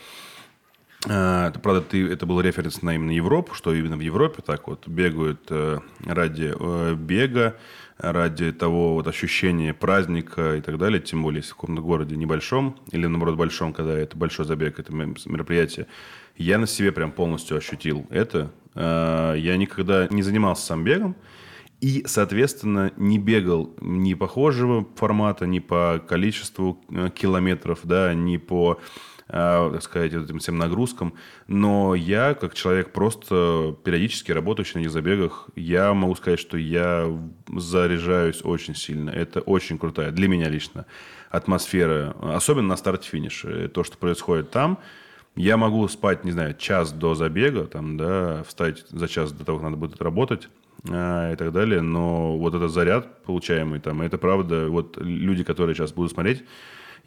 А, 1.07 1.47
это, 1.47 1.59
правда, 1.59 1.81
ты, 1.81 2.07
это 2.07 2.25
был 2.25 2.41
референс 2.41 2.81
на 2.81 2.95
именно 2.95 3.11
Европу, 3.11 3.53
что 3.53 3.73
именно 3.73 3.95
в 3.95 4.01
Европе 4.01 4.41
так 4.45 4.67
вот 4.67 4.87
бегают 4.87 5.41
э, 5.49 5.79
ради 6.05 6.53
э, 6.57 6.95
бега, 6.95 7.55
ради 7.97 8.51
того 8.51 8.95
вот 8.95 9.07
ощущения 9.07 9.73
праздника 9.73 10.55
и 10.55 10.61
так 10.61 10.77
далее, 10.77 10.99
тем 10.99 11.23
более 11.23 11.39
если 11.39 11.51
в 11.51 11.55
каком-то 11.55 11.81
городе 11.81 12.15
небольшом 12.15 12.77
или, 12.91 13.07
наоборот, 13.07 13.35
большом, 13.35 13.73
когда 13.73 13.97
это 13.97 14.17
большой 14.17 14.45
забег, 14.45 14.79
это 14.79 14.93
мероприятие, 14.93 15.87
я 16.37 16.57
на 16.57 16.67
себе 16.67 16.91
прям 16.91 17.11
полностью 17.11 17.57
ощутил 17.57 18.07
это. 18.09 18.51
Я 18.75 19.57
никогда 19.57 20.07
не 20.09 20.21
занимался 20.21 20.65
сам 20.67 20.85
бегом, 20.85 21.17
и, 21.81 22.03
соответственно, 22.05 22.91
не 22.97 23.17
бегал 23.17 23.73
ни 23.79 24.13
похожего 24.13 24.85
формата, 24.95 25.47
ни 25.47 25.59
по 25.59 26.03
количеству 26.05 26.77
э, 26.89 27.09
километров, 27.09 27.79
да, 27.83 28.13
ни 28.13 28.35
по 28.35 28.79
так 29.29 29.83
сказать, 29.83 30.13
этим 30.13 30.39
всем 30.39 30.57
нагрузкам. 30.57 31.13
Но 31.47 31.95
я, 31.95 32.33
как 32.33 32.55
человек, 32.55 32.91
просто 32.91 33.75
периодически 33.83 34.31
работающий 34.31 34.79
на 34.79 34.81
этих 34.81 34.91
забегах, 34.91 35.49
я 35.55 35.93
могу 35.93 36.15
сказать, 36.15 36.39
что 36.39 36.57
я 36.57 37.07
заряжаюсь 37.55 38.41
очень 38.43 38.75
сильно. 38.75 39.09
Это 39.11 39.41
очень 39.41 39.77
крутая, 39.77 40.11
для 40.11 40.27
меня 40.27 40.49
лично, 40.49 40.85
атмосфера, 41.29 42.15
особенно 42.21 42.69
на 42.69 42.77
старте-финише. 42.77 43.67
То, 43.69 43.83
что 43.83 43.97
происходит 43.97 44.49
там, 44.49 44.79
я 45.35 45.57
могу 45.57 45.87
спать, 45.87 46.23
не 46.25 46.31
знаю, 46.31 46.55
час 46.55 46.91
до 46.91 47.15
забега, 47.15 47.65
там, 47.65 47.97
да, 47.97 48.43
встать 48.43 48.85
за 48.89 49.07
час 49.07 49.31
до 49.31 49.45
того, 49.45 49.59
как 49.59 49.65
надо 49.65 49.77
будет 49.77 50.01
работать, 50.01 50.49
а, 50.89 51.31
и 51.31 51.35
так 51.35 51.51
далее. 51.51 51.81
Но 51.81 52.37
вот 52.37 52.55
этот 52.55 52.71
заряд 52.71 53.23
получаемый 53.23 53.79
там, 53.79 54.01
это 54.01 54.17
правда, 54.17 54.69
вот 54.69 54.97
люди, 54.97 55.43
которые 55.43 55.75
сейчас 55.75 55.91
будут 55.91 56.11
смотреть, 56.11 56.43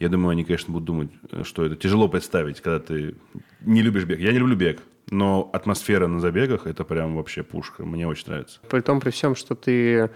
я 0.03 0.09
думаю, 0.09 0.31
они, 0.31 0.45
конечно, 0.45 0.73
будут 0.73 0.85
думать, 0.85 1.11
что 1.45 1.65
это 1.65 1.77
тяжело 1.77 2.09
представить, 2.09 2.61
когда 2.61 2.81
ты 2.81 3.15
не 3.61 3.83
любишь 3.83 4.05
бег. 4.05 4.19
Я 4.19 4.33
не 4.33 4.39
люблю 4.39 4.57
бег, 4.57 4.81
но 5.11 5.49
атмосфера 5.53 6.09
на 6.09 6.19
забегах– 6.19 6.63
это 6.67 6.83
прям 6.83 7.15
вообще 7.15 7.45
пушка. 7.45 7.85
Мне 7.85 8.09
очень 8.09 8.27
нравится. 8.27 8.59
При 8.69 8.81
том, 8.81 8.99
при 8.99 9.11
всем, 9.11 9.37
что 9.37 9.55
ты 9.55 9.95
э, 9.95 10.09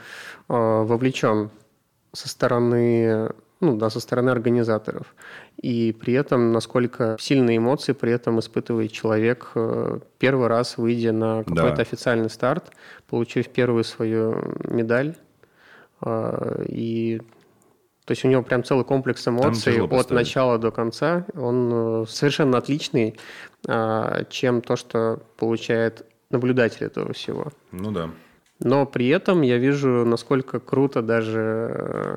вовлечен 0.48 1.50
со 2.12 2.28
стороны 2.28 3.30
ну, 3.60 3.76
да, 3.76 3.88
со 3.88 4.00
стороны 4.00 4.30
организаторов. 4.30 5.14
И 5.56 5.96
при 5.98 6.14
этом, 6.14 6.52
насколько 6.52 7.16
сильные 7.20 7.58
эмоции 7.58 7.92
при 7.92 8.12
этом 8.12 8.40
испытывает 8.40 8.90
человек, 8.90 9.52
э, 9.54 10.00
первый 10.18 10.48
раз 10.48 10.78
выйдя 10.78 11.12
на 11.12 11.44
какой-то 11.44 11.76
да. 11.76 11.82
официальный 11.82 12.28
старт, 12.28 12.72
получив 13.08 13.48
первую 13.48 13.84
свою 13.84 14.56
медаль. 14.64 15.14
Э, 16.02 16.64
и 16.68 17.22
То 18.06 18.12
есть 18.12 18.24
у 18.24 18.28
него 18.28 18.42
прям 18.42 18.62
целый 18.62 18.84
комплекс 18.84 19.26
эмоций 19.26 19.84
от 19.84 20.10
начала 20.10 20.58
до 20.58 20.70
конца. 20.70 21.26
Он 21.34 22.02
э, 22.02 22.04
совершенно 22.08 22.58
отличный, 22.58 23.18
а, 23.66 24.22
чем 24.30 24.62
то, 24.62 24.76
что 24.76 25.20
получает 25.36 26.06
наблюдатель 26.30 26.86
этого 26.86 27.12
всего. 27.12 27.48
Ну 27.72 27.90
да. 27.90 28.10
Но 28.60 28.86
при 28.86 29.08
этом 29.08 29.42
я 29.42 29.58
вижу, 29.58 30.04
насколько 30.06 30.60
круто 30.60 31.02
даже 31.02 31.72
э, 31.74 32.16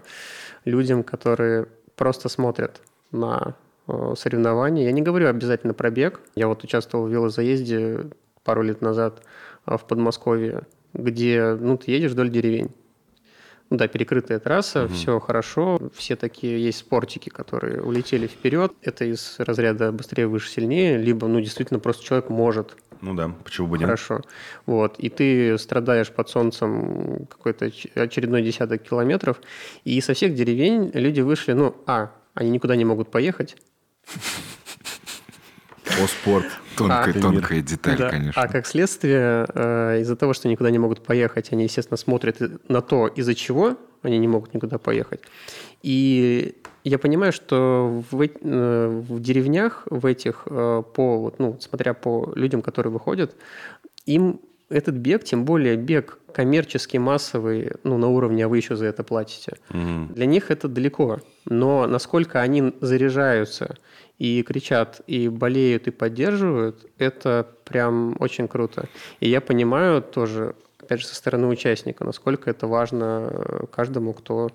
людям, 0.65 1.01
которые 1.01 1.65
просто 1.95 2.29
смотрят 2.29 2.81
на 3.11 3.55
э, 3.87 4.13
соревнования. 4.15 4.85
Я 4.85 4.91
не 4.91 5.01
говорю 5.01 5.27
обязательно 5.27 5.73
про 5.73 5.89
бег. 5.89 6.21
Я 6.35 6.47
вот 6.47 6.63
участвовал 6.63 7.07
в 7.07 7.11
велозаезде 7.11 8.11
пару 8.43 8.61
лет 8.61 8.81
назад 8.81 9.23
в 9.65 9.79
Подмосковье, 9.79 10.67
где 10.93 11.57
ну, 11.59 11.77
ты 11.77 11.89
едешь 11.89 12.11
вдоль 12.11 12.29
деревень. 12.29 12.69
Ну 13.69 13.77
да, 13.77 13.87
перекрытая 13.87 14.39
трасса, 14.39 14.85
угу. 14.85 14.93
все 14.93 15.19
хорошо. 15.19 15.79
Все 15.93 16.15
такие 16.15 16.63
есть 16.63 16.79
спортики, 16.79 17.29
которые 17.29 17.81
улетели 17.81 18.25
вперед. 18.25 18.73
Это 18.81 19.05
из 19.05 19.35
разряда 19.37 19.91
быстрее, 19.91 20.27
выше, 20.27 20.49
сильнее. 20.49 20.97
Либо, 20.97 21.27
ну, 21.27 21.39
действительно, 21.39 21.79
просто 21.79 22.03
человек 22.03 22.29
может. 22.29 22.75
Ну 23.01 23.13
да, 23.13 23.31
почему 23.43 23.67
бы 23.67 23.77
нет? 23.77 23.85
Хорошо. 23.85 24.21
Вот. 24.65 24.97
И 24.97 25.09
ты 25.09 25.57
страдаешь 25.59 26.11
под 26.11 26.29
солнцем 26.29 27.27
какой-то 27.29 27.71
очередной 27.95 28.41
десяток 28.41 28.81
километров. 28.81 29.39
И 29.83 30.01
со 30.01 30.13
всех 30.13 30.33
деревень 30.33 30.89
люди 30.93 31.21
вышли, 31.21 31.53
ну, 31.53 31.75
а, 31.85 32.11
они 32.33 32.49
никуда 32.49 32.75
не 32.75 32.85
могут 32.85 33.11
поехать. 33.11 33.55
О, 35.97 36.07
спорт. 36.07 36.45
Тонкая, 36.75 37.13
а, 37.13 37.19
тонкая 37.19 37.61
деталь, 37.61 37.97
да. 37.97 38.09
конечно. 38.09 38.41
А 38.41 38.47
как 38.47 38.65
следствие, 38.67 39.45
э, 39.53 39.99
из-за 40.01 40.15
того, 40.15 40.33
что 40.33 40.47
никуда 40.47 40.71
не 40.71 40.79
могут 40.79 41.03
поехать, 41.03 41.51
они, 41.51 41.63
естественно, 41.63 41.97
смотрят 41.97 42.37
на 42.69 42.81
то, 42.81 43.07
из-за 43.07 43.35
чего 43.35 43.77
они 44.01 44.17
не 44.17 44.27
могут 44.27 44.53
никуда 44.53 44.77
поехать. 44.77 45.21
И 45.81 46.55
я 46.83 46.97
понимаю, 46.97 47.33
что 47.33 48.03
в, 48.11 48.21
э, 48.21 49.03
в 49.09 49.19
деревнях, 49.19 49.83
в 49.89 50.05
этих, 50.05 50.43
э, 50.45 50.83
по, 50.93 51.33
ну, 51.37 51.57
смотря 51.59 51.93
по 51.93 52.31
людям, 52.35 52.61
которые 52.61 52.93
выходят, 52.93 53.35
им 54.05 54.39
этот 54.69 54.95
бег, 54.95 55.23
тем 55.23 55.45
более 55.45 55.75
бег 55.75 56.19
коммерческий, 56.33 56.99
массовый, 56.99 57.71
ну, 57.83 57.97
на 57.97 58.07
уровне, 58.07 58.45
а 58.45 58.47
вы 58.47 58.57
еще 58.57 58.75
за 58.75 58.85
это 58.85 59.03
платите, 59.03 59.57
угу. 59.69 60.13
для 60.13 60.25
них 60.25 60.51
это 60.51 60.67
далеко. 60.67 61.19
Но 61.45 61.87
насколько 61.87 62.41
они 62.41 62.73
заряжаются 62.81 63.77
и 64.19 64.43
кричат, 64.43 65.01
и 65.07 65.27
болеют, 65.29 65.87
и 65.87 65.91
поддерживают, 65.91 66.85
это 66.97 67.47
прям 67.65 68.15
очень 68.19 68.47
круто. 68.47 68.87
И 69.19 69.29
я 69.29 69.41
понимаю 69.41 70.01
тоже, 70.01 70.55
опять 70.79 70.99
же, 70.99 71.07
со 71.07 71.15
стороны 71.15 71.47
участника, 71.47 72.03
насколько 72.03 72.49
это 72.49 72.67
важно 72.67 73.67
каждому, 73.71 74.13
кто 74.13 74.49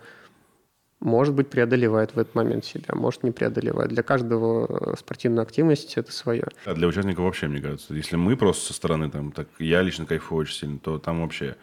может 1.04 1.34
быть, 1.34 1.50
преодолевает 1.50 2.14
в 2.14 2.18
этот 2.18 2.34
момент 2.34 2.64
себя, 2.64 2.94
может, 2.94 3.22
не 3.24 3.30
преодолевает. 3.30 3.90
Для 3.90 4.02
каждого 4.02 4.96
спортивная 4.98 5.44
активность– 5.44 5.94
это 5.98 6.10
свое. 6.10 6.48
А 6.64 6.72
для 6.72 6.88
участника 6.88 7.20
вообще, 7.20 7.46
мне 7.46 7.60
кажется, 7.60 7.94
если 7.94 8.16
мы 8.16 8.38
просто 8.38 8.68
со 8.68 8.72
стороны, 8.72 9.10
там, 9.10 9.30
так 9.30 9.46
я 9.58 9.82
лично 9.82 10.06
кайфую 10.06 10.40
очень 10.40 10.54
сильно, 10.54 10.78
то 10.78 10.98
там 10.98 11.20
вообще, 11.20 11.56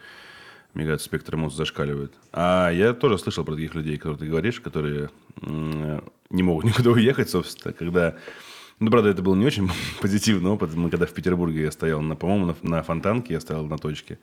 мне 0.74 0.84
кажется, 0.84 1.06
спектр 1.06 1.34
эмоций 1.34 1.56
зашкаливает. 1.56 2.14
А 2.32 2.70
я 2.70 2.94
тоже 2.94 3.18
слышал 3.18 3.44
про 3.44 3.54
таких 3.54 3.74
людей, 3.74 3.98
которые 3.98 4.20
ты 4.20 4.26
говоришь, 4.26 4.60
которые 4.60 5.10
не 5.40 6.42
могут 6.42 6.64
никуда 6.64 6.90
уехать, 6.90 7.28
собственно, 7.28 7.74
когда... 7.74 8.16
Ну, 8.78 8.92
правда, 8.92 9.10
это 9.10 9.22
был 9.22 9.34
не 9.34 9.44
очень 9.44 9.68
позитивный 10.00 10.50
опыт. 10.50 10.72
Мы 10.74 10.88
когда 10.88 11.06
в 11.06 11.12
Петербурге 11.12 11.62
я 11.62 11.72
стоял, 11.72 12.00
на, 12.00 12.14
по-моему, 12.14 12.46
на, 12.46 12.76
на 12.76 12.82
фонтанке 12.84 13.34
я 13.34 13.40
стоял 13.40 13.64
на 13.66 13.76
точке, 13.76 14.20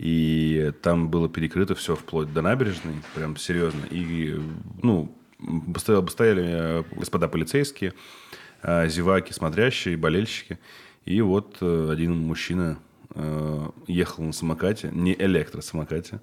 и 0.00 0.72
там 0.80 1.10
было 1.10 1.28
перекрыто 1.28 1.74
все 1.74 1.94
вплоть 1.94 2.32
до 2.32 2.40
набережной, 2.40 2.94
прям 3.14 3.36
серьезно. 3.36 3.82
И, 3.90 4.34
ну, 4.82 5.14
стояли, 5.76 6.42
э, 6.42 6.84
господа 6.92 7.28
полицейские, 7.28 7.92
э, 8.62 8.88
зеваки, 8.88 9.34
смотрящие, 9.34 9.98
болельщики. 9.98 10.58
И 11.04 11.20
вот 11.20 11.58
э, 11.60 11.88
один 11.92 12.16
мужчина 12.16 12.78
ехал 13.88 14.22
на 14.22 14.32
самокате, 14.32 14.88
не 14.92 15.12
электросамокате, 15.14 16.20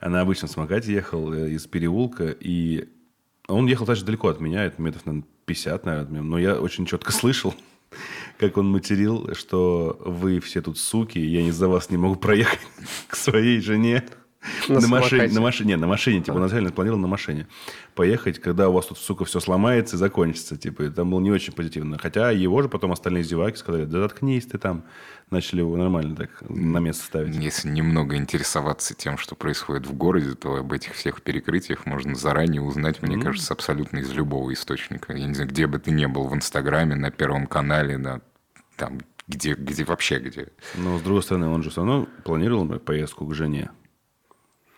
а 0.00 0.08
на 0.08 0.22
обычном 0.22 0.48
самокате 0.48 0.90
ехал 0.90 1.34
из 1.34 1.66
переулка, 1.66 2.34
и 2.40 2.88
он 3.46 3.66
ехал 3.66 3.84
даже 3.84 4.06
далеко 4.06 4.28
от 4.28 4.40
меня, 4.40 4.64
это 4.64 4.80
метров, 4.80 5.04
наверное, 5.04 5.28
50, 5.44 5.84
наверное, 5.84 6.22
но 6.22 6.38
я 6.38 6.58
очень 6.58 6.86
четко 6.86 7.12
слышал, 7.12 7.54
как 8.40 8.56
он 8.56 8.70
материл, 8.70 9.34
что 9.34 10.00
вы 10.00 10.40
все 10.40 10.62
тут 10.62 10.78
суки, 10.78 11.18
я 11.18 11.42
из-за 11.42 11.68
вас 11.68 11.90
не 11.90 11.98
могу 11.98 12.16
проехать 12.16 12.60
к 13.08 13.14
своей 13.14 13.60
жене. 13.60 14.04
На, 14.70 14.80
на 14.80 14.88
машине, 14.88 15.28
на 15.28 15.40
машине, 15.42 15.76
на 15.76 15.86
машине, 15.86 16.22
типа, 16.22 16.38
а. 16.38 16.42
он 16.42 16.70
планировал 16.72 16.98
на 16.98 17.08
машине 17.08 17.46
поехать, 17.94 18.38
когда 18.38 18.70
у 18.70 18.72
вас 18.72 18.86
тут, 18.86 18.96
сука, 18.96 19.26
все 19.26 19.38
сломается 19.38 19.96
и 19.96 19.98
закончится, 19.98 20.56
типа, 20.56 20.84
и 20.84 20.88
там 20.88 21.10
было 21.10 21.20
не 21.20 21.30
очень 21.30 21.52
позитивно. 21.52 21.98
Хотя 21.98 22.30
его 22.30 22.62
же 22.62 22.70
потом 22.70 22.92
остальные 22.92 23.24
зеваки 23.24 23.58
сказали, 23.58 23.84
да 23.84 24.00
заткнись 24.00 24.46
ты 24.46 24.56
там, 24.56 24.84
начали 25.28 25.58
его 25.60 25.76
нормально 25.76 26.16
так 26.16 26.30
на 26.48 26.78
место 26.78 27.04
ставить. 27.04 27.36
Если 27.36 27.68
немного 27.68 28.16
интересоваться 28.16 28.94
тем, 28.94 29.18
что 29.18 29.34
происходит 29.34 29.86
в 29.86 29.92
городе, 29.92 30.34
то 30.34 30.56
об 30.56 30.72
этих 30.72 30.94
всех 30.94 31.20
перекрытиях 31.20 31.84
можно 31.84 32.14
заранее 32.14 32.62
узнать, 32.62 33.02
мне 33.02 33.16
mm-hmm. 33.16 33.22
кажется, 33.22 33.52
абсолютно 33.52 33.98
из 33.98 34.10
любого 34.10 34.50
источника. 34.54 35.12
Я 35.12 35.26
не 35.26 35.34
знаю, 35.34 35.50
где 35.50 35.66
бы 35.66 35.78
ты 35.78 35.90
ни 35.90 36.06
был, 36.06 36.28
в 36.28 36.34
Инстаграме, 36.34 36.94
на 36.94 37.10
Первом 37.10 37.46
канале, 37.46 37.98
на 37.98 38.22
там, 38.80 39.00
где, 39.28 39.52
где 39.52 39.84
вообще, 39.84 40.18
где. 40.18 40.48
Но, 40.74 40.98
с 40.98 41.02
другой 41.02 41.22
стороны, 41.22 41.48
он 41.48 41.62
же 41.62 41.70
все 41.70 41.84
равно 41.84 42.08
планировал 42.24 42.66
поездку 42.78 43.26
к 43.26 43.34
жене. 43.34 43.70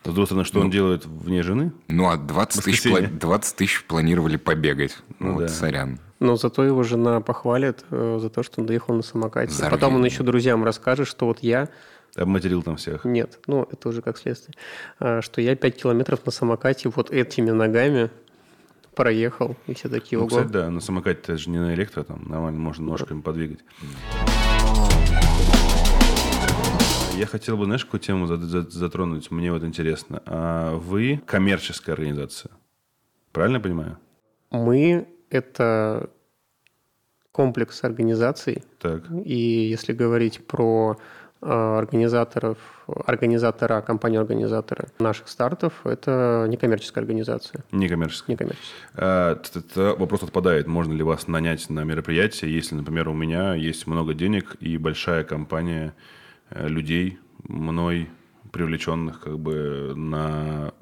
С 0.03 0.05
другой 0.07 0.27
стороны, 0.27 0.45
что 0.45 0.59
ну, 0.59 0.65
он 0.65 0.71
делает 0.71 1.07
вне 1.07 1.45
жены? 1.45 1.73
Ну, 1.87 2.09
а 2.09 2.17
20 2.17 2.65
тысяч, 2.65 2.91
20 2.93 3.57
тысяч 3.57 3.85
планировали 3.85 4.37
побегать. 4.37 4.99
Ну, 5.21 5.35
вот, 5.35 5.43
да. 5.43 5.49
сорян. 5.49 6.01
Но 6.19 6.35
зато 6.35 6.65
его 6.65 6.83
жена 6.83 7.21
похвалит 7.21 7.85
э, 7.91 8.19
за 8.21 8.29
то, 8.29 8.43
что 8.43 8.61
он 8.61 8.67
доехал 8.67 8.95
на 8.95 9.03
самокате. 9.03 9.53
Зарви. 9.53 9.71
Потом 9.71 9.95
он 9.95 10.05
еще 10.05 10.25
друзьям 10.25 10.65
расскажет, 10.65 11.07
что 11.07 11.27
вот 11.27 11.39
я... 11.41 11.69
Обматерил 12.17 12.63
там 12.63 12.77
всех. 12.77 13.05
Нет, 13.05 13.39
ну, 13.47 13.67
это 13.71 13.89
уже 13.89 14.03
как 14.03 14.19
следствие. 14.19 14.57
А, 14.99 15.23
что 15.23 15.41
я 15.41 15.55
5 15.55 15.83
километров 15.83 16.27
на 16.27 16.33
самокате 16.33 16.89
вот 16.89 17.11
этими 17.13 17.51
ногами 17.51 18.11
проехал, 18.95 19.57
и 19.67 19.75
все 19.75 19.89
такие, 19.89 20.19
ну, 20.21 20.27
кстати, 20.27 20.49
да, 20.49 20.71
на 20.71 20.81
самокате 20.81 21.21
это 21.21 21.37
же 21.37 21.51
не 21.51 21.59
на 21.59 21.75
электро, 21.75 22.03
там 22.05 22.25
нормально 22.29 22.61
можно 22.61 22.87
ножками 22.87 23.19
да. 23.19 23.25
подвигать. 23.25 23.61
Я 27.17 27.27
хотел 27.27 27.57
бы, 27.57 27.67
знаешь, 27.67 27.85
какую 27.85 28.01
тему 28.01 28.27
затронуть? 28.27 29.31
Мне 29.31 29.53
вот 29.53 29.63
интересно. 29.65 30.23
А 30.25 30.77
вы 30.77 31.21
коммерческая 31.27 31.95
организация. 31.95 32.51
Правильно 33.33 33.59
я 33.59 33.63
понимаю? 33.63 33.99
Мы– 34.51 35.07
это 35.31 36.11
комплекс 37.31 37.85
организаций. 37.85 38.65
Так. 38.79 39.05
И 39.25 39.37
если 39.37 39.93
говорить 39.93 40.47
про 40.47 40.97
организаторов, 41.43 42.59
организатора, 42.87 43.81
компанию-организатора 43.81 44.89
наших 44.99 45.29
стартов, 45.29 45.73
это 45.85 46.47
некоммерческая 46.49 47.03
организация. 47.03 47.65
Некоммерческая. 47.73 48.35
Некоммерческая. 48.35 48.71
А, 48.95 49.97
вопрос 49.99 50.23
отпадает, 50.23 50.67
можно 50.67 50.93
ли 50.93 51.03
вас 51.03 51.27
нанять 51.29 51.69
на 51.69 51.85
мероприятие, 51.85 52.55
если, 52.55 52.75
например, 52.75 53.09
у 53.09 53.15
меня 53.15 53.55
есть 53.55 53.87
много 53.87 54.15
денег 54.15 54.57
и 54.61 54.77
большая 54.79 55.25
компания– 55.25 55.95
Э, 56.55 56.69
людей, 56.69 57.19
мной 57.45 58.09
привлеченных 58.53 59.21
как 59.21 59.39
бы 59.39 59.95
на 59.97 60.75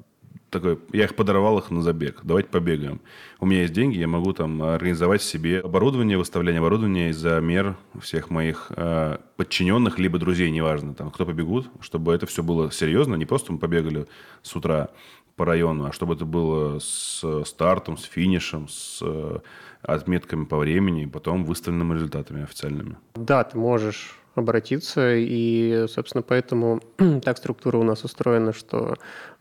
такой, 0.51 0.79
я 0.91 1.05
их 1.05 1.15
подорвал 1.15 1.57
их 1.57 1.71
на 1.71 1.81
забег. 1.81 2.19
Давайте 2.23 2.49
побегаем. 2.49 3.01
У 3.39 3.45
меня 3.45 3.61
есть 3.61 3.73
деньги, 3.73 3.97
я 3.97 4.07
могу 4.07 4.33
там 4.33 4.61
организовать 4.61 5.23
себе 5.23 5.61
оборудование, 5.61 6.17
выставление 6.17 6.59
оборудования 6.59 7.09
из-за 7.09 7.39
мер 7.39 7.77
всех 7.99 8.29
моих 8.29 8.71
э, 8.75 9.17
подчиненных, 9.37 9.97
либо 9.97 10.19
друзей, 10.19 10.51
неважно, 10.51 10.93
там, 10.93 11.09
кто 11.09 11.25
побегут, 11.25 11.69
чтобы 11.79 12.13
это 12.13 12.25
все 12.25 12.43
было 12.43 12.71
серьезно, 12.71 13.15
не 13.15 13.25
просто 13.25 13.53
мы 13.53 13.59
побегали 13.59 14.05
с 14.43 14.55
утра 14.55 14.89
по 15.35 15.45
району, 15.45 15.85
а 15.85 15.91
чтобы 15.93 16.13
это 16.13 16.25
было 16.25 16.79
с 16.79 17.23
стартом, 17.45 17.97
с 17.97 18.03
финишем, 18.03 18.67
с 18.67 18.99
э, 19.01 19.39
отметками 19.81 20.45
по 20.45 20.57
времени 20.57 21.03
и 21.03 21.07
потом 21.07 21.45
выставленными 21.45 21.95
результатами 21.95 22.43
официальными. 22.43 22.97
Да, 23.15 23.43
ты 23.43 23.57
можешь 23.57 24.20
обратиться, 24.35 25.15
и, 25.15 25.85
собственно, 25.87 26.21
поэтому 26.21 26.81
так 27.23 27.37
структура 27.37 27.77
у 27.77 27.83
нас 27.83 28.03
устроена, 28.03 28.53
что 28.53 28.95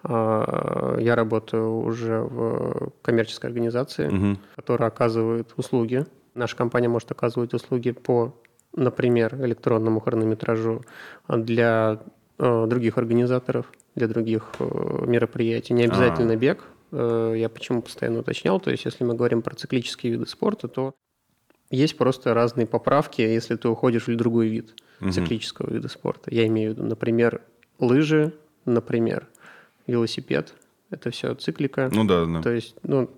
э, 0.05 0.99
я 1.01 1.15
работаю 1.15 1.81
уже 1.81 2.21
в 2.21 2.93
коммерческой 3.03 3.47
организации, 3.47 4.09
угу. 4.09 4.39
которая 4.57 4.89
оказывает 4.89 5.53
услуги. 5.57 6.07
Наша 6.35 6.57
компания 6.57 6.89
может 6.89 7.11
оказывать 7.11 7.55
услуги 7.55 7.93
по, 7.93 8.35
например, 8.75 9.37
электронному 9.45 10.01
хронометражу 10.01 10.83
для 11.29 12.01
э, 12.39 12.67
других 12.67 12.99
организаторов, 12.99 13.67
для 13.95 14.09
других 14.09 14.45
э, 14.59 15.05
мероприятий. 15.07 15.73
Не 15.73 15.85
обязательно 15.85 16.33
А-а-а. 16.33 16.37
бег. 16.37 16.65
Э, 16.93 17.35
я 17.37 17.49
почему 17.49 17.83
постоянно 17.83 18.21
уточнял, 18.21 18.59
то 18.59 18.71
есть 18.71 18.85
если 18.85 19.05
мы 19.05 19.15
говорим 19.15 19.43
про 19.43 19.55
циклические 19.55 20.13
виды 20.13 20.27
спорта, 20.27 20.69
то 20.69 20.95
есть 21.71 21.97
просто 21.97 22.35
разные 22.35 22.67
поправки, 22.67 23.23
если 23.23 23.57
ты 23.57 23.69
уходишь 23.69 24.09
в 24.09 24.17
другой 24.17 24.49
вид 24.49 24.75
угу. 25.01 25.11
циклического 25.11 25.73
вида 25.73 25.89
спорта. 25.89 26.35
Я 26.35 26.47
имею 26.47 26.73
в 26.73 26.75
виду, 26.75 26.87
например, 26.87 27.43
лыжи, 27.79 28.33
например, 28.65 29.29
велосипед, 29.87 30.55
это 30.91 31.11
все 31.11 31.35
циклика. 31.35 31.89
Ну 31.93 32.05
да, 32.05 32.27
да. 32.27 32.43
То 32.43 32.51
есть, 32.51 32.75
ну, 32.83 33.11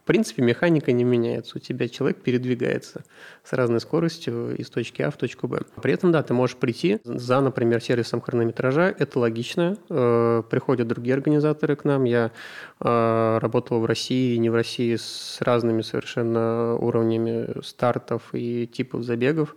в 0.00 0.06
принципе, 0.06 0.42
механика 0.42 0.92
не 0.92 1.04
меняется. 1.04 1.58
У 1.58 1.60
тебя 1.60 1.88
человек 1.88 2.22
передвигается 2.22 3.04
с 3.44 3.52
разной 3.52 3.80
скоростью 3.80 4.56
из 4.56 4.68
точки 4.70 5.02
А 5.02 5.10
в 5.10 5.16
точку 5.16 5.48
Б. 5.48 5.62
При 5.82 5.92
этом, 5.92 6.12
да, 6.12 6.22
ты 6.22 6.34
можешь 6.34 6.56
прийти 6.56 7.00
за, 7.04 7.40
например, 7.40 7.80
сервисом 7.82 8.20
хронометража. 8.20 8.94
Это 8.98 9.18
логично. 9.18 9.76
Э, 9.88 10.42
приходят 10.48 10.88
другие 10.88 11.14
организаторы 11.14 11.76
к 11.76 11.84
нам. 11.84 12.04
Я 12.04 12.32
э, 12.80 13.38
работал 13.40 13.80
в 13.80 13.86
России 13.86 14.34
и 14.34 14.38
не 14.38 14.50
в 14.50 14.54
России 14.54 14.96
с 14.96 15.38
разными 15.40 15.82
совершенно 15.82 16.76
уровнями 16.76 17.62
стартов 17.62 18.22
и 18.32 18.66
типов 18.66 19.02
забегов. 19.02 19.56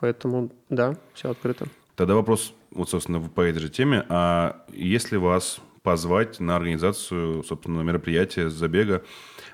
Поэтому, 0.00 0.50
да, 0.68 0.96
все 1.14 1.30
открыто. 1.30 1.66
Тогда 1.96 2.14
вопрос, 2.14 2.54
вот, 2.70 2.88
собственно, 2.88 3.20
по 3.20 3.40
этой 3.40 3.58
же 3.58 3.68
теме. 3.68 4.04
А 4.08 4.64
если 4.72 5.16
вас 5.16 5.60
позвать 5.82 6.38
на 6.38 6.56
организацию, 6.56 7.42
собственно, 7.44 7.80
мероприятия 7.80 8.50
забега, 8.50 9.02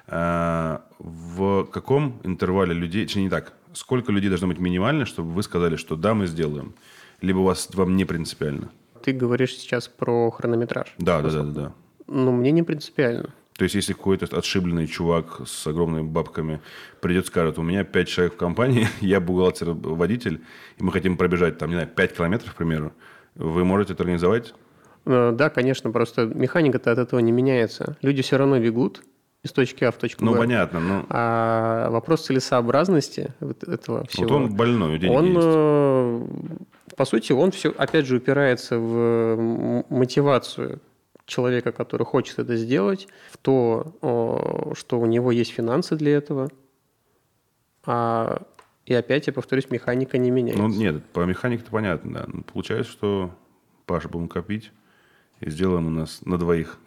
в 0.07 1.65
каком 1.73 2.21
интервале 2.25 2.75
людей, 2.75 3.07
точнее 3.07 3.25
не 3.25 3.31
так, 3.31 3.55
сколько 3.73 4.13
людей 4.13 4.29
должно 4.29 4.49
быть 4.49 4.59
минимально, 4.59 5.07
чтобы 5.07 5.33
вы 5.33 5.43
сказали, 5.43 5.77
что 5.77 5.97
да, 5.97 6.15
мы 6.15 6.27
сделаем, 6.27 6.75
либо 7.21 7.39
у 7.39 7.45
вас 7.45 7.69
вам 7.73 7.97
не 7.97 8.05
принципиально? 8.05 8.71
Ты 9.03 9.13
говоришь 9.13 9.57
сейчас 9.57 9.89
про 9.89 10.31
хронометраж. 10.31 10.95
Да, 10.99 11.21
да, 11.21 11.31
да, 11.31 11.43
да, 11.43 11.53
да. 11.53 11.73
Ну, 12.07 12.33
мне 12.33 12.53
не 12.53 12.63
принципиально. 12.63 13.35
То 13.57 13.63
есть, 13.63 13.77
если 13.77 13.93
какой-то 13.93 14.27
отшибленный 14.37 14.87
чувак 14.89 15.43
с 15.47 15.67
огромными 15.67 16.07
бабками 16.07 16.61
придет 17.01 17.25
и 17.25 17.29
скажет, 17.29 17.59
у 17.59 17.63
меня 17.63 17.85
пять 17.85 18.09
человек 18.09 18.35
в 18.35 18.37
компании, 18.37 18.89
я 19.01 19.21
бухгалтер-водитель, 19.21 20.43
и 20.79 20.83
мы 20.83 20.91
хотим 20.91 21.17
пробежать, 21.17 21.59
там, 21.59 21.69
не 21.69 21.77
знаю, 21.77 21.89
5 21.89 22.17
километров, 22.17 22.53
к 22.53 22.57
примеру, 22.57 22.93
вы 23.37 23.65
можете 23.65 23.93
это 23.93 24.03
организовать? 24.03 24.55
Э, 25.07 25.33
да, 25.33 25.51
конечно, 25.51 25.91
просто 25.91 26.27
механика-то 26.27 26.91
от 26.91 26.99
этого 26.99 27.21
не 27.21 27.31
меняется. 27.31 27.97
Люди 28.03 28.23
все 28.23 28.39
равно 28.39 28.59
бегут 28.59 29.03
из 29.45 29.53
точки 29.53 29.85
А 29.85 29.93
в 29.93 29.97
точку 29.99 30.25
ну, 30.25 30.33
Б. 30.33 30.37
Ну, 30.37 30.43
понятно. 30.43 30.81
Но... 30.81 31.07
А 31.11 31.91
вопрос 31.91 32.25
целесообразности 32.25 33.33
этого 33.41 34.07
всего... 34.07 34.23
Вот 34.23 34.33
он 34.33 34.57
больной, 34.57 34.95
у 34.95 34.99
денег 34.99 35.15
он, 35.15 35.27
есть. 35.27 35.39
Э, 35.43 36.95
по 36.97 37.05
сути, 37.05 37.33
он 37.33 37.51
все, 37.51 37.71
опять 37.71 38.07
же, 38.07 38.17
упирается 38.17 38.79
в 38.79 39.85
мотивацию 39.91 40.81
человека, 41.27 41.73
который 41.73 42.05
хочет 42.05 42.39
это 42.39 42.57
сделать, 42.57 43.07
в 43.31 43.39
то, 43.39 44.73
что 44.77 45.01
у 45.01 45.07
него 45.07 45.31
есть 45.31 45.53
финансы 45.53 45.97
для 45.97 46.17
этого. 46.17 46.51
А, 47.87 48.43
и 48.87 48.95
опять, 48.95 49.27
я 49.27 49.33
повторюсь, 49.33 49.71
механика 49.71 50.19
не 50.19 50.31
меняется. 50.31 50.63
Ну, 50.63 50.69
нет, 50.69 51.05
по 51.13 51.21
механике-то 51.21 51.71
понятно, 51.71 52.13
да. 52.13 52.25
Ну, 52.29 52.43
получается, 52.43 52.91
что 52.93 53.31
Паша 53.87 54.09
будем 54.09 54.29
копить 54.29 54.73
и 55.41 55.51
сделаем 55.51 55.87
у 55.87 55.91
нас 55.91 56.21
на 56.25 56.39
двоих. 56.39 56.79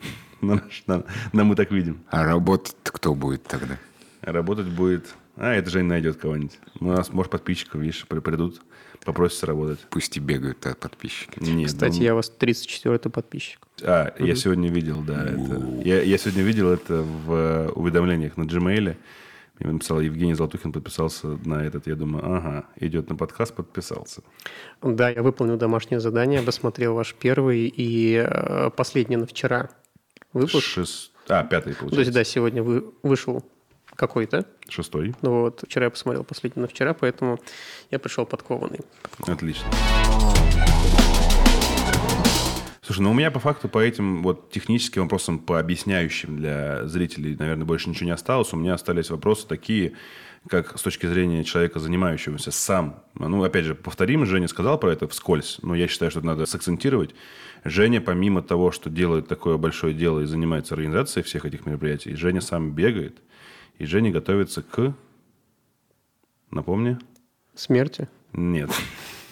На, 0.41 0.61
на, 0.87 1.03
на 1.33 1.43
мы 1.43 1.55
так 1.55 1.71
видим. 1.71 2.03
А 2.09 2.23
работать 2.25 2.75
кто 2.83 3.15
будет 3.15 3.43
тогда? 3.43 3.77
Работать 4.21 4.67
будет... 4.67 5.15
А, 5.35 5.53
это 5.53 5.69
Жень 5.69 5.85
найдет 5.85 6.17
кого-нибудь. 6.17 6.57
У 6.79 6.85
нас, 6.85 7.13
может, 7.13 7.31
подписчиков, 7.31 7.79
видишь, 7.79 8.07
придут, 8.07 8.61
попросятся 9.05 9.45
работать. 9.45 9.79
Пусть 9.89 10.17
и 10.17 10.19
бегают 10.19 10.65
от 10.65 10.79
подписчики. 10.79 11.39
Нет, 11.39 11.67
Кстати, 11.67 11.97
ну... 11.97 12.03
я 12.03 12.13
у 12.13 12.15
вас 12.17 12.31
34-й 12.39 13.09
подписчик. 13.09 13.59
А, 13.83 14.13
угу. 14.15 14.25
я 14.25 14.35
сегодня 14.35 14.69
видел, 14.69 15.01
да. 15.01 15.23
Это... 15.23 15.63
Я, 15.85 16.01
я 16.01 16.17
сегодня 16.17 16.43
видел 16.43 16.69
это 16.71 17.03
в 17.03 17.71
уведомлениях 17.75 18.35
на 18.37 18.43
Gmail. 18.43 18.95
Мне 19.59 19.73
написал 19.73 19.99
Евгений 20.01 20.35
Золотухин, 20.35 20.71
подписался 20.71 21.27
на 21.45 21.63
этот. 21.63 21.87
Я 21.87 21.95
думаю, 21.95 22.23
ага, 22.25 22.65
идет 22.79 23.09
на 23.09 23.15
подкаст, 23.15 23.55
подписался. 23.55 24.21
Да, 24.81 25.09
я 25.09 25.23
выполнил 25.23 25.57
домашнее 25.57 25.99
задание, 25.99 26.41
посмотрел 26.41 26.93
ваш 26.93 27.15
первый 27.15 27.67
и 27.67 28.23
э, 28.23 28.69
последний 28.75 29.17
на 29.17 29.25
вчера 29.25 29.69
выпуск. 30.37 30.65
Шест... 30.65 31.11
А, 31.27 31.43
пятый, 31.43 31.73
получается. 31.73 31.95
То 31.95 31.99
есть, 31.99 32.13
да, 32.13 32.23
сегодня 32.23 32.63
вы... 32.63 32.93
вышел 33.03 33.43
какой-то. 33.95 34.45
Шестой. 34.69 35.15
Ну 35.21 35.41
вот, 35.41 35.63
вчера 35.65 35.85
я 35.85 35.89
посмотрел 35.89 36.23
последний 36.23 36.61
на 36.61 36.67
вчера, 36.67 36.93
поэтому 36.93 37.39
я 37.91 37.99
пришел 37.99 38.25
подкованный. 38.25 38.79
Отлично. 39.25 39.65
Слушай, 42.81 43.01
ну 43.01 43.11
у 43.11 43.13
меня 43.13 43.31
по 43.31 43.39
факту 43.41 43.67
по 43.67 43.79
этим 43.79 44.23
вот 44.23 44.49
техническим 44.49 45.01
вопросам, 45.01 45.39
по 45.39 45.59
объясняющим 45.59 46.37
для 46.37 46.87
зрителей, 46.87 47.35
наверное, 47.35 47.65
больше 47.65 47.89
ничего 47.89 48.05
не 48.05 48.13
осталось. 48.13 48.53
У 48.53 48.55
меня 48.55 48.75
остались 48.75 49.09
вопросы 49.09 49.45
такие, 49.45 49.93
как 50.47 50.77
с 50.77 50.81
точки 50.81 51.05
зрения 51.05 51.43
человека, 51.43 51.79
занимающегося 51.79 52.51
сам. 52.51 53.03
Ну, 53.15 53.43
опять 53.43 53.65
же, 53.65 53.75
повторим, 53.75 54.25
Женя 54.25 54.47
сказал 54.47 54.79
про 54.79 54.91
это 54.91 55.07
вскользь, 55.07 55.59
но 55.61 55.75
я 55.75 55.87
считаю, 55.87 56.11
что 56.11 56.19
это 56.19 56.27
надо 56.27 56.45
сакцентировать. 56.45 57.13
Женя, 57.63 58.01
помимо 58.01 58.41
того, 58.41 58.71
что 58.71 58.89
делает 58.89 59.27
такое 59.27 59.57
большое 59.57 59.93
дело 59.93 60.21
и 60.21 60.25
занимается 60.25 60.73
организацией 60.75 61.23
всех 61.23 61.45
этих 61.45 61.65
мероприятий, 61.65 62.15
Женя 62.15 62.41
сам 62.41 62.71
бегает, 62.71 63.17
и 63.77 63.85
Женя 63.85 64.11
готовится 64.11 64.61
к... 64.61 64.93
Напомни? 66.49 66.97
Смерти? 67.55 68.07
Нет. 68.33 68.69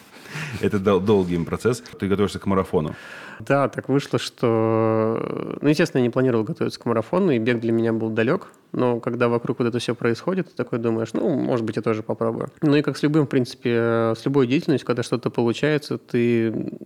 Это 0.61 0.79
долгий 0.79 1.37
процесс. 1.45 1.81
Ты 1.99 2.07
готовишься 2.07 2.39
к 2.39 2.45
марафону. 2.45 2.95
Да, 3.39 3.67
так 3.69 3.89
вышло, 3.89 4.19
что... 4.19 5.57
Ну, 5.61 5.67
естественно, 5.67 5.99
я 5.99 6.07
не 6.07 6.09
планировал 6.09 6.43
готовиться 6.43 6.79
к 6.79 6.85
марафону, 6.85 7.31
и 7.31 7.39
бег 7.39 7.59
для 7.59 7.71
меня 7.71 7.93
был 7.93 8.09
далек. 8.09 8.47
Но 8.71 8.99
когда 8.99 9.27
вокруг 9.27 9.59
вот 9.59 9.67
это 9.67 9.79
все 9.79 9.95
происходит, 9.95 10.49
ты 10.49 10.55
такой 10.55 10.79
думаешь, 10.79 11.13
ну, 11.13 11.29
может 11.29 11.65
быть, 11.65 11.75
я 11.75 11.81
тоже 11.81 12.03
попробую. 12.03 12.49
Ну 12.61 12.75
и 12.75 12.81
как 12.81 12.97
с 12.97 13.03
любым, 13.03 13.25
в 13.25 13.29
принципе, 13.29 14.13
с 14.15 14.25
любой 14.25 14.47
деятельностью, 14.47 14.87
когда 14.87 15.03
что-то 15.03 15.29
получается, 15.29 15.97
ты 15.97 16.77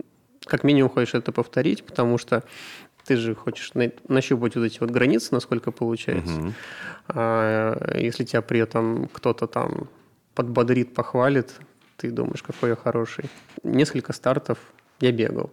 как 0.46 0.64
минимум 0.64 0.90
хочешь 0.90 1.16
это 1.16 1.32
повторить, 1.32 1.84
потому 1.84 2.18
что 2.18 2.44
ты 3.06 3.16
же 3.16 3.34
хочешь 3.36 3.72
нащупать 4.08 4.56
вот 4.56 4.64
эти 4.64 4.80
вот 4.80 4.92
границы, 4.92 5.34
насколько 5.34 5.72
получается. 5.72 6.34
Угу. 6.34 6.54
А 7.10 7.98
если 7.98 8.24
тебя 8.24 8.42
при 8.42 8.60
этом 8.60 9.10
кто-то 9.12 9.48
там 9.48 9.90
подбодрит, 10.36 10.94
похвалит, 10.94 11.54
ты 11.98 12.12
думаешь, 12.12 12.44
какой 12.44 12.70
я 12.70 12.76
хороший. 12.76 13.26
Несколько 13.64 14.14
стартов 14.14 14.60
я 15.00 15.12
бегал. 15.12 15.52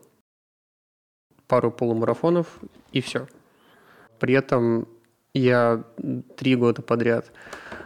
Пару 1.49 1.70
полумарафонов 1.70 2.47
и 2.92 3.01
все. 3.01 3.28
При 4.18 4.34
этом 4.34 4.88
я 5.34 5.84
три 6.36 6.57
года 6.57 6.82
подряд 6.82 7.30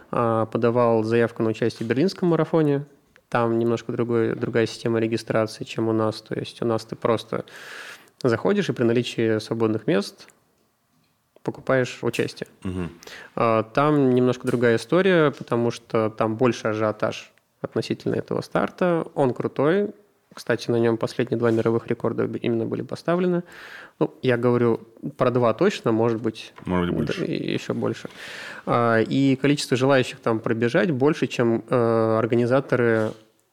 а, 0.09 0.45
подавал 0.45 1.03
заявку 1.03 1.43
на 1.43 1.49
участие 1.49 1.85
в 1.85 1.89
Берлинском 1.89 2.29
марафоне. 2.29 2.85
Там 3.29 3.59
немножко 3.59 3.91
другой, 3.91 4.35
другая 4.35 4.65
система 4.65 4.99
регистрации, 4.99 5.63
чем 5.63 5.87
у 5.87 5.93
нас. 5.93 6.21
То 6.21 6.37
есть 6.37 6.61
у 6.61 6.65
нас 6.65 6.85
ты 6.85 6.95
просто 6.95 7.45
заходишь 8.23 8.69
и 8.69 8.73
при 8.73 8.83
наличии 8.83 9.39
свободных 9.39 9.87
мест 9.87 10.27
покупаешь 11.43 11.99
участие. 12.01 12.47
Угу. 12.63 13.63
Там 13.73 14.11
немножко 14.11 14.47
другая 14.47 14.75
история, 14.75 15.31
потому 15.31 15.71
что 15.71 16.09
там 16.09 16.35
больше 16.35 16.67
ажиотаж 16.67 17.31
относительно 17.61 18.15
этого 18.15 18.41
старта. 18.41 19.07
Он 19.15 19.33
крутой. 19.33 19.91
Кстати, 20.33 20.71
на 20.71 20.77
нем 20.77 20.97
последние 20.97 21.37
два 21.37 21.51
мировых 21.51 21.87
рекорда 21.87 22.23
именно 22.37 22.65
были 22.65 22.83
поставлены. 22.83 23.43
Ну, 23.99 24.13
я 24.21 24.37
говорю 24.37 24.79
про 25.17 25.29
два 25.29 25.53
точно, 25.53 25.91
может 25.91 26.21
быть, 26.21 26.53
может 26.65 26.95
быть 26.95 27.07
больше. 27.07 27.25
еще 27.25 27.73
больше. 27.73 28.09
А, 28.65 28.99
и 28.99 29.35
количество 29.35 29.75
желающих 29.75 30.19
там 30.19 30.39
пробежать 30.39 30.91
больше, 30.91 31.27
чем 31.27 31.63
э, 31.69 32.17
организаторы 32.17 33.11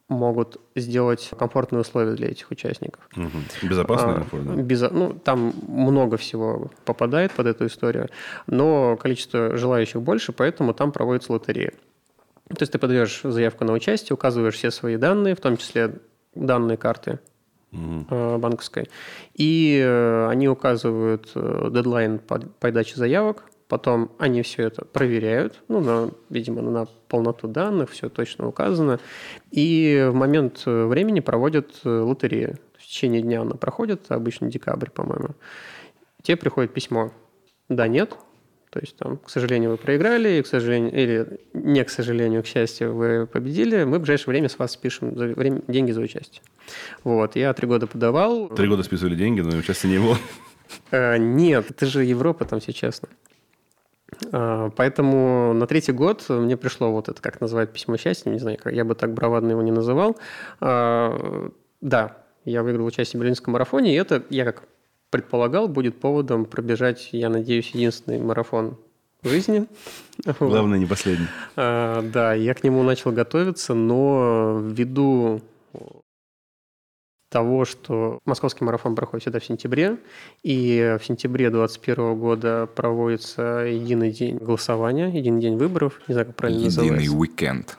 могут 0.08 0.60
сделать 0.74 1.30
комфортные 1.38 1.80
условия 1.80 2.12
для 2.14 2.28
этих 2.28 2.50
участников. 2.50 3.08
Угу. 3.14 3.68
Безопасный 3.68 4.12
а, 4.12 4.16
комфорт, 4.16 4.44
Без, 4.62 4.80
ну, 4.90 5.12
там 5.12 5.52
много 5.66 6.16
всего 6.16 6.70
попадает 6.84 7.32
под 7.32 7.46
эту 7.46 7.66
историю, 7.66 8.08
но 8.46 8.96
количество 8.96 9.56
желающих 9.56 10.00
больше, 10.00 10.32
поэтому 10.32 10.72
там 10.72 10.92
проводится 10.92 11.32
лотерея. 11.32 11.72
То 12.48 12.62
есть 12.62 12.72
ты 12.72 12.78
подаешь 12.78 13.20
заявку 13.22 13.64
на 13.64 13.74
участие, 13.74 14.14
указываешь 14.14 14.54
все 14.54 14.70
свои 14.70 14.96
данные, 14.96 15.34
в 15.34 15.40
том 15.40 15.58
числе 15.58 15.98
данные 16.46 16.76
карты 16.76 17.20
угу. 17.72 18.38
банковской, 18.38 18.88
и 19.34 19.80
э, 19.82 20.28
они 20.28 20.48
указывают 20.48 21.30
э, 21.34 21.68
дедлайн 21.70 22.18
подачи 22.18 22.94
заявок, 22.94 23.44
потом 23.68 24.10
они 24.18 24.42
все 24.42 24.64
это 24.64 24.84
проверяют, 24.84 25.62
ну, 25.68 25.80
на, 25.80 26.10
видимо, 26.30 26.62
на 26.62 26.86
полноту 27.08 27.48
данных, 27.48 27.90
все 27.90 28.08
точно 28.08 28.48
указано, 28.48 29.00
и 29.50 30.08
в 30.10 30.14
момент 30.14 30.62
времени 30.64 31.20
проводят 31.20 31.80
лотерею. 31.84 32.58
В 32.78 32.86
течение 32.86 33.20
дня 33.20 33.42
она 33.42 33.54
проходит, 33.54 34.10
обычно 34.10 34.50
декабрь, 34.50 34.88
по-моему. 34.90 35.30
Тебе 36.22 36.36
приходит 36.36 36.72
письмо 36.72 37.12
«да», 37.68 37.86
«нет», 37.86 38.16
то 38.78 38.84
есть, 38.84 38.96
там, 38.96 39.16
к 39.16 39.28
сожалению, 39.28 39.70
вы 39.72 39.76
проиграли, 39.76 40.38
и, 40.38 40.42
к 40.42 40.46
сожалению, 40.46 40.92
или 40.92 41.40
не 41.52 41.82
к 41.82 41.90
сожалению, 41.90 42.44
к 42.44 42.46
счастью, 42.46 42.94
вы 42.94 43.26
победили, 43.26 43.82
мы 43.82 43.98
в 43.98 44.02
ближайшее 44.02 44.28
время 44.28 44.48
с 44.48 44.56
вас 44.56 44.70
спишем 44.70 45.18
за 45.18 45.26
время, 45.26 45.62
деньги 45.66 45.90
за 45.90 46.00
участие. 46.00 46.42
Вот, 47.02 47.34
я 47.34 47.52
три 47.54 47.66
года 47.66 47.88
подавал. 47.88 48.48
Три 48.50 48.68
года 48.68 48.84
списывали 48.84 49.16
деньги, 49.16 49.40
но 49.40 49.56
участия 49.56 49.88
не 49.88 49.98
было? 49.98 50.16
Э, 50.92 51.16
нет, 51.16 51.70
это 51.70 51.86
же 51.86 52.04
Европа, 52.04 52.44
там 52.44 52.60
все 52.60 52.72
честно. 52.72 53.08
Э, 54.30 54.70
поэтому 54.76 55.54
на 55.54 55.66
третий 55.66 55.90
год 55.90 56.24
мне 56.28 56.56
пришло 56.56 56.92
вот 56.92 57.08
это, 57.08 57.20
как 57.20 57.40
называют 57.40 57.72
письмо 57.72 57.96
счастья, 57.96 58.30
не 58.30 58.38
знаю, 58.38 58.58
я 58.66 58.84
бы 58.84 58.94
так 58.94 59.12
бравадно 59.12 59.50
его 59.50 59.62
не 59.62 59.72
называл. 59.72 60.16
Э, 60.60 61.48
да, 61.80 62.18
я 62.44 62.62
выиграл 62.62 62.86
участие 62.86 63.18
в 63.18 63.22
Берлинском 63.22 63.54
марафоне, 63.54 63.92
и 63.92 63.96
это 63.98 64.22
я 64.30 64.44
как 64.44 64.68
предполагал, 65.10 65.68
будет 65.68 65.98
поводом 66.00 66.44
пробежать, 66.44 67.10
я 67.12 67.28
надеюсь, 67.28 67.70
единственный 67.70 68.18
марафон 68.18 68.76
жизни. 69.22 69.66
Главное, 70.40 70.78
не 70.78 70.86
последний. 70.86 71.26
А, 71.56 72.02
да, 72.02 72.34
я 72.34 72.54
к 72.54 72.64
нему 72.64 72.82
начал 72.82 73.12
готовиться, 73.12 73.74
но 73.74 74.60
ввиду 74.62 75.40
того, 77.30 77.64
что 77.64 78.20
московский 78.24 78.64
марафон 78.64 78.94
проходит 78.94 79.22
всегда 79.22 79.40
в 79.40 79.44
сентябре, 79.44 79.98
и 80.42 80.96
в 81.00 81.04
сентябре 81.04 81.50
2021 81.50 82.18
года 82.18 82.68
проводится 82.74 83.64
единый 83.66 84.10
день 84.12 84.38
голосования, 84.38 85.08
единый 85.08 85.40
день 85.40 85.56
выборов, 85.56 86.00
не 86.08 86.14
знаю, 86.14 86.26
как 86.28 86.36
правильно 86.36 86.60
единый 86.60 86.68
называется. 86.68 87.02
Единый 87.02 87.20
уикенд. 87.20 87.78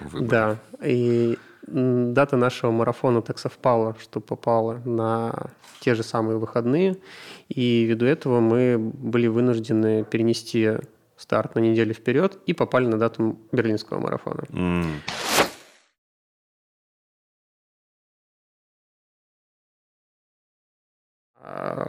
Выборов. 0.00 0.28
Да, 0.28 0.58
и 0.84 1.38
дата 1.66 2.36
нашего 2.36 2.70
марафона 2.70 3.22
так 3.22 3.38
совпала, 3.38 3.96
что 4.00 4.20
попала 4.20 4.80
на 4.84 5.50
те 5.80 5.94
же 5.94 6.02
самые 6.02 6.38
выходные, 6.38 6.96
и 7.48 7.84
ввиду 7.84 8.06
этого 8.06 8.40
мы 8.40 8.78
были 8.78 9.26
вынуждены 9.26 10.04
перенести 10.04 10.78
старт 11.16 11.54
на 11.54 11.60
неделю 11.60 11.94
вперед 11.94 12.38
и 12.46 12.52
попали 12.52 12.86
на 12.86 12.98
дату 12.98 13.38
берлинского 13.52 14.00
марафона. 14.00 14.44
Mm. 14.50 14.84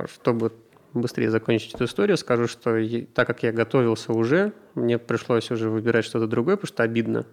Чтобы 0.07 0.51
быстрее 0.93 1.29
закончить 1.29 1.73
эту 1.73 1.85
историю, 1.85 2.17
скажу, 2.17 2.47
что 2.47 2.77
так 3.13 3.27
как 3.27 3.43
я 3.43 3.51
готовился 3.51 4.13
уже, 4.13 4.53
мне 4.75 4.97
пришлось 4.97 5.51
уже 5.51 5.69
выбирать 5.69 6.05
что-то 6.05 6.27
другое, 6.27 6.55
потому 6.55 6.67
что 6.67 6.83
обидно. 6.83 7.25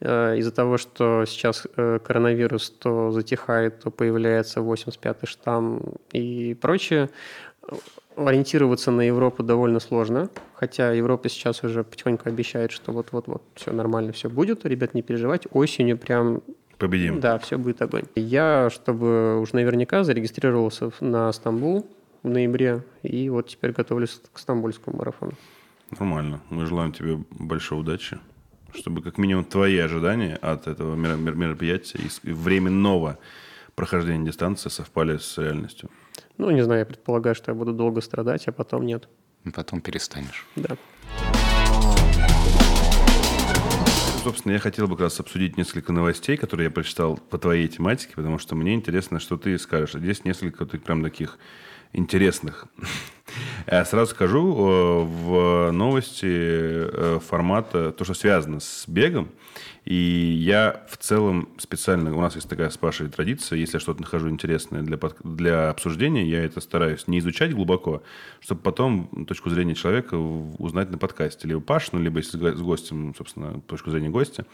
Э, 0.00 0.36
из-за 0.38 0.50
того, 0.50 0.78
что 0.78 1.24
сейчас 1.26 1.66
э, 1.76 1.98
коронавирус 2.04 2.70
то 2.70 3.10
затихает, 3.10 3.80
то 3.80 3.90
появляется 3.90 4.60
85-й 4.60 5.26
штамм 5.26 5.94
и 6.12 6.54
прочее, 6.60 7.10
ориентироваться 8.16 8.90
на 8.90 9.02
Европу 9.02 9.42
довольно 9.42 9.80
сложно, 9.80 10.28
хотя 10.54 10.92
Европа 10.92 11.28
сейчас 11.28 11.64
уже 11.64 11.84
потихоньку 11.84 12.28
обещает, 12.28 12.72
что 12.72 12.92
вот-вот-вот 12.92 13.42
все 13.54 13.72
нормально, 13.72 14.12
все 14.12 14.28
будет, 14.28 14.66
ребят, 14.66 14.94
не 14.94 15.02
переживать, 15.02 15.46
осенью 15.52 15.96
прям 15.98 16.42
Победим. 16.78 17.20
Да, 17.20 17.38
все 17.38 17.58
будет 17.58 17.80
огонь. 17.80 18.02
Я, 18.16 18.68
чтобы 18.68 19.40
уж 19.40 19.52
наверняка, 19.52 20.02
зарегистрировался 20.02 20.90
на 20.98 21.32
Стамбул 21.32 21.86
в 22.24 22.28
ноябре, 22.28 22.82
и 23.04 23.28
вот 23.30 23.48
теперь 23.48 23.70
готовлюсь 23.70 24.20
к 24.32 24.38
стамбульскому 24.38 24.96
марафону. 24.98 25.32
Нормально. 25.92 26.40
Мы 26.50 26.66
желаем 26.66 26.92
тебе 26.92 27.20
большой 27.30 27.78
удачи, 27.78 28.18
чтобы 28.74 29.02
как 29.02 29.18
минимум 29.18 29.44
твои 29.44 29.78
ожидания 29.78 30.36
от 30.36 30.66
этого 30.66 30.94
мероприятия 30.94 31.98
и 32.22 32.32
временного 32.32 33.18
прохождения 33.74 34.26
дистанции 34.26 34.68
совпали 34.68 35.18
с 35.18 35.38
реальностью. 35.38 35.90
Ну, 36.38 36.50
не 36.50 36.62
знаю, 36.62 36.80
я 36.80 36.86
предполагаю, 36.86 37.34
что 37.34 37.50
я 37.50 37.54
буду 37.54 37.72
долго 37.72 38.00
страдать, 38.00 38.48
а 38.48 38.52
потом 38.52 38.86
нет. 38.86 39.08
Потом 39.54 39.80
перестанешь. 39.80 40.46
Да. 40.56 40.76
собственно, 44.22 44.52
я 44.52 44.60
хотел 44.60 44.86
бы 44.86 44.94
как 44.94 45.04
раз 45.04 45.18
обсудить 45.20 45.56
несколько 45.56 45.92
новостей, 45.92 46.36
которые 46.36 46.66
я 46.66 46.70
прочитал 46.70 47.16
по 47.16 47.38
твоей 47.38 47.66
тематике, 47.66 48.12
потому 48.14 48.38
что 48.38 48.54
мне 48.54 48.74
интересно, 48.74 49.18
что 49.18 49.36
ты 49.36 49.58
скажешь. 49.58 49.94
Здесь 49.94 50.24
несколько 50.24 50.64
прям 50.64 51.02
таких 51.02 51.38
интересных. 51.92 52.66
Я 53.66 53.84
сразу 53.84 54.10
скажу, 54.10 54.52
э, 54.52 55.04
в 55.04 55.70
новости 55.72 56.26
э, 56.26 57.18
формата, 57.20 57.92
то, 57.92 58.04
что 58.04 58.14
связано 58.14 58.60
с 58.60 58.84
бегом, 58.86 59.30
и 59.84 59.94
я 59.94 60.84
в 60.88 60.96
целом 60.96 61.48
специально, 61.58 62.14
у 62.16 62.20
нас 62.20 62.34
есть 62.34 62.48
такая 62.48 62.70
с 62.70 62.76
Пашей 62.76 63.08
традиция, 63.08 63.58
если 63.58 63.76
я 63.76 63.80
что-то 63.80 64.02
нахожу 64.02 64.28
интересное 64.28 64.82
для, 64.82 64.98
для 65.24 65.70
обсуждения, 65.70 66.24
я 66.24 66.44
это 66.44 66.60
стараюсь 66.60 67.08
не 67.08 67.18
изучать 67.18 67.54
глубоко, 67.54 68.02
чтобы 68.40 68.60
потом 68.60 69.26
точку 69.26 69.50
зрения 69.50 69.74
человека 69.74 70.14
узнать 70.14 70.90
на 70.90 70.98
подкасте. 70.98 71.48
Либо 71.48 71.60
Паш, 71.60 71.92
ну, 71.92 72.00
либо 72.00 72.22
с 72.22 72.34
гостем, 72.34 73.14
собственно, 73.16 73.60
точку 73.62 73.90
зрения 73.90 74.10
гостя. 74.10 74.46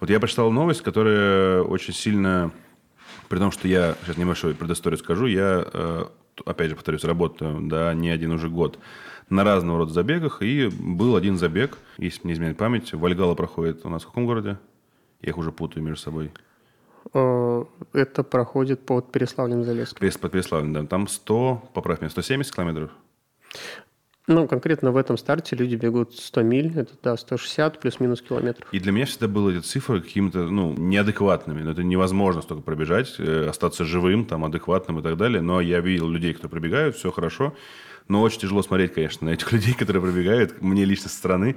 Вот 0.00 0.10
я 0.10 0.18
прочитал 0.20 0.50
новость, 0.50 0.82
которая 0.82 1.62
очень 1.62 1.94
сильно... 1.94 2.52
При 3.28 3.38
том, 3.38 3.50
что 3.50 3.68
я, 3.68 3.94
сейчас 4.04 4.16
небольшой 4.16 4.54
предысторию 4.54 4.98
скажу, 4.98 5.26
я, 5.26 5.64
э, 5.72 6.04
опять 6.44 6.70
же, 6.70 6.76
повторюсь, 6.76 7.04
работаю, 7.04 7.60
да, 7.62 7.94
не 7.94 8.10
один 8.10 8.32
уже 8.32 8.48
год 8.48 8.78
на 9.28 9.44
разного 9.44 9.78
рода 9.78 9.92
забегах. 9.92 10.42
И 10.42 10.68
был 10.68 11.16
один 11.16 11.36
забег, 11.36 11.78
если 11.98 12.20
мне 12.24 12.34
изменяет 12.34 12.58
память, 12.58 12.92
Вальгала 12.92 13.34
проходит 13.34 13.84
у 13.84 13.88
нас 13.88 14.02
в 14.02 14.06
каком 14.06 14.26
городе? 14.26 14.58
Я 15.20 15.30
их 15.30 15.38
уже 15.38 15.52
путаю 15.52 15.84
между 15.84 16.02
собой. 16.02 16.32
Э, 17.14 17.64
это 17.92 18.22
проходит 18.22 18.84
под 18.84 19.14
Переславлем-Залесским. 19.14 20.18
Под 20.20 20.32
Переславлем, 20.32 20.72
да. 20.72 20.84
Там 20.84 21.08
100, 21.08 21.70
поправь 21.74 22.00
меня, 22.00 22.10
170 22.10 22.54
километров? 22.54 22.90
Ну, 24.28 24.46
конкретно 24.46 24.92
в 24.92 24.96
этом 24.96 25.18
старте 25.18 25.56
люди 25.56 25.74
бегут 25.74 26.14
100 26.14 26.42
миль, 26.42 26.72
это, 26.76 26.92
да, 27.02 27.16
160 27.16 27.80
плюс-минус 27.80 28.22
километров. 28.22 28.68
И 28.70 28.78
для 28.78 28.92
меня 28.92 29.04
всегда 29.04 29.26
были 29.26 29.58
эти 29.58 29.64
цифры 29.64 30.00
какими-то, 30.00 30.44
ну, 30.48 30.74
неадекватными. 30.78 31.62
Но 31.62 31.72
это 31.72 31.82
невозможно 31.82 32.40
столько 32.40 32.62
пробежать, 32.62 33.16
э, 33.18 33.48
остаться 33.48 33.84
живым, 33.84 34.24
там, 34.24 34.44
адекватным 34.44 35.00
и 35.00 35.02
так 35.02 35.16
далее. 35.16 35.42
Но 35.42 35.60
я 35.60 35.80
видел 35.80 36.08
людей, 36.08 36.34
которые 36.34 36.50
пробегают, 36.50 36.94
все 36.96 37.10
хорошо. 37.10 37.54
Но 38.06 38.22
очень 38.22 38.40
тяжело 38.40 38.62
смотреть, 38.62 38.94
конечно, 38.94 39.26
на 39.26 39.30
этих 39.30 39.50
людей, 39.52 39.74
которые 39.74 40.02
пробегают, 40.02 40.62
мне 40.62 40.84
лично 40.84 41.08
со 41.08 41.16
стороны. 41.16 41.56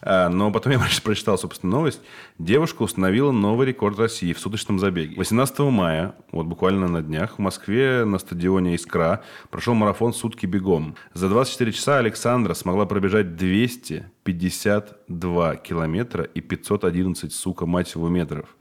А, 0.00 0.28
но 0.28 0.50
потом 0.50 0.72
я 0.72 0.80
прочитал, 1.02 1.38
собственно, 1.38 1.72
новость. 1.72 2.00
Девушка 2.38 2.82
установила 2.82 3.32
новый 3.32 3.66
рекорд 3.66 3.98
России 3.98 4.32
в 4.32 4.38
суточном 4.38 4.78
забеге. 4.78 5.16
18 5.16 5.58
мая, 5.60 6.14
вот 6.32 6.46
буквально 6.46 6.88
на 6.88 7.02
днях, 7.02 7.34
в 7.36 7.38
Москве 7.38 8.04
на 8.04 8.18
стадионе 8.18 8.74
«Искра» 8.74 9.22
прошел 9.50 9.74
марафон 9.74 10.12
«Сутки 10.12 10.46
бегом». 10.46 10.96
За 11.14 11.28
24 11.28 11.72
часа 11.72 11.98
Александра 11.98 12.54
смогла 12.54 12.86
пробежать 12.86 13.36
252 13.36 15.56
километра 15.56 16.24
и 16.24 16.40
511, 16.40 17.32
сука, 17.32 17.66
мать 17.66 17.94
его, 17.94 18.08
метров 18.08 18.54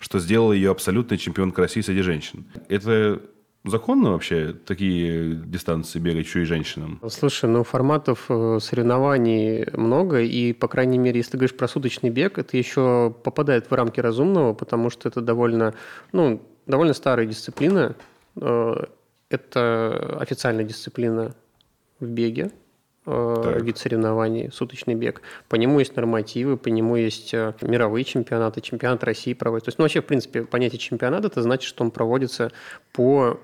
что 0.00 0.18
сделало 0.18 0.52
ее 0.52 0.70
абсолютной 0.70 1.16
чемпионкой 1.16 1.64
России 1.64 1.80
среди 1.80 2.02
женщин. 2.02 2.44
Это 2.68 3.22
Законно 3.66 4.12
вообще 4.12 4.52
такие 4.52 5.36
дистанции 5.36 5.98
бегать 5.98 6.26
еще 6.26 6.42
и 6.42 6.44
женщинам? 6.44 7.00
Слушай, 7.08 7.48
ну 7.48 7.64
форматов 7.64 8.26
э, 8.28 8.58
соревнований 8.60 9.66
много, 9.72 10.20
и, 10.20 10.52
по 10.52 10.68
крайней 10.68 10.98
мере, 10.98 11.16
если 11.16 11.32
ты 11.32 11.36
говоришь 11.38 11.56
про 11.56 11.66
суточный 11.66 12.10
бег, 12.10 12.36
это 12.36 12.58
еще 12.58 13.14
попадает 13.24 13.70
в 13.70 13.74
рамки 13.74 14.00
разумного, 14.00 14.52
потому 14.52 14.90
что 14.90 15.08
это 15.08 15.22
довольно, 15.22 15.72
ну, 16.12 16.42
довольно 16.66 16.92
старая 16.92 17.24
дисциплина. 17.24 17.96
Э, 18.36 18.84
это 19.30 20.18
официальная 20.20 20.64
дисциплина 20.64 21.34
в 22.00 22.06
беге, 22.06 22.50
э, 23.06 23.40
так. 23.42 23.62
вид 23.62 23.78
соревнований, 23.78 24.52
суточный 24.52 24.94
бег. 24.94 25.22
По 25.48 25.56
нему 25.56 25.78
есть 25.78 25.96
нормативы, 25.96 26.58
по 26.58 26.68
нему 26.68 26.96
есть 26.96 27.32
мировые 27.32 28.04
чемпионаты, 28.04 28.60
чемпионат 28.60 29.02
России 29.04 29.32
проводится. 29.32 29.64
То 29.64 29.68
есть, 29.70 29.78
ну, 29.78 29.84
вообще, 29.84 30.02
в 30.02 30.06
принципе, 30.06 30.42
понятие 30.42 30.78
чемпионата, 30.78 31.28
это 31.28 31.40
значит, 31.40 31.66
что 31.66 31.82
он 31.82 31.90
проводится 31.90 32.52
по 32.92 33.40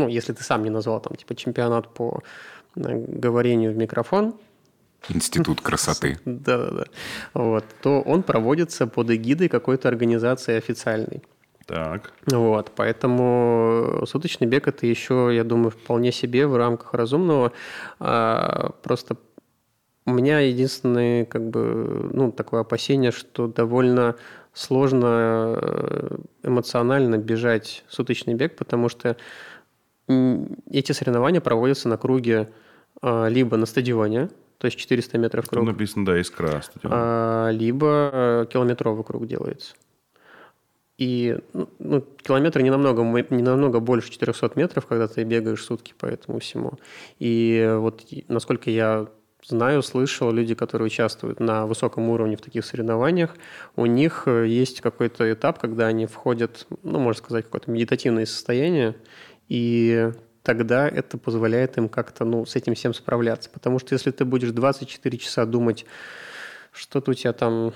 ну, 0.00 0.08
если 0.08 0.32
ты 0.32 0.42
сам 0.42 0.64
не 0.64 0.70
назвал 0.70 1.00
там, 1.00 1.16
типа, 1.16 1.34
чемпионат 1.34 1.88
по 1.88 2.22
э, 2.76 2.80
говорению 3.20 3.72
в 3.72 3.76
микрофон, 3.76 4.34
Институт 5.08 5.60
красоты. 5.62 6.18
Да-да-да. 6.24 6.84
Вот. 7.34 7.64
То 7.82 8.00
он 8.02 8.22
проводится 8.22 8.86
под 8.86 9.10
эгидой 9.10 9.48
какой-то 9.48 9.88
организации 9.88 10.56
официальной. 10.56 11.22
Так. 11.66 12.12
Вот, 12.26 12.72
поэтому 12.74 14.02
суточный 14.04 14.48
бег 14.48 14.66
это 14.66 14.86
еще, 14.86 15.30
я 15.32 15.44
думаю, 15.44 15.70
вполне 15.70 16.10
себе 16.10 16.46
в 16.46 16.56
рамках 16.56 16.94
разумного. 16.94 17.52
А, 18.00 18.72
просто 18.82 19.16
у 20.04 20.12
меня 20.12 20.40
единственное, 20.40 21.24
как 21.26 21.48
бы, 21.48 22.10
ну, 22.12 22.32
такое 22.32 22.62
опасение, 22.62 23.12
что 23.12 23.46
довольно 23.46 24.16
сложно 24.52 25.56
э, 25.60 26.16
эмоционально 26.42 27.18
бежать 27.18 27.84
суточный 27.88 28.34
бег, 28.34 28.56
потому 28.56 28.88
что 28.88 29.16
эти 30.70 30.92
соревнования 30.92 31.40
проводятся 31.40 31.88
на 31.88 31.96
круге 31.96 32.50
а, 33.02 33.28
либо 33.28 33.56
на 33.56 33.66
стадионе, 33.66 34.28
то 34.58 34.66
есть 34.66 34.78
400 34.78 35.18
метров 35.18 35.46
круг. 35.46 35.64
Там 35.64 35.72
написано, 35.72 36.04
да, 36.04 36.20
искра 36.20 36.60
стадион. 36.60 36.92
А, 36.94 37.50
либо 37.50 38.10
э, 38.12 38.46
километровый 38.52 39.04
круг 39.04 39.26
делается. 39.26 39.74
И 40.98 41.38
ну, 41.54 41.68
ну, 41.78 42.04
километр 42.22 42.60
не 42.60 42.68
намного, 42.70 43.02
не 43.02 43.42
намного 43.42 43.80
больше 43.80 44.10
400 44.10 44.52
метров, 44.56 44.84
когда 44.84 45.08
ты 45.08 45.24
бегаешь 45.24 45.64
сутки 45.64 45.94
по 45.98 46.04
этому 46.04 46.40
всему. 46.40 46.74
И 47.18 47.74
вот 47.78 48.04
насколько 48.28 48.70
я 48.70 49.08
знаю, 49.46 49.82
слышал, 49.82 50.30
люди, 50.30 50.54
которые 50.54 50.86
участвуют 50.86 51.40
на 51.40 51.66
высоком 51.66 52.08
уровне 52.10 52.36
в 52.36 52.40
таких 52.40 52.64
соревнованиях, 52.64 53.34
у 53.76 53.86
них 53.86 54.24
э, 54.26 54.46
есть 54.46 54.80
какой-то 54.80 55.32
этап, 55.32 55.58
когда 55.58 55.86
они 55.86 56.06
входят, 56.06 56.66
ну, 56.82 56.98
можно 56.98 57.22
сказать, 57.22 57.44
в 57.44 57.48
какое-то 57.48 57.70
медитативное 57.70 58.26
состояние, 58.26 58.94
и 59.50 60.12
тогда 60.42 60.88
это 60.88 61.18
позволяет 61.18 61.76
им 61.76 61.88
как-то 61.88 62.24
ну, 62.24 62.46
с 62.46 62.54
этим 62.56 62.74
всем 62.74 62.94
справляться. 62.94 63.50
Потому 63.50 63.80
что 63.80 63.94
если 63.94 64.12
ты 64.12 64.24
будешь 64.24 64.52
24 64.52 65.18
часа 65.18 65.44
думать, 65.44 65.84
что-то 66.72 67.10
у 67.10 67.14
тебя 67.14 67.32
там 67.32 67.74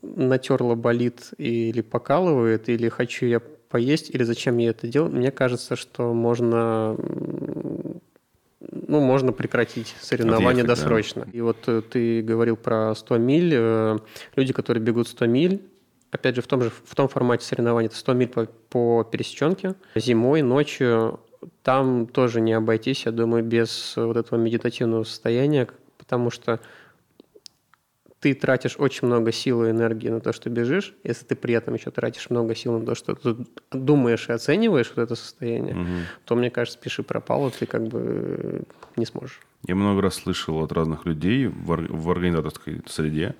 натерло, 0.00 0.76
болит 0.76 1.30
или 1.38 1.80
покалывает, 1.80 2.68
или 2.68 2.88
хочу 2.88 3.26
я 3.26 3.40
поесть 3.40 4.10
или 4.10 4.22
зачем 4.22 4.58
я 4.58 4.70
это 4.70 4.86
делаю, 4.86 5.12
мне 5.12 5.32
кажется, 5.32 5.74
что 5.74 6.14
можно 6.14 6.96
ну, 8.60 9.00
можно 9.00 9.32
прекратить 9.32 9.94
соревнования 10.00 10.62
Отъехать, 10.62 10.66
досрочно. 10.68 11.24
Да. 11.24 11.30
И 11.32 11.40
вот 11.40 11.56
э, 11.66 11.82
ты 11.82 12.22
говорил 12.22 12.56
про 12.56 12.94
100 12.94 13.18
миль. 13.18 13.52
Э, 13.54 13.98
люди, 14.36 14.52
которые 14.52 14.82
бегут 14.82 15.08
100 15.08 15.26
миль, 15.26 15.62
опять 16.10 16.36
же, 16.36 16.42
в 16.42 16.46
том 16.46 16.62
же 16.62 16.70
в 16.70 16.94
том 16.94 17.08
формате 17.08 17.44
соревнований, 17.44 17.86
это 17.86 17.96
100 17.96 18.12
миль 18.14 18.28
по, 18.28 18.46
по 18.46 19.04
пересеченке, 19.04 19.74
зимой, 19.94 20.42
ночью, 20.42 21.20
там 21.62 22.06
тоже 22.06 22.40
не 22.40 22.52
обойтись, 22.52 23.06
я 23.06 23.12
думаю, 23.12 23.44
без 23.44 23.94
вот 23.96 24.16
этого 24.16 24.38
медитативного 24.38 25.04
состояния, 25.04 25.68
потому 25.98 26.30
что 26.30 26.60
ты 28.20 28.34
тратишь 28.34 28.76
очень 28.78 29.06
много 29.06 29.30
сил 29.30 29.64
и 29.64 29.70
энергии 29.70 30.08
на 30.08 30.20
то, 30.20 30.32
что 30.32 30.50
бежишь, 30.50 30.94
если 31.04 31.24
ты 31.24 31.36
при 31.36 31.54
этом 31.54 31.74
еще 31.74 31.90
тратишь 31.90 32.30
много 32.30 32.54
сил 32.56 32.78
на 32.78 32.84
то, 32.84 32.94
что 32.96 33.14
ты 33.14 33.36
думаешь 33.70 34.28
и 34.28 34.32
оцениваешь 34.32 34.92
вот 34.94 35.02
это 35.02 35.14
состояние, 35.14 35.76
угу. 35.76 35.88
то, 36.24 36.34
мне 36.34 36.50
кажется, 36.50 36.80
пиши 36.80 37.04
пропало, 37.04 37.50
ты 37.50 37.66
как 37.66 37.86
бы 37.86 38.62
не 38.96 39.06
сможешь. 39.06 39.40
Я 39.66 39.76
много 39.76 40.02
раз 40.02 40.16
слышал 40.16 40.62
от 40.62 40.72
разных 40.72 41.06
людей 41.06 41.46
в, 41.46 41.66
в 41.66 42.10
организаторской 42.10 42.82
среде 42.86 43.36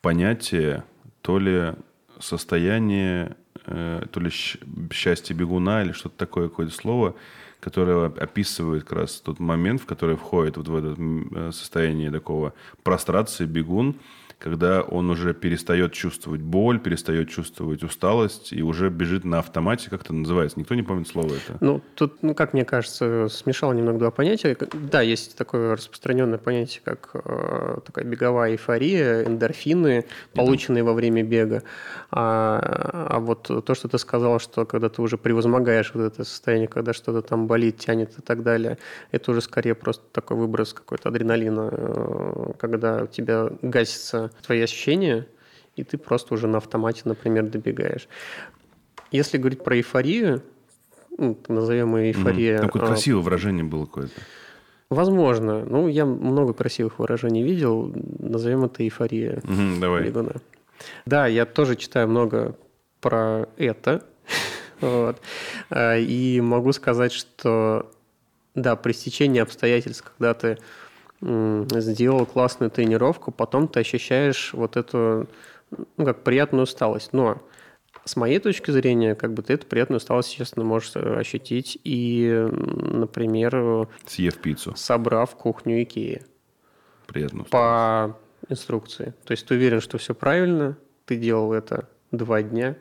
понятие 0.00 0.84
то 1.22 1.38
ли 1.38 1.74
состояние, 2.22 3.36
э, 3.66 4.04
то 4.10 4.20
ли 4.20 4.30
счастье 4.30 5.34
бегуна 5.34 5.82
или 5.82 5.92
что-то 5.92 6.16
такое, 6.16 6.48
какое-то 6.48 6.74
слово, 6.74 7.14
которое 7.60 8.06
описывает 8.06 8.84
как 8.84 8.98
раз 8.98 9.20
тот 9.20 9.38
момент, 9.38 9.82
в 9.82 9.86
который 9.86 10.16
входит 10.16 10.56
вот 10.56 10.68
в 10.68 10.76
это 10.76 10.96
э, 10.98 11.52
состояние 11.52 12.10
такого 12.10 12.54
прострации 12.82 13.44
бегун, 13.44 13.96
когда 14.42 14.82
он 14.82 15.08
уже 15.08 15.34
перестает 15.34 15.92
чувствовать 15.92 16.40
боль, 16.40 16.80
перестает 16.80 17.28
чувствовать 17.28 17.84
усталость 17.84 18.52
и 18.52 18.60
уже 18.60 18.90
бежит 18.90 19.24
на 19.24 19.38
автомате, 19.38 19.88
как 19.88 20.02
это 20.02 20.12
называется? 20.12 20.58
Никто 20.58 20.74
не 20.74 20.82
помнит 20.82 21.06
слово 21.06 21.28
это. 21.28 21.58
Ну, 21.60 21.80
тут, 21.94 22.22
ну, 22.22 22.34
как 22.34 22.52
мне 22.52 22.64
кажется, 22.64 23.28
смешал 23.28 23.72
немного 23.72 24.00
два 24.00 24.10
понятия. 24.10 24.56
Да, 24.72 25.00
есть 25.00 25.36
такое 25.36 25.76
распространенное 25.76 26.38
понятие, 26.38 26.82
как 26.84 27.10
э, 27.14 27.78
такая 27.86 28.04
беговая 28.04 28.50
эйфория, 28.52 29.22
эндорфины, 29.22 30.06
полученные 30.34 30.82
во 30.82 30.92
время 30.92 31.22
бега. 31.22 31.62
А, 32.10 33.08
а 33.10 33.20
вот 33.20 33.42
то, 33.64 33.74
что 33.74 33.86
ты 33.86 33.96
сказал, 33.98 34.40
что 34.40 34.66
когда 34.66 34.88
ты 34.88 35.02
уже 35.02 35.18
превозмогаешь 35.18 35.92
вот 35.94 36.02
это 36.02 36.24
состояние, 36.24 36.66
когда 36.66 36.92
что-то 36.92 37.22
там 37.22 37.46
болит, 37.46 37.78
тянет 37.78 38.18
и 38.18 38.22
так 38.22 38.42
далее, 38.42 38.78
это 39.12 39.30
уже 39.30 39.40
скорее 39.40 39.76
просто 39.76 40.02
такой 40.10 40.36
выброс 40.36 40.72
какой-то 40.72 41.10
адреналина, 41.10 41.68
э, 41.70 42.52
когда 42.58 43.04
у 43.04 43.06
тебя 43.06 43.48
гасится 43.62 44.31
твои 44.40 44.60
ощущения, 44.60 45.26
и 45.76 45.84
ты 45.84 45.98
просто 45.98 46.34
уже 46.34 46.46
на 46.46 46.58
автомате, 46.58 47.02
например, 47.04 47.44
добегаешь. 47.44 48.08
Если 49.10 49.38
говорить 49.38 49.62
про 49.62 49.76
эйфорию, 49.76 50.42
ну, 51.18 51.38
назовем 51.48 51.96
ее 51.96 52.12
эйфория... 52.12 52.56
Угу. 52.56 52.66
Такое 52.66 52.86
красивое 52.86 53.22
выражение 53.22 53.64
было 53.64 53.84
какое-то. 53.84 54.14
Возможно. 54.88 55.64
Ну, 55.64 55.88
я 55.88 56.04
много 56.04 56.52
красивых 56.52 56.98
выражений 56.98 57.42
видел. 57.42 57.92
Назовем 58.18 58.64
это 58.64 58.82
эйфория. 58.82 59.38
Угу, 59.44 59.80
давай. 59.80 60.04
Бегуна. 60.04 60.34
Да, 61.06 61.26
я 61.26 61.46
тоже 61.46 61.76
читаю 61.76 62.08
много 62.08 62.56
про 63.00 63.48
это. 63.56 64.04
вот. 64.80 65.20
А, 65.70 65.96
и 65.96 66.40
могу 66.40 66.72
сказать, 66.72 67.12
что 67.12 67.90
да, 68.54 68.76
при 68.76 68.92
стечении 68.92 69.40
обстоятельств, 69.40 70.10
когда 70.16 70.34
ты 70.34 70.58
сделал 71.22 72.26
классную 72.26 72.70
тренировку, 72.70 73.30
потом 73.30 73.68
ты 73.68 73.80
ощущаешь 73.80 74.52
вот 74.52 74.76
эту, 74.76 75.28
ну, 75.70 76.04
как 76.04 76.24
приятную 76.24 76.64
усталость. 76.64 77.12
Но 77.12 77.40
с 78.04 78.16
моей 78.16 78.40
точки 78.40 78.72
зрения, 78.72 79.14
как 79.14 79.32
бы 79.32 79.42
ты 79.42 79.54
эту 79.54 79.66
приятную 79.66 79.98
усталость, 79.98 80.32
естественно, 80.32 80.64
можешь 80.64 80.92
э, 80.96 81.20
ощутить 81.20 81.78
и, 81.84 82.48
например... 82.50 83.88
Съев 84.06 84.38
пиццу. 84.38 84.74
Собрав 84.74 85.36
кухню 85.36 85.84
Икеи. 85.84 86.22
Приятно. 87.06 87.44
По 87.44 88.18
инструкции. 88.48 89.14
То 89.24 89.32
есть 89.32 89.46
ты 89.46 89.54
уверен, 89.54 89.80
что 89.80 89.98
все 89.98 90.14
правильно, 90.14 90.76
ты 91.04 91.16
делал 91.16 91.52
это 91.52 91.88
два 92.10 92.42
дня, 92.42 92.76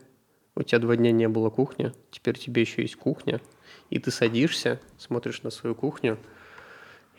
у 0.56 0.64
тебя 0.64 0.80
два 0.80 0.96
дня 0.96 1.12
не 1.12 1.28
было 1.28 1.52
кухни, 1.52 1.94
теперь 2.10 2.40
тебе 2.40 2.64
еще 2.64 2.82
есть 2.82 2.96
кухня, 2.96 3.40
и 3.92 4.00
ты 4.00 4.10
садишься, 4.10 4.80
смотришь 4.98 5.44
на 5.44 5.52
свою 5.52 5.76
кухню– 5.76 6.18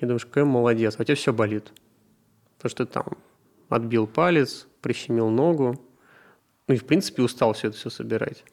и 0.03 0.07
думаешь, 0.07 0.27
какой 0.27 0.45
молодец, 0.45 0.97
а 0.99 1.03
у 1.03 1.05
тебя 1.05 1.15
все 1.15 1.33
болит. 1.33 1.73
Потому 2.57 2.71
что 2.71 2.87
ты 2.87 2.93
там 2.93 3.07
отбил 3.69 4.07
палец, 4.07 4.67
прищемил 4.81 5.31
ногу, 5.31 5.81
ну 6.69 6.75
и 6.75 6.79
в 6.79 6.85
принципе 6.85 7.23
устал 7.23 7.53
все 7.53 7.69
это 7.69 7.77
все 7.77 7.91
собирать. 7.91 8.45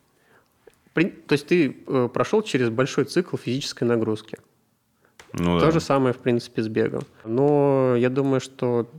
То 0.93 1.33
есть 1.33 1.47
ты 1.47 1.77
э, 1.87 2.09
прошел 2.13 2.41
через 2.41 2.69
большой 2.69 3.05
цикл 3.05 3.37
физической 3.37 3.85
нагрузки. 3.85 4.37
Ну, 5.33 5.59
То 5.59 5.67
да. 5.67 5.71
же 5.71 5.79
самое, 5.79 6.13
в 6.13 6.17
принципе, 6.17 6.63
с 6.63 6.67
бегом. 6.67 7.03
Но 7.23 7.95
я 7.95 8.09
думаю, 8.09 8.41
что 8.41 8.89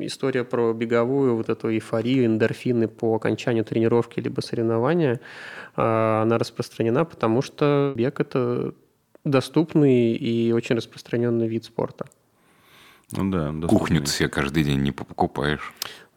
история 0.00 0.44
про 0.44 0.72
беговую, 0.72 1.36
вот 1.36 1.48
эту 1.48 1.72
эйфорию, 1.72 2.26
эндорфины 2.26 2.86
по 2.86 3.16
окончанию 3.16 3.64
тренировки 3.64 4.20
либо 4.20 4.40
соревнования, 4.40 5.20
а, 5.74 6.22
она 6.22 6.38
распространена, 6.38 7.04
потому 7.04 7.42
что 7.42 7.92
бег– 7.96 8.20
это 8.20 8.72
доступный 9.24 10.12
и 10.12 10.52
очень 10.52 10.76
распространенный 10.76 11.48
вид 11.48 11.64
спорта. 11.64 12.06
Ну 13.12 13.30
да, 13.30 13.46
доступный. 13.52 13.68
Кухню 13.68 14.00
ты 14.02 14.10
себе 14.10 14.28
каждый 14.28 14.64
день 14.64 14.80
не 14.80 14.92
покупаешь. 14.92 15.72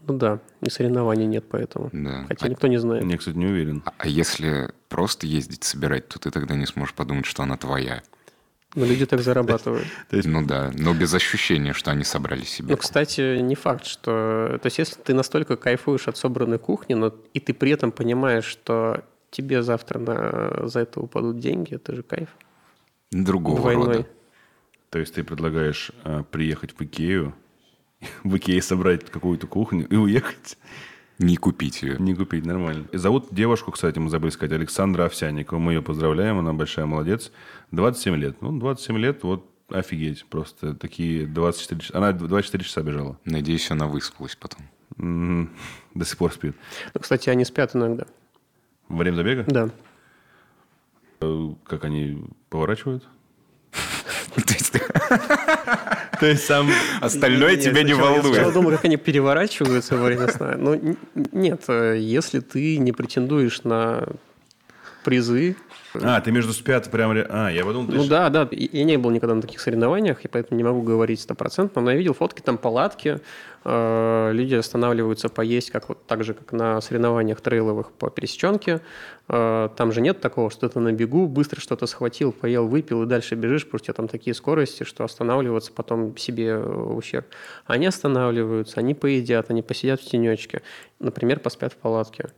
Ну 0.08 0.18
да, 0.18 0.40
и 0.62 0.70
соревнований 0.70 1.26
нет 1.26 1.46
поэтому. 1.50 1.90
Да. 1.92 2.26
Хотя 2.28 2.46
а, 2.46 2.50
никто 2.50 2.68
не 2.68 2.78
знает. 2.78 3.04
Я, 3.04 3.18
кстати, 3.18 3.36
не 3.36 3.46
уверен. 3.46 3.82
А, 3.86 3.94
а 3.98 4.08
если 4.08 4.72
просто 4.88 5.28
ездить 5.28 5.64
собирать, 5.66 6.08
то 6.08 6.18
ты 6.18 6.32
тогда 6.32 6.56
не 6.56 6.66
сможешь 6.66 6.94
подумать, 6.94 7.26
что 7.26 7.44
она 7.44 7.58
твоя. 7.58 8.02
Но 8.76 8.86
люди 8.86 9.06
так 9.06 9.22
зарабатывают. 9.22 9.88
Ну 10.12 10.46
да, 10.46 10.72
но 10.76 10.94
без 10.94 11.14
ощущения, 11.14 11.74
что 11.74 11.92
они 11.92 12.04
собрали 12.04 12.44
себе. 12.44 12.72
Ну, 12.72 12.78
кстати, 12.78 13.40
не 13.40 13.56
факт, 13.56 13.86
что... 13.86 14.60
То 14.62 14.68
есть, 14.68 14.78
если 14.78 14.96
ты 15.02 15.14
настолько 15.14 15.58
кайфуешь 15.58 16.08
от 16.08 16.18
собранной 16.18 16.60
кухни, 16.60 16.94
но 16.94 17.14
и 17.34 17.40
ты 17.40 17.54
при 17.54 17.72
этом 17.72 17.92
понимаешь, 17.92 18.46
что 18.46 19.04
тебе 19.32 19.62
завтра 19.62 20.00
на... 20.00 20.68
за 20.68 20.82
это 20.82 21.00
упадут 21.02 21.40
деньги, 21.40 21.76
это 21.76 21.96
же 21.96 22.04
кайф 22.04 22.30
другого 23.12 23.60
Двойной. 23.62 23.86
рода. 23.86 24.08
То 24.90 25.00
есть 25.00 25.16
ты 25.16 25.24
предлагаешь 25.24 25.92
э, 26.04 26.24
приехать 26.30 26.72
в 26.78 26.82
Икею, 26.82 27.36
в 28.24 28.38
Икее 28.38 28.62
собрать 28.62 29.06
какую-то 29.10 29.48
кухню 29.48 29.88
и 29.88 29.96
уехать? 29.96 30.58
Не 31.20 31.36
купить 31.36 31.82
ее. 31.82 31.98
Не 31.98 32.14
купить, 32.14 32.46
нормально. 32.46 32.86
И 32.92 32.98
зовут 32.98 33.30
девушку, 33.32 33.72
кстати, 33.72 33.98
мы 33.98 34.10
забыли 34.10 34.30
сказать, 34.30 34.52
Александра 34.52 35.06
Овсянникова. 35.06 35.58
Мы 35.58 35.74
ее 35.74 35.82
поздравляем, 35.82 36.38
она 36.38 36.54
большая 36.54 36.86
молодец. 36.86 37.32
27 37.72 38.16
лет. 38.16 38.42
Ну, 38.42 38.58
27 38.60 38.98
лет, 39.00 39.24
вот 39.24 39.50
офигеть. 39.70 40.26
Просто 40.28 40.76
такие 40.76 41.26
24 41.26 41.82
часа. 41.82 41.98
Она 41.98 42.12
24 42.12 42.64
часа 42.64 42.84
бежала. 42.84 43.18
Надеюсь, 43.26 43.70
она 43.72 43.88
выспалась 43.88 44.36
потом. 44.36 45.50
До 45.96 46.06
сих 46.06 46.18
пор 46.18 46.32
спит. 46.34 46.56
Ну, 46.94 47.02
кстати, 47.02 47.32
они 47.32 47.46
спят 47.46 47.76
иногда. 47.76 48.06
Во 48.88 48.98
время 48.98 49.16
забега? 49.16 49.44
Да. 49.48 49.70
Э, 51.22 51.50
как 51.66 51.86
они 51.86 52.24
поворачивают? 52.50 53.04
То 56.20 56.26
есть 56.26 56.46
сам 56.46 56.70
остальное 57.02 57.58
тебя 57.58 57.84
не 57.84 57.94
волнует. 57.94 58.38
Я 58.38 58.52
думаю, 58.52 58.76
как 58.76 58.86
они 58.86 58.98
переворачиваются 58.98 59.98
во 59.98 60.06
время 60.06 60.28
сна. 60.30 60.56
Ну, 60.58 60.98
нет, 61.32 61.64
э, 61.68 61.98
если 62.00 62.40
ты 62.40 62.78
не 62.78 62.92
претендуешь 62.92 63.64
на 63.64 64.08
призы, 65.04 65.56
а, 66.04 66.22
ты 66.22 66.32
между 66.32 66.54
спят 66.54 66.90
прям... 66.90 67.12
А, 67.30 67.50
я 67.50 67.64
подумал... 67.66 67.92
Ну 67.92 68.08
да, 68.08 68.30
да. 68.30 68.48
Я 68.52 68.84
не 68.84 68.98
был 68.98 69.12
никогда 69.12 69.36
на 69.36 69.42
таких 69.42 69.60
соревнованиях, 69.60 70.24
и 70.26 70.28
поэтому 70.28 70.58
не 70.58 70.64
могу 70.64 70.82
говорить 70.82 71.20
стопроцентно, 71.20 71.82
но 71.82 71.92
я 71.92 71.98
видел 71.98 72.14
фотки, 72.14 72.42
там 72.42 72.58
палатки, 72.58 73.20
э, 73.64 74.30
люди 74.34 74.56
останавливаются 74.56 75.30
поесть, 75.30 75.72
как 75.72 75.90
вот 75.90 76.06
так 76.06 76.24
же, 76.24 76.34
как 76.34 76.52
на 76.52 76.82
соревнованиях 76.82 77.42
трейловых 77.42 77.92
по 77.92 78.10
пересеченке. 78.10 78.82
Э, 79.30 79.70
там 79.76 79.92
же 79.92 80.02
нет 80.02 80.22
такого, 80.22 80.50
что 80.50 80.70
ты 80.70 80.80
на 80.80 80.92
бегу 80.92 81.28
быстро 81.28 81.60
что-то 81.60 81.86
схватил, 81.88 82.32
поел, 82.32 82.68
выпил 82.68 83.04
и 83.04 83.06
дальше 83.06 83.36
бежишь, 83.36 83.66
потому 83.66 83.80
что 83.80 83.84
у 83.84 83.86
тебя 83.86 83.94
там 83.94 84.08
такие 84.08 84.34
скорости, 84.34 84.84
что 84.84 85.04
останавливаться 85.04 85.72
потом 85.72 86.16
себе 86.18 86.58
ущерб. 86.58 87.28
Они 87.66 87.86
останавливаются, 87.86 88.80
они 88.80 88.94
поедят, 88.94 89.50
они 89.50 89.62
посидят 89.62 90.02
в 90.02 90.06
тенечке, 90.06 90.62
например, 91.00 91.40
поспят 91.40 91.74
в 91.74 91.78
палатке. 91.78 92.30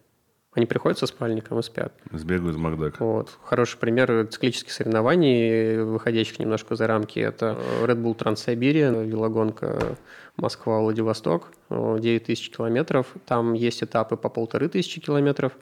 Они 0.53 0.65
приходят 0.65 0.97
со 0.97 1.05
спальником 1.05 1.59
и 1.59 1.61
спят. 1.61 1.93
Сбегают 2.11 2.55
в 2.55 2.59
Макдак. 2.59 2.99
Вот. 2.99 3.37
Хороший 3.43 3.77
пример 3.77 4.27
циклических 4.27 4.71
соревнований, 4.71 5.77
выходящих 5.83 6.39
немножко 6.39 6.75
за 6.75 6.87
рамки, 6.87 7.19
это 7.19 7.55
Red 7.83 8.01
Bull 8.01 8.15
Транссибирия, 8.15 8.91
велогонка 8.91 9.95
Москва-Владивосток, 10.37 11.51
9 11.69 12.23
тысяч 12.23 12.49
километров. 12.49 13.07
Там 13.27 13.53
есть 13.53 13.83
этапы 13.83 14.17
по 14.17 14.29
полторы 14.29 14.69
тысячи 14.69 14.99
километров, 14.99 15.53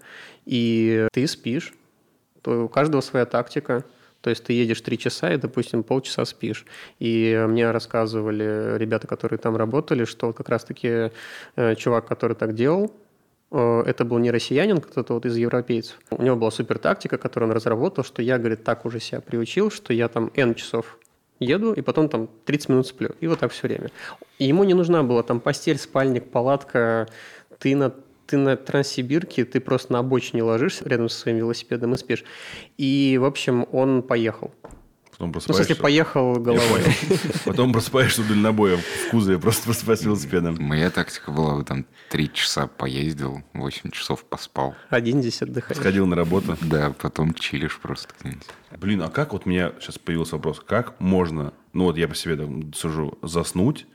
и 0.46 1.08
ты 1.12 1.28
спишь. 1.28 1.74
У 2.46 2.70
каждого 2.70 3.02
своя 3.02 3.26
тактика. 3.26 3.84
То 4.22 4.30
есть 4.30 4.46
ты 4.46 4.54
едешь 4.54 4.82
три 4.82 4.98
часа 4.98 5.34
и, 5.34 5.38
допустим, 5.38 5.84
полчаса 5.84 6.24
спишь. 6.26 6.66
И 7.00 7.46
мне 7.48 7.72
рассказывали 7.72 8.78
ребята, 8.78 9.06
которые 9.06 9.38
там 9.38 9.58
работали, 9.58 10.06
что 10.06 10.34
как 10.34 10.50
раз-таки 10.50 11.12
э, 11.56 11.76
чувак, 11.76 12.08
который 12.08 12.36
так 12.36 12.56
делал, 12.56 12.92
это 13.52 14.06
был 14.06 14.18
не 14.18 14.32
россиянин, 14.32 14.80
кто-то 14.80 15.14
вот 15.14 15.26
из 15.26 15.38
европейцев. 15.38 15.98
У 16.12 16.22
него 16.22 16.36
была 16.36 16.52
супер 16.52 16.80
тактика, 16.80 17.18
которую 17.18 17.50
он 17.50 17.56
разработал, 17.56 18.04
что 18.04 18.22
я, 18.22 18.38
говорит, 18.38 18.64
так 18.64 18.86
уже 18.86 19.00
себя 19.00 19.22
приучил, 19.22 19.72
что 19.72 19.94
я 19.94 20.08
там 20.10 20.32
N 20.36 20.56
часов 20.56 21.00
еду, 21.40 21.74
и 21.74 21.82
потом 21.82 22.10
там 22.10 22.30
30 22.46 22.70
минут 22.70 22.88
сплю. 22.88 23.12
И 23.20 23.28
вот 23.28 23.40
так 23.40 23.52
все 23.52 23.68
время. 23.68 23.92
И 24.40 24.46
ему 24.46 24.64
не 24.64 24.74
нужна 24.74 25.04
была 25.04 25.24
там 25.24 25.40
постель, 25.40 25.78
спальник, 25.78 26.30
палатка. 26.30 27.08
Ты 27.60 27.76
на 27.76 27.94
ты 28.28 28.36
на 28.36 28.58
Транссибирке, 28.58 29.46
ты 29.46 29.62
просто 29.62 29.94
на 29.94 30.00
обочине 30.00 30.44
ложишься 30.44 30.88
рядом 30.88 31.08
со 31.08 31.18
своим 31.18 31.38
велосипедом 31.38 31.94
и 31.94 31.98
спишь. 31.98 32.26
И, 32.78 33.18
в 33.20 33.24
общем, 33.24 33.66
он 33.72 34.04
поехал. 34.04 34.52
Потом 35.18 35.32
просыпаешься... 35.34 35.62
Ну, 35.62 35.64
в 35.64 35.68
смысле, 35.68 35.82
поехал 35.82 36.34
головой. 36.36 36.84
Потом 37.46 37.74
просыпаешься 37.74 38.22
в 38.22 38.28
дальнобоя 38.28 38.78
в 38.78 39.10
кузове, 39.10 39.40
просто 39.40 39.64
просыпаешься 39.66 40.06
велосипедом. 40.06 40.58
Моя 40.60 40.92
тактика 40.92 41.32
была, 41.32 41.64
там, 41.64 41.88
три 42.10 42.32
часа 42.32 42.68
поездил, 42.68 43.42
восемь 43.54 43.90
часов 43.90 44.24
поспал. 44.26 44.76
Один 44.90 45.22
здесь 45.22 45.42
отдыхаешь. 45.42 45.80
Сходил 45.80 46.06
на 46.06 46.16
работу. 46.16 46.56
Да, 46.62 46.94
потом 47.02 47.34
чилишь 47.34 47.80
просто 47.80 48.14
Блин, 48.78 49.02
а 49.02 49.10
как, 49.10 49.34
вот 49.34 49.48
у 49.48 49.50
меня 49.50 49.72
сейчас 49.80 49.98
появился 49.98 50.36
вопрос, 50.36 50.60
как 50.60 51.00
можно, 51.00 51.54
ну 51.74 51.86
вот 51.86 51.98
я 51.98 52.08
по 52.08 52.14
себе 52.14 52.36
там 52.36 52.72
сужу, 52.74 53.18
заснуть 53.24 53.88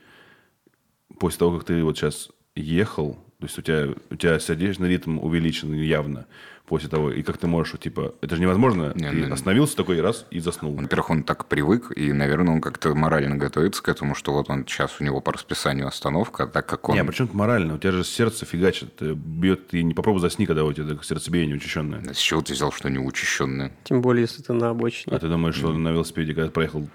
после 1.19 1.39
того, 1.39 1.57
как 1.57 1.67
ты 1.67 1.83
вот 1.83 1.97
сейчас 1.97 2.31
ехал, 2.55 3.13
то 3.39 3.45
есть 3.45 3.57
у 3.57 3.61
тебя, 3.61 3.89
у 4.09 4.15
тебя 4.15 4.39
сердечный 4.39 4.89
ритм 4.89 5.19
увеличен 5.19 5.73
явно 5.73 6.25
после 6.65 6.89
того, 6.89 7.11
и 7.11 7.21
как 7.23 7.37
ты 7.37 7.47
можешь, 7.47 7.77
типа, 7.79 8.15
это 8.21 8.35
же 8.35 8.41
невозможно, 8.41 8.93
не, 8.95 9.09
ты 9.09 9.15
не, 9.17 9.31
остановился 9.31 9.75
такой 9.75 9.99
раз 10.01 10.25
и 10.31 10.39
заснул. 10.39 10.75
Во-первых, 10.75 11.09
он 11.09 11.23
так 11.23 11.45
привык, 11.45 11.91
и, 11.95 12.13
наверное, 12.13 12.55
он 12.55 12.61
как-то 12.61 12.95
морально 12.95 13.35
готовится 13.35 13.83
к 13.83 13.89
этому, 13.89 14.15
что 14.15 14.31
вот 14.31 14.49
он 14.49 14.65
сейчас 14.65 14.99
у 14.99 15.03
него 15.03 15.19
по 15.19 15.33
расписанию 15.33 15.87
остановка, 15.87 16.43
а 16.43 16.47
так 16.47 16.65
как 16.65 16.87
он... 16.89 16.95
Не, 16.95 17.01
а 17.01 17.05
почему 17.05 17.27
это 17.27 17.37
морально? 17.37 17.75
У 17.75 17.77
тебя 17.77 17.91
же 17.91 18.03
сердце 18.03 18.45
фигачит, 18.45 19.01
э, 19.01 19.13
бьет, 19.13 19.67
ты 19.67 19.83
не 19.83 19.93
попробуй 19.93 20.21
засни, 20.21 20.45
когда 20.45 20.63
у 20.63 20.71
тебя 20.71 20.97
сердцебиение 21.03 21.57
учащенное. 21.57 22.13
С 22.13 22.17
чего 22.17 22.41
ты 22.41 22.53
взял, 22.53 22.71
что 22.71 22.89
не 22.89 22.97
учащенное? 22.97 23.73
Тем 23.83 24.01
более, 24.01 24.21
если 24.21 24.41
ты 24.41 24.53
на 24.53 24.69
обочине. 24.69 25.15
А 25.15 25.19
ты 25.19 25.27
думаешь, 25.27 25.55
что 25.55 25.73
на 25.73 25.89
велосипеде, 25.89 26.33
когда 26.33 26.49
проехал 26.49 26.87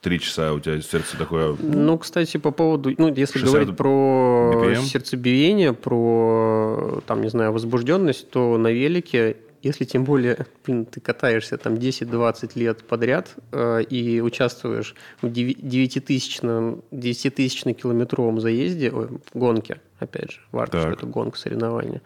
три 0.00 0.18
часа, 0.20 0.52
у 0.52 0.60
тебя 0.60 0.80
сердце 0.80 1.16
такое... 1.16 1.56
Ну, 1.58 1.98
кстати, 1.98 2.36
по 2.36 2.50
поводу... 2.50 2.92
Ну, 2.96 3.12
если 3.14 3.44
говорить 3.44 3.76
про 3.76 4.52
BPM? 4.54 4.82
сердцебиение, 4.82 5.72
про, 5.72 7.02
там, 7.06 7.22
не 7.22 7.28
знаю, 7.28 7.52
возбужденность, 7.52 8.30
то 8.30 8.56
на 8.58 8.68
велике 8.92 9.36
если 9.62 9.84
тем 9.84 10.02
более 10.02 10.46
блин, 10.66 10.86
ты 10.86 11.00
катаешься 11.00 11.56
там 11.56 11.74
10-20 11.74 12.58
лет 12.58 12.82
подряд 12.82 13.36
э, 13.52 13.82
и 13.84 14.20
участвуешь 14.20 14.96
в 15.20 15.26
9-тысячном, 15.26 16.82
10 16.90 17.80
километровом 17.80 18.40
заезде, 18.40 18.90
ой, 18.90 19.08
гонке, 19.32 19.80
опять 20.00 20.32
же, 20.32 20.40
что 20.50 20.88
это 20.90 21.06
гонка, 21.06 21.38
соревнования, 21.38 22.02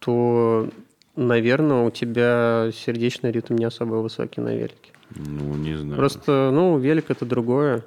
то, 0.00 0.68
наверное, 1.14 1.84
у 1.84 1.90
тебя 1.90 2.70
сердечный 2.74 3.30
ритм 3.30 3.54
не 3.54 3.66
особо 3.66 3.96
высокий 3.96 4.40
на 4.40 4.52
велике. 4.54 4.90
Ну, 5.14 5.54
не 5.54 5.76
знаю. 5.76 5.96
Просто, 5.96 6.50
ну, 6.52 6.76
велик 6.78 7.10
это 7.10 7.24
другое. 7.24 7.84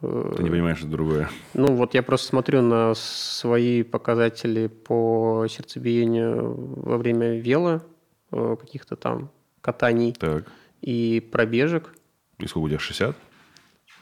Ты 0.00 0.42
не 0.42 0.50
понимаешь, 0.50 0.78
что 0.78 0.88
другое. 0.88 1.30
Ну, 1.54 1.74
вот 1.74 1.94
я 1.94 2.02
просто 2.02 2.28
смотрю 2.28 2.60
на 2.60 2.94
свои 2.94 3.82
показатели 3.82 4.66
по 4.66 5.46
сердцебиению 5.48 6.54
во 6.82 6.98
время 6.98 7.38
вела, 7.40 7.82
э, 8.30 8.56
каких-то 8.60 8.96
там 8.96 9.30
катаний 9.62 10.12
так. 10.12 10.44
и 10.82 11.26
пробежек. 11.32 11.94
И 12.38 12.46
сколько 12.46 12.66
у 12.66 12.68
тебя, 12.68 12.78
60? 12.78 13.16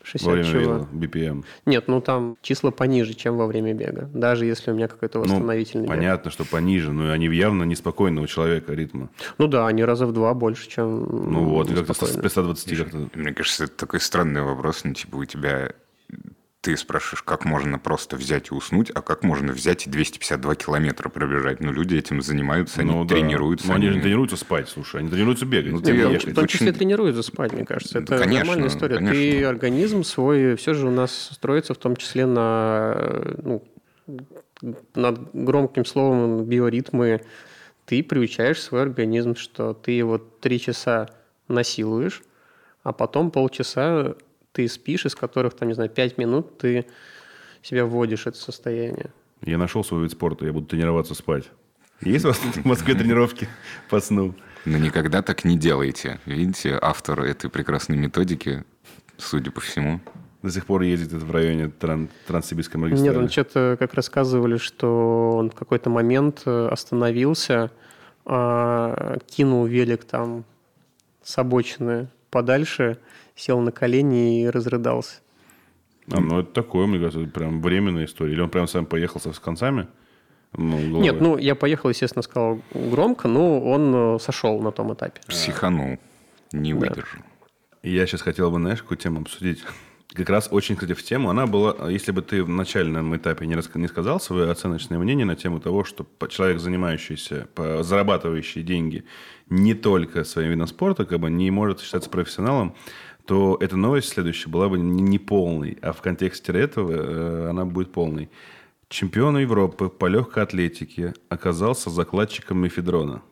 60 0.02 0.26
во 0.26 0.32
время 0.32 0.50
чего? 0.50 0.60
Вела, 0.60 0.88
BPM. 0.92 1.44
Нет, 1.64 1.88
ну 1.88 2.00
там 2.00 2.36
числа 2.42 2.70
пониже, 2.70 3.14
чем 3.14 3.36
во 3.36 3.46
время 3.46 3.72
бега. 3.72 4.10
Даже 4.12 4.44
если 4.44 4.72
у 4.72 4.74
меня 4.74 4.88
какой-то 4.88 5.18
ну, 5.18 5.24
восстановительный 5.24 5.86
ну, 5.86 5.92
бег. 5.92 5.96
Понятно, 5.96 6.30
что 6.30 6.44
пониже, 6.44 6.92
но 6.92 7.10
они 7.10 7.26
явно 7.28 7.62
неспокойного 7.62 8.28
человека 8.28 8.74
ритма. 8.74 9.08
Ну 9.38 9.46
да, 9.46 9.66
они 9.66 9.84
раза 9.84 10.06
в 10.06 10.12
два 10.12 10.34
больше, 10.34 10.68
чем 10.68 11.30
Ну 11.30 11.44
вот, 11.44 11.70
как-то 11.70 11.94
с 11.94 12.30
120 12.30 12.78
как-то. 12.78 13.08
Мне 13.14 13.32
кажется, 13.32 13.64
это 13.64 13.76
такой 13.76 14.00
странный 14.00 14.42
вопрос. 14.42 14.84
Ну, 14.84 14.92
типа, 14.92 15.16
у 15.16 15.24
тебя 15.24 15.72
ты 16.64 16.78
спрашиваешь, 16.78 17.22
как 17.22 17.44
можно 17.44 17.78
просто 17.78 18.16
взять 18.16 18.50
и 18.50 18.54
уснуть, 18.54 18.90
а 18.94 19.02
как 19.02 19.22
можно 19.22 19.52
взять 19.52 19.86
и 19.86 19.90
252 19.90 20.54
километра 20.54 21.10
пробежать. 21.10 21.60
Ну, 21.60 21.70
люди 21.70 21.94
этим 21.94 22.22
занимаются, 22.22 22.80
они 22.80 22.90
ну, 22.90 23.04
да. 23.04 23.16
тренируются. 23.16 23.68
Но 23.68 23.74
они, 23.74 23.88
они 23.88 23.96
же 23.96 24.00
тренируются 24.02 24.38
спать, 24.38 24.70
слушай, 24.70 25.00
они 25.00 25.10
тренируются 25.10 25.44
бегать. 25.44 25.72
Ну, 25.72 25.80
ты 25.82 25.92
Нет, 25.92 26.24
в 26.24 26.34
том 26.34 26.46
числе 26.46 26.68
очень... 26.68 26.78
тренируются 26.78 27.22
спать, 27.22 27.52
мне 27.52 27.66
кажется. 27.66 27.98
Это 27.98 28.16
конечно, 28.16 28.38
нормальная 28.38 28.68
история. 28.68 28.96
Конечно. 28.96 29.14
Ты 29.14 29.44
организм 29.44 30.04
свой, 30.04 30.56
все 30.56 30.72
же 30.72 30.88
у 30.88 30.90
нас 30.90 31.12
строится 31.32 31.74
в 31.74 31.76
том 31.76 31.96
числе 31.96 32.24
на, 32.24 32.96
ну, 33.42 33.62
над 34.94 35.34
громким 35.34 35.84
словом 35.84 36.44
биоритмы. 36.44 37.20
Ты 37.84 38.02
приучаешь 38.02 38.62
свой 38.62 38.80
организм, 38.80 39.36
что 39.36 39.74
ты 39.74 39.92
его 39.92 40.16
три 40.16 40.58
часа 40.58 41.10
насилуешь, 41.46 42.22
а 42.82 42.92
потом 42.92 43.30
полчаса 43.30 44.14
ты 44.54 44.68
спишь, 44.68 45.04
из 45.04 45.14
которых, 45.14 45.54
там, 45.54 45.68
не 45.68 45.74
знаю, 45.74 45.90
5 45.90 46.16
минут 46.16 46.58
ты 46.58 46.86
себя 47.60 47.84
вводишь 47.84 48.22
в 48.22 48.26
это 48.28 48.38
состояние. 48.38 49.10
Я 49.44 49.58
нашел 49.58 49.84
свой 49.84 50.02
вид 50.02 50.12
спорта, 50.12 50.46
я 50.46 50.52
буду 50.52 50.66
тренироваться 50.66 51.14
спать. 51.14 51.50
Есть 52.00 52.24
у 52.24 52.28
вас 52.28 52.38
в 52.38 52.64
Москве 52.64 52.94
тренировки 52.94 53.48
по 53.90 54.00
сну? 54.00 54.34
Но 54.64 54.78
никогда 54.78 55.22
так 55.22 55.44
не 55.44 55.58
делайте. 55.58 56.20
Видите, 56.24 56.78
автор 56.80 57.20
этой 57.22 57.50
прекрасной 57.50 57.96
методики, 57.96 58.64
судя 59.18 59.50
по 59.50 59.60
всему, 59.60 60.00
до 60.42 60.50
сих 60.50 60.66
пор 60.66 60.82
ездит 60.82 61.22
в 61.22 61.30
районе 61.32 61.64
тран- 61.68 62.08
Транссибирской 62.26 62.80
магистрали. 62.80 63.08
Нет, 63.14 63.22
он 63.22 63.28
что-то 63.28 63.76
как 63.78 63.94
рассказывали, 63.94 64.56
что 64.56 65.32
он 65.36 65.50
в 65.50 65.54
какой-то 65.54 65.90
момент 65.90 66.42
э, 66.46 66.68
остановился, 66.68 67.70
а, 68.24 69.18
кинул 69.26 69.66
велик 69.66 70.04
там 70.04 70.44
с 71.22 71.36
обочины 71.38 72.08
подальше, 72.30 72.98
сел 73.34 73.60
на 73.60 73.72
колени 73.72 74.42
и 74.42 74.48
разрыдался. 74.48 75.20
А, 76.10 76.20
ну, 76.20 76.40
это 76.40 76.52
такое, 76.52 76.86
мне 76.86 76.98
кажется, 76.98 77.26
прям 77.30 77.62
временная 77.62 78.04
история. 78.04 78.32
Или 78.32 78.40
он 78.40 78.50
прям 78.50 78.66
сам 78.66 78.86
поехал 78.86 79.20
с 79.20 79.38
концами? 79.38 79.88
Ну, 80.56 81.00
Нет, 81.00 81.20
ну, 81.20 81.36
я 81.36 81.54
поехал, 81.54 81.88
естественно, 81.88 82.22
сказал 82.22 82.60
громко, 82.72 83.26
но 83.26 83.60
он 83.60 83.92
э, 83.94 84.18
сошел 84.20 84.60
на 84.60 84.70
том 84.70 84.94
этапе. 84.94 85.20
Психанул, 85.26 85.98
не 86.52 86.74
выдержал. 86.74 87.20
Да. 87.20 87.88
Я 87.88 88.06
сейчас 88.06 88.22
хотел 88.22 88.50
бы, 88.50 88.58
знаешь, 88.58 88.80
какую 88.80 88.98
тему 88.98 89.22
обсудить? 89.22 89.64
Как 90.14 90.28
раз 90.30 90.48
очень, 90.52 90.76
кстати, 90.76 90.92
в 90.92 91.02
тему. 91.02 91.28
Она 91.28 91.46
была, 91.48 91.90
если 91.90 92.12
бы 92.12 92.22
ты 92.22 92.44
в 92.44 92.48
начальном 92.48 93.16
этапе 93.16 93.46
не, 93.46 93.56
рас, 93.56 93.68
не 93.74 93.88
сказал 93.88 94.20
свое 94.20 94.48
оценочное 94.48 94.98
мнение 94.98 95.26
на 95.26 95.34
тему 95.34 95.58
того, 95.58 95.82
что 95.82 96.06
человек, 96.28 96.60
занимающийся, 96.60 97.48
зарабатывающий 97.56 98.62
деньги 98.62 99.04
не 99.48 99.74
только 99.74 100.22
своим 100.22 100.50
видом 100.50 100.68
спорта, 100.68 101.04
как 101.04 101.18
бы 101.18 101.30
не 101.30 101.50
может 101.50 101.80
считаться 101.80 102.08
профессионалом, 102.10 102.76
то 103.26 103.56
эта 103.60 103.76
новость 103.76 104.08
следующая 104.08 104.50
была 104.50 104.68
бы 104.68 104.78
не 104.78 105.18
полной, 105.18 105.78
а 105.80 105.92
в 105.92 106.02
контексте 106.02 106.52
этого 106.52 106.92
э, 106.92 107.50
она 107.50 107.64
будет 107.64 107.92
полной. 107.92 108.30
Чемпион 108.88 109.38
Европы 109.38 109.88
по 109.88 110.06
легкой 110.06 110.42
атлетике 110.42 111.14
оказался 111.28 111.90
закладчиком 111.90 112.58
мефедрона. 112.58 113.22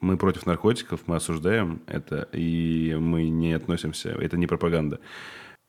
Мы 0.00 0.16
против 0.16 0.46
наркотиков, 0.46 1.00
мы 1.06 1.16
осуждаем 1.16 1.82
это, 1.86 2.28
и 2.32 2.96
мы 2.98 3.28
не 3.28 3.52
относимся, 3.54 4.10
это 4.10 4.36
не 4.36 4.46
пропаганда. 4.46 5.00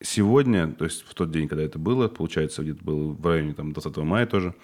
Сегодня, 0.00 0.72
то 0.72 0.84
есть 0.84 1.06
в 1.06 1.14
тот 1.14 1.30
день, 1.30 1.48
когда 1.48 1.64
это 1.64 1.78
было, 1.78 2.08
получается, 2.08 2.62
где-то 2.62 2.84
было 2.84 3.12
в 3.12 3.26
районе 3.26 3.54
там, 3.54 3.72
20 3.72 3.96
мая 3.98 4.26
тоже, 4.26 4.54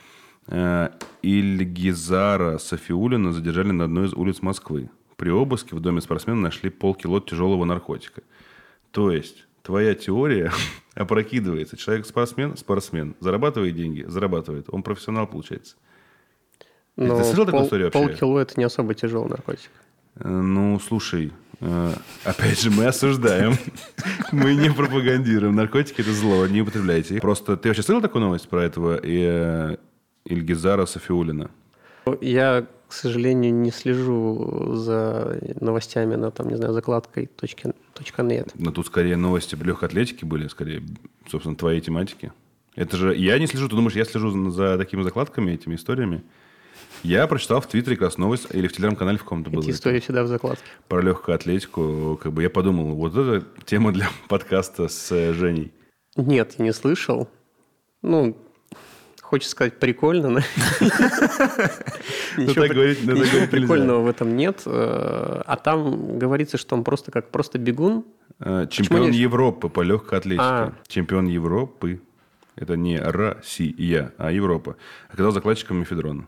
э, 0.47 0.91
Ильгизара 1.23 2.59
Софиулина 2.59 3.33
задержали 3.33 3.73
на 3.73 3.85
одной 3.85 4.07
из 4.07 4.13
улиц 4.13 4.43
Москвы. 4.43 4.91
При 5.17 5.31
обыске 5.31 5.75
в 5.75 5.81
доме 5.81 6.01
спортсмена 6.01 6.41
нашли 6.41 6.71
полкило 6.71 7.21
тяжелого 7.21 7.65
наркотика. 7.65 8.23
То 8.93 9.11
есть 9.11 9.47
твоя 9.62 9.95
теория 9.95 10.53
опрокидывается. 10.95 11.76
Человек 11.76 12.07
спортсмен, 12.07 12.57
спортсмен, 12.57 13.16
зарабатывает 13.20 13.74
деньги, 13.74 14.05
зарабатывает. 14.07 14.66
Он 14.68 14.82
профессионал, 14.82 15.26
получается. 15.26 15.76
Но 16.97 17.16
Ты 17.16 17.24
слышал 17.24 17.45
пол, 17.45 17.47
такую 17.47 17.64
историю 17.64 17.86
вообще? 17.86 18.09
Полкило– 18.09 18.38
это 18.40 18.55
не 18.59 18.64
особо 18.64 18.95
тяжелый 18.95 19.30
наркотик. 19.30 19.70
Э, 20.16 20.28
ну, 20.28 20.78
слушай, 20.78 21.32
э, 21.61 21.93
опять 22.24 22.61
же, 22.61 22.70
мы 22.70 22.86
осуждаем. 22.86 23.55
Мы 24.32 24.55
не 24.55 24.70
пропагандируем. 24.70 25.55
Наркотики– 25.55 26.01
это 26.03 26.12
зло, 26.12 26.47
не 26.47 26.61
употребляйте. 26.61 27.18
Просто 27.20 27.57
ты 27.57 27.68
вообще 27.68 27.82
слышал 27.82 28.03
такую 28.03 28.22
новость 28.22 28.49
про 28.49 28.62
этого 28.62 29.01
э, 29.03 29.76
Ильгизара 30.24 30.84
Софиулина? 30.86 31.51
Я 32.20 32.66
к 32.93 32.95
сожалению, 32.95 33.55
не 33.55 33.70
слежу 33.70 34.74
за 34.74 35.40
новостями 35.59 36.14
на, 36.14 36.30
там, 36.30 36.51
не 36.51 36.57
знаю, 36.57 36.74
закладкой 36.74 37.24
точка 37.24 37.72
.нет. 38.18 38.51
Но 38.55 38.70
тут 38.70 38.86
скорее 38.88 39.16
новости 39.16 39.55
легкой 39.55 39.88
атлетики 39.88 40.26
были, 40.26 40.47
скорее, 40.49 40.82
собственно, 41.26 41.57
твоей 41.57 41.80
тематики. 41.80 42.34
Это 42.74 42.99
же... 42.99 43.16
Я 43.16 43.38
не 43.38 43.47
слежу, 43.47 43.70
ты 43.70 43.76
думаешь, 43.76 43.97
я 43.97 44.05
слежу 44.05 44.51
за 44.51 44.76
такими 44.76 45.01
закладками, 45.01 45.53
этими 45.53 45.76
историями? 45.76 46.22
Я 47.03 47.26
прочитал 47.28 47.62
в 47.62 47.66
Твиттере 47.66 47.97
как 47.97 48.09
раз 48.09 48.18
новость, 48.18 48.49
или 48.53 48.66
в 48.66 48.74
Телеграм-канале 48.74 49.16
в 49.16 49.22
каком-то 49.22 49.49
было. 49.49 49.62
Эти 49.62 49.70
истории 49.70 50.01
всегда 50.01 50.22
в 50.22 50.26
закладке. 50.26 50.66
Про 50.88 51.01
легкую 51.01 51.36
атлетику. 51.36 52.20
Как 52.22 52.30
бы 52.34 52.43
я 52.43 52.51
подумал, 52.51 52.95
вот 52.95 53.16
это 53.16 53.47
тема 53.64 53.93
для 53.93 54.11
подкаста 54.28 54.88
с 54.88 55.32
Женей. 55.32 55.72
Нет, 56.14 56.57
я 56.59 56.64
не 56.66 56.74
слышал. 56.74 57.30
Ну, 58.03 58.36
хочется 59.33 59.53
сказать 59.53 59.78
прикольно, 59.78 60.28
но 60.28 60.41
ничего 62.37 63.47
прикольного 63.47 64.03
в 64.03 64.07
этом 64.07 64.37
нет. 64.37 64.61
Э, 64.66 65.41
а 65.47 65.57
там 65.57 66.18
говорится, 66.18 66.59
что 66.59 66.76
он 66.76 66.85
просто 66.85 67.11
как 67.11 67.30
просто 67.30 67.59
бегун. 67.59 68.05
Э, 68.41 68.66
чемпион 68.70 69.11
Европы 69.11 69.70
по 69.70 69.80
легкой 69.80 70.18
атлетике. 70.18 70.45
А. 70.45 70.74
Чемпион 70.87 71.28
Европы. 71.28 72.03
Это 72.57 72.76
не 72.76 72.99
Россия, 72.99 74.12
а 74.18 74.30
Европа. 74.30 74.76
Оказался 75.09 75.37
закладчиком 75.37 75.78
мефедрона. 75.78 76.26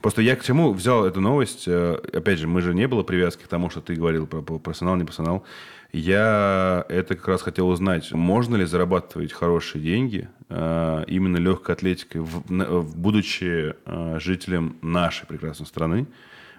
Просто 0.00 0.22
я 0.22 0.34
к 0.34 0.42
чему 0.42 0.72
взял 0.72 1.04
эту 1.04 1.20
новость, 1.20 1.68
э, 1.68 1.94
опять 2.12 2.40
же, 2.40 2.48
мы 2.48 2.60
же 2.60 2.74
не 2.74 2.88
было 2.88 3.04
привязки 3.04 3.44
к 3.44 3.48
тому, 3.48 3.70
что 3.70 3.80
ты 3.80 3.94
говорил 3.94 4.26
про 4.26 4.42
профессионал, 4.42 4.96
не 4.96 5.04
профессионал. 5.04 5.44
Я 5.92 6.84
это 6.88 7.14
как 7.14 7.28
раз 7.28 7.42
хотел 7.42 7.68
узнать, 7.68 8.12
можно 8.12 8.56
ли 8.56 8.64
зарабатывать 8.64 9.32
хорошие 9.32 9.82
деньги 9.82 10.28
э, 10.48 11.04
именно 11.06 11.36
легкой 11.36 11.74
атлетикой, 11.74 12.22
будучи 12.22 13.74
э, 13.84 14.18
жителем 14.20 14.76
нашей 14.82 15.26
прекрасной 15.26 15.66
страны, 15.66 16.06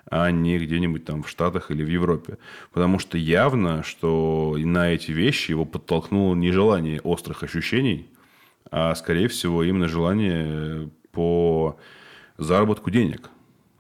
а 0.10 0.32
не 0.32 0.58
где-нибудь 0.58 1.06
там 1.06 1.24
в 1.24 1.30
Штатах 1.30 1.72
или 1.72 1.84
в 1.84 1.90
Европе. 1.90 2.38
Потому 2.72 3.00
что 3.00 3.18
явно, 3.18 3.84
что 3.84 4.56
на 4.58 4.92
эти 4.94 5.12
вещи 5.12 5.52
его 5.52 5.66
подтолкнуло 5.66 6.34
не 6.34 6.52
желание 6.52 7.02
острых 7.02 7.44
ощущений, 7.44 8.10
а, 8.72 8.96
скорее 8.96 9.28
всего, 9.28 9.64
именно 9.64 9.88
желание 9.88 10.90
по 11.12 11.78
заработку 12.38 12.90
денег. 12.90 13.30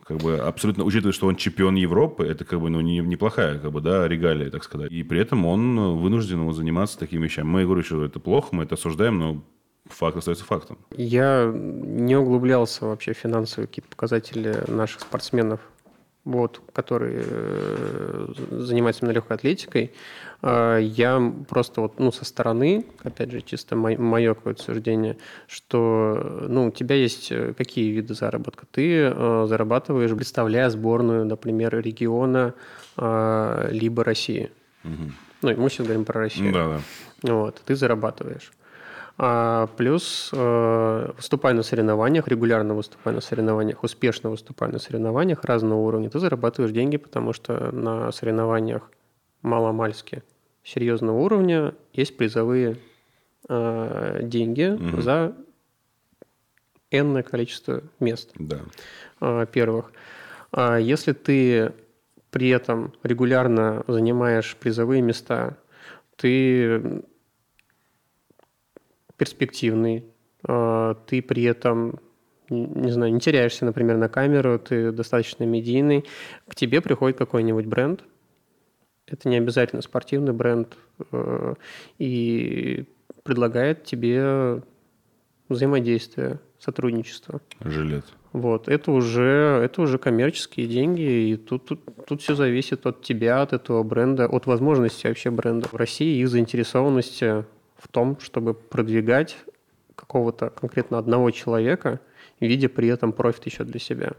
Как 0.07 0.17
бы 0.17 0.37
абсолютно, 0.37 0.85
учитывая, 0.85 1.11
что 1.11 1.27
он 1.27 1.35
чемпион 1.35 1.75
Европы, 1.75 2.25
это 2.25 2.45
как 2.45 2.61
бы 2.61 2.69
ну, 2.69 2.79
не, 2.79 2.99
неплохая 2.99 3.59
как 3.59 3.71
бы, 3.71 3.81
да, 3.81 4.07
регалия, 4.07 4.49
так 4.49 4.63
сказать. 4.63 4.91
И 4.91 5.03
при 5.03 5.19
этом 5.19 5.45
он 5.45 5.97
вынужден 5.97 6.51
заниматься 6.53 6.97
такими 6.97 7.25
вещами. 7.25 7.47
Мы 7.47 7.65
говорю, 7.65 7.83
что 7.83 8.05
это 8.05 8.19
плохо, 8.19 8.49
мы 8.55 8.63
это 8.63 8.75
осуждаем, 8.75 9.19
но 9.19 9.43
факт 9.85 10.17
остается 10.17 10.45
фактом. 10.45 10.77
Я 10.95 11.51
не 11.53 12.15
углублялся 12.15 12.85
вообще 12.85 13.13
в 13.13 13.17
финансовые 13.17 13.67
какие-то 13.67 13.89
показатели 13.89 14.63
наших 14.67 15.01
спортсменов 15.01 15.59
вот, 16.27 16.61
который 16.73 17.15
э, 17.15 18.33
занимается 18.51 19.01
именно 19.01 19.13
легкой 19.13 19.37
атлетикой, 19.37 19.93
э, 20.41 20.79
я 20.81 21.33
просто 21.47 21.81
вот, 21.81 21.99
ну, 21.99 22.11
со 22.11 22.25
стороны, 22.25 22.85
опять 23.03 23.31
же, 23.31 23.41
чисто 23.41 23.77
мое 23.77 24.33
какое-то 24.33 24.61
суждение, 24.61 25.17
что, 25.47 26.45
ну, 26.49 26.67
у 26.67 26.71
тебя 26.71 26.95
есть 26.95 27.31
э, 27.31 27.53
какие 27.57 27.91
виды 27.91 28.13
заработка? 28.13 28.65
Ты 28.69 29.09
зарабатываешь, 29.09 30.11
представляя 30.11 30.69
сборную, 30.69 31.25
например, 31.25 31.79
региона, 31.79 32.53
либо 32.97 34.03
России. 34.03 34.51
Угу. 34.83 35.11
Ну, 35.43 35.55
мы 35.55 35.69
сейчас 35.69 35.85
говорим 35.85 36.03
про 36.03 36.21
Россию. 36.21 36.51
Да, 36.51 36.67
да. 36.67 37.33
Вот, 37.33 37.61
ты 37.63 37.75
зарабатываешь. 37.75 38.51
А, 39.19 39.65
плюс 39.77 40.29
э, 40.31 41.11
выступая 41.15 41.55
на 41.55 41.63
соревнованиях, 41.63 42.27
регулярно 42.27 42.75
выступая 42.75 43.15
на 43.15 43.21
соревнованиях, 43.21 43.83
успешно 43.83 44.29
выступая 44.29 44.71
на 44.71 44.77
соревнованиях 44.77 45.43
разного 45.43 45.79
уровня, 45.79 46.09
ты 46.11 46.19
зарабатываешь 46.19 46.71
деньги, 46.71 46.97
потому 46.97 47.33
что 47.33 47.71
на 47.71 48.11
соревнованиях 48.11 48.91
маломальски 49.41 50.23
серьезного 50.63 51.17
уровня 51.17 51.73
есть 51.93 52.15
призовые 52.15 52.77
э, 53.49 54.19
деньги 54.21 54.69
угу. 54.69 55.01
за 55.01 55.33
энное 56.91 57.23
количество 57.23 57.81
мест. 57.99 58.31
Да. 58.35 58.59
Э, 59.19 59.47
первых. 59.51 59.91
А 60.51 60.77
если 60.77 61.13
ты 61.13 61.73
при 62.29 62.49
этом 62.49 62.93
регулярно 63.01 63.83
занимаешь 63.87 64.55
призовые 64.59 65.01
места, 65.01 65.57
ты 66.17 67.01
перспективный, 69.17 70.05
а, 70.43 70.95
ты 71.07 71.21
при 71.21 71.43
этом 71.43 71.99
не 72.49 72.91
знаю, 72.91 73.13
не 73.13 73.19
теряешься, 73.19 73.65
например, 73.65 73.97
на 73.97 74.07
камеру, 74.09 74.57
ты 74.57 74.91
достаточно 74.91 75.43
медийный, 75.43 76.05
к 76.47 76.55
тебе 76.55 76.81
приходит 76.81 77.17
какой-нибудь 77.17 77.65
бренд, 77.65 78.03
это 79.05 79.29
не 79.29 79.37
обязательно 79.37 79.81
спортивный 79.81 80.33
бренд, 80.33 80.77
э, 81.11 81.55
и 81.97 82.85
предлагает 83.23 83.83
тебе 83.83 84.61
взаимодействие, 85.49 86.39
сотрудничество. 86.59 87.41
Жилет. 87.61 88.05
Вот, 88.33 88.67
это 88.67 88.91
уже, 88.91 89.61
это 89.63 89.81
уже 89.81 89.97
коммерческие 89.97 90.67
деньги, 90.67 91.31
и 91.31 91.37
тут, 91.37 91.65
тут, 91.65 91.81
тут 92.05 92.21
все 92.21 92.35
зависит 92.35 92.85
от 92.85 93.01
тебя, 93.01 93.41
от 93.41 93.53
этого 93.53 93.83
бренда, 93.83 94.25
от 94.25 94.45
возможности 94.45 95.07
вообще 95.07 95.31
бренда. 95.31 95.67
В 95.69 95.75
России 95.75 96.19
их 96.19 96.29
заинтересованности 96.29 97.45
в 97.77 97.87
том, 97.87 98.19
чтобы 98.19 98.53
продвигать 98.53 99.37
какого-то 99.95 100.49
конкретно 100.49 100.97
одного 100.97 101.31
человека, 101.31 101.99
видя 102.39 102.69
при 102.69 102.87
этом 102.87 103.11
профит 103.11 103.45
еще 103.45 103.63
для 103.63 103.79
себя. 103.79 104.13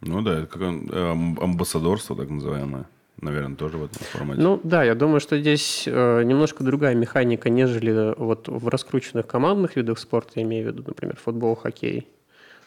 Ну 0.00 0.22
да, 0.22 0.38
это 0.38 0.46
как 0.46 0.62
э, 0.62 1.10
амбассадорство 1.10 2.16
так 2.16 2.30
называемое. 2.30 2.86
Наверное, 3.20 3.56
тоже 3.56 3.78
в 3.78 3.84
этом 3.84 3.98
формате. 3.98 4.40
Ну 4.40 4.60
да, 4.62 4.84
я 4.84 4.94
думаю, 4.94 5.18
что 5.18 5.38
здесь 5.38 5.84
э, 5.86 6.22
немножко 6.22 6.62
другая 6.62 6.94
механика, 6.94 7.50
нежели 7.50 8.14
вот 8.16 8.46
в 8.48 8.68
раскрученных 8.68 9.26
командных 9.26 9.74
видах 9.74 9.98
спорта, 9.98 10.34
я 10.36 10.42
имею 10.42 10.64
в 10.64 10.72
виду, 10.72 10.84
например, 10.86 11.16
футбол, 11.16 11.56
хоккей. 11.56 12.06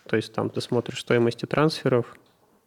То 0.08 0.18
есть 0.18 0.34
там 0.34 0.50
ты 0.50 0.60
смотришь 0.60 1.00
стоимости 1.00 1.46
трансферов, 1.46 2.18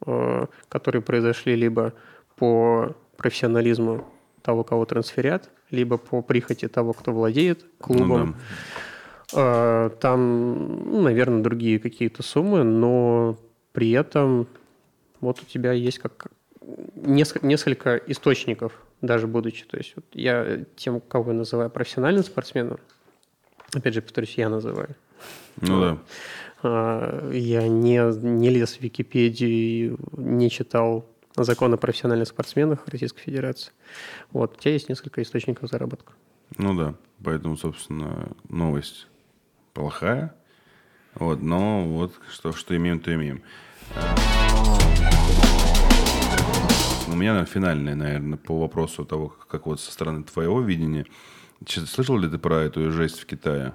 э, 0.07 0.47
которые 0.67 1.03
произошли 1.03 1.55
либо 1.55 1.93
по 2.37 2.95
профессионализму 3.17 4.03
того, 4.45 4.63
кого 4.63 4.85
трансферят, 4.85 5.49
либо 5.71 5.97
по 5.97 6.21
прихоти 6.21 6.67
того, 6.67 6.93
кто 6.93 7.11
владеет 7.11 7.65
клубом. 7.79 8.27
Ну, 8.27 8.35
да. 9.33 9.89
Там, 9.99 10.91
ну, 10.91 11.01
наверное, 11.01 11.41
другие 11.41 11.79
какие-то 11.79 12.21
суммы, 12.21 12.63
но 12.63 13.37
при 13.73 13.91
этом 13.91 14.47
вот 15.19 15.41
у 15.41 15.45
тебя 15.45 15.71
есть 15.73 15.99
как 15.99 16.27
несколько, 16.95 17.45
несколько 17.45 17.97
источников, 17.97 18.73
даже 19.01 19.27
будучи. 19.27 19.65
То 19.65 19.77
есть 19.77 19.93
вот 19.95 20.05
я 20.13 20.63
тем, 20.75 21.01
кого 21.01 21.31
я 21.31 21.37
называю 21.37 21.69
профессиональным 21.69 22.23
спортсменом, 22.23 22.79
опять 23.73 23.93
же, 23.93 24.01
повторюсь, 24.01 24.35
я 24.37 24.49
называю. 24.49 24.95
Ну 25.61 25.81
да. 25.81 25.97
А, 26.63 27.31
я 27.31 27.67
не, 27.67 27.99
не 28.23 28.49
лез 28.49 28.77
в 28.77 28.81
Википедию, 28.81 29.97
не 30.15 30.49
читал 30.49 31.05
закон 31.43 31.73
о 31.73 31.77
профессиональных 31.77 32.27
спортсменах 32.27 32.87
Российской 32.87 33.21
Федерации. 33.21 33.71
Вот, 34.31 34.57
у 34.57 34.59
тебя 34.59 34.73
есть 34.73 34.89
несколько 34.89 35.21
источников 35.21 35.69
заработка. 35.69 36.13
Ну 36.57 36.75
да, 36.75 36.95
поэтому, 37.23 37.57
собственно, 37.57 38.29
новость 38.49 39.07
плохая. 39.73 40.35
Вот, 41.15 41.41
но 41.41 41.83
вот 41.83 42.13
что, 42.31 42.51
что 42.51 42.75
имеем, 42.75 42.99
то 42.99 43.13
имеем. 43.13 43.41
У 47.07 47.15
меня 47.15 47.45
финальная, 47.45 47.95
наверное, 47.95 48.37
по 48.37 48.59
вопросу 48.59 49.05
того, 49.05 49.29
как 49.29 49.67
вот 49.67 49.79
со 49.79 49.91
стороны 49.91 50.23
твоего 50.23 50.59
видения. 50.61 51.05
Слышал 51.65 52.17
ли 52.17 52.29
ты 52.29 52.37
про 52.37 52.63
эту 52.63 52.91
жесть 52.91 53.19
в 53.19 53.25
Китае? 53.25 53.73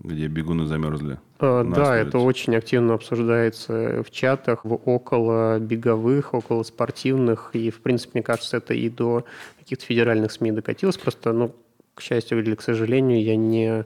Где 0.00 0.26
бегуны 0.26 0.66
замерзли. 0.66 1.18
А, 1.38 1.64
да, 1.64 1.96
это 1.96 2.18
очень 2.18 2.56
активно 2.56 2.94
обсуждается 2.94 4.02
в 4.02 4.10
чатах, 4.10 4.64
в 4.64 4.74
около 4.74 5.58
беговых, 5.58 6.34
около 6.34 6.62
спортивных, 6.62 7.50
и, 7.52 7.70
в 7.70 7.80
принципе, 7.80 8.12
мне 8.14 8.22
кажется, 8.22 8.58
это 8.58 8.74
и 8.74 8.88
до 8.88 9.24
каких-то 9.58 9.84
федеральных 9.84 10.32
СМИ 10.32 10.52
докатилось. 10.52 10.96
Просто, 10.96 11.32
ну, 11.32 11.54
к 11.94 12.02
счастью 12.02 12.40
или 12.40 12.54
к 12.54 12.62
сожалению, 12.62 13.22
я 13.22 13.36
не 13.36 13.84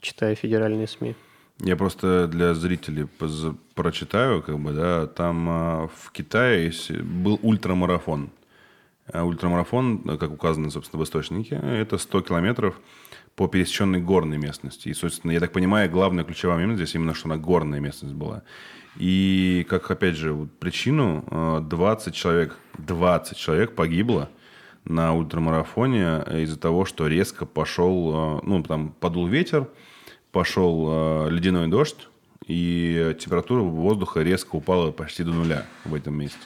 читаю 0.00 0.36
федеральные 0.36 0.86
СМИ. 0.86 1.14
Я 1.60 1.76
просто 1.76 2.28
для 2.28 2.52
зрителей 2.54 3.06
прочитаю, 3.74 4.42
как 4.42 4.58
бы, 4.58 4.72
да, 4.72 5.06
там 5.06 5.46
а, 5.48 5.88
в 5.88 6.12
Китае 6.12 6.72
был 7.02 7.38
ультрамарафон. 7.42 8.30
А 9.10 9.24
ультрамарафон, 9.24 10.18
как 10.18 10.32
указано, 10.32 10.70
собственно, 10.70 11.00
в 11.00 11.04
источнике, 11.04 11.56
это 11.62 11.96
100 11.96 12.22
километров 12.22 12.80
по 13.36 13.48
пересеченной 13.48 14.00
горной 14.00 14.38
местности. 14.38 14.88
И, 14.88 14.94
собственно, 14.94 15.32
я 15.32 15.40
так 15.40 15.52
понимаю, 15.52 15.90
главная 15.90 16.24
ключевая 16.24 16.56
момент 16.56 16.78
здесь 16.78 16.94
именно, 16.94 17.14
что 17.14 17.28
она 17.28 17.36
горная 17.36 17.80
местность 17.80 18.14
была. 18.14 18.42
И, 18.96 19.66
как, 19.68 19.90
опять 19.90 20.16
же, 20.16 20.32
вот 20.32 20.52
причину, 20.58 21.62
20 21.68 22.08
э, 22.08 22.10
человек, 22.12 22.56
20 22.78 23.36
человек 23.36 23.74
погибло 23.74 24.30
на 24.84 25.14
ультрамарафоне 25.14 26.24
из-за 26.42 26.58
того, 26.58 26.86
что 26.86 27.06
резко 27.06 27.44
пошел, 27.44 28.38
э, 28.38 28.40
ну, 28.44 28.62
там 28.62 28.94
подул 28.98 29.26
ветер, 29.26 29.68
пошел 30.32 30.86
э, 30.88 31.30
ледяной 31.30 31.68
дождь, 31.68 32.08
и 32.46 33.14
температура 33.20 33.60
воздуха 33.60 34.22
резко 34.22 34.56
упала 34.56 34.92
почти 34.92 35.24
до 35.24 35.32
нуля 35.32 35.66
в 35.84 35.94
этом 35.94 36.14
месте. 36.14 36.38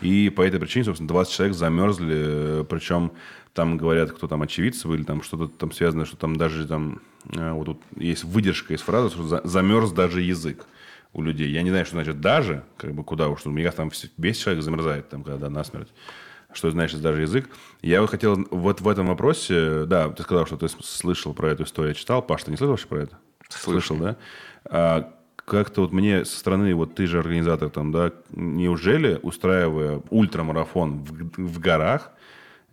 И 0.00 0.28
по 0.30 0.42
этой 0.42 0.58
причине, 0.58 0.84
собственно, 0.86 1.08
20 1.08 1.32
человек 1.32 1.56
замерзли, 1.56 2.64
причем 2.68 3.12
там 3.54 3.76
говорят, 3.76 4.12
кто 4.12 4.28
там 4.28 4.42
очевидцы 4.42 4.88
или 4.88 5.02
там 5.02 5.22
что-то 5.22 5.48
там 5.48 5.72
связано, 5.72 6.06
что 6.06 6.16
там 6.16 6.36
даже 6.36 6.66
там 6.66 7.02
э, 7.30 7.52
вот 7.52 7.64
тут 7.64 7.82
есть 7.96 8.24
выдержка 8.24 8.74
из 8.74 8.80
фразы, 8.80 9.10
что 9.10 9.40
замерз 9.44 9.92
даже 9.92 10.22
язык 10.22 10.66
у 11.12 11.22
людей. 11.22 11.50
Я 11.50 11.62
не 11.62 11.70
знаю, 11.70 11.84
что 11.84 11.96
значит 11.96 12.20
даже, 12.20 12.64
как 12.76 12.94
бы 12.94 13.04
куда 13.04 13.28
уж, 13.28 13.44
у 13.44 13.50
меня 13.50 13.70
там 13.72 13.90
весь 14.16 14.38
человек 14.38 14.62
замерзает, 14.62 15.08
там, 15.08 15.22
когда 15.22 15.50
насмерть. 15.50 15.92
Что 16.52 16.70
значит 16.70 17.00
даже 17.00 17.22
язык? 17.22 17.48
Я 17.80 18.02
бы 18.02 18.08
хотел 18.08 18.46
вот 18.50 18.80
в 18.80 18.88
этом 18.88 19.06
вопросе, 19.06 19.84
да, 19.86 20.10
ты 20.10 20.22
сказал, 20.22 20.46
что 20.46 20.56
ты 20.56 20.68
слышал 20.68 21.32
про 21.32 21.50
эту 21.50 21.64
историю, 21.64 21.94
читал. 21.94 22.22
Паш, 22.22 22.44
ты 22.44 22.50
не 22.50 22.56
слышал 22.56 22.72
вообще 22.72 22.86
про 22.86 23.02
это? 23.02 23.18
Слышал, 23.48 23.96
да? 23.96 24.16
А, 24.64 25.14
как-то 25.36 25.82
вот 25.82 25.92
мне 25.92 26.24
со 26.24 26.38
стороны, 26.38 26.74
вот 26.74 26.94
ты 26.94 27.06
же 27.06 27.18
организатор 27.18 27.70
там, 27.70 27.90
да, 27.90 28.12
неужели, 28.30 29.18
устраивая 29.22 30.02
ультрамарафон 30.10 31.04
в, 31.04 31.38
в 31.38 31.58
горах, 31.58 32.12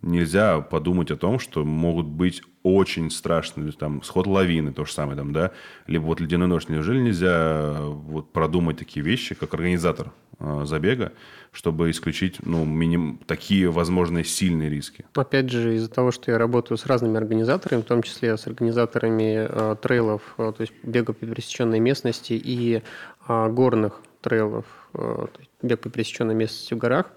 нельзя 0.02 0.60
подумать 0.60 1.10
о 1.10 1.16
том, 1.16 1.38
что 1.38 1.64
могут 1.64 2.06
быть 2.06 2.42
очень 2.62 3.10
страшные, 3.10 3.72
там, 3.72 4.02
сход 4.02 4.26
лавины, 4.26 4.72
то 4.72 4.84
же 4.84 4.92
самое, 4.92 5.16
там, 5.16 5.32
да, 5.32 5.52
либо 5.86 6.04
вот 6.04 6.20
ледяной 6.20 6.48
нож. 6.48 6.68
Неужели 6.68 7.00
нельзя 7.00 7.76
вот 7.80 8.32
продумать 8.32 8.78
такие 8.78 9.04
вещи, 9.04 9.34
как 9.34 9.54
организатор 9.54 10.12
э, 10.38 10.62
забега, 10.64 11.12
чтобы 11.52 11.90
исключить, 11.90 12.36
ну, 12.44 12.64
миним... 12.64 13.18
такие 13.26 13.70
возможные 13.70 14.24
сильные 14.24 14.68
риски? 14.68 15.06
Опять 15.14 15.50
же, 15.50 15.74
из-за 15.76 15.88
того, 15.88 16.10
что 16.10 16.30
я 16.30 16.38
работаю 16.38 16.76
с 16.76 16.86
разными 16.86 17.16
организаторами, 17.16 17.80
в 17.80 17.86
том 17.86 18.02
числе 18.02 18.36
с 18.36 18.46
организаторами 18.46 19.46
э, 19.48 19.76
трейлов, 19.80 20.22
э, 20.36 20.52
то 20.54 20.60
есть 20.60 20.74
бега 20.82 21.12
по 21.12 21.26
пересеченной 21.26 21.80
местности 21.80 22.34
и 22.34 22.82
э, 23.26 23.48
горных 23.48 24.02
трейлов, 24.20 24.66
э, 24.94 25.26
бег 25.62 25.80
по 25.80 25.88
пересеченной 25.88 26.34
местности 26.34 26.74
в 26.74 26.78
горах, 26.78 27.10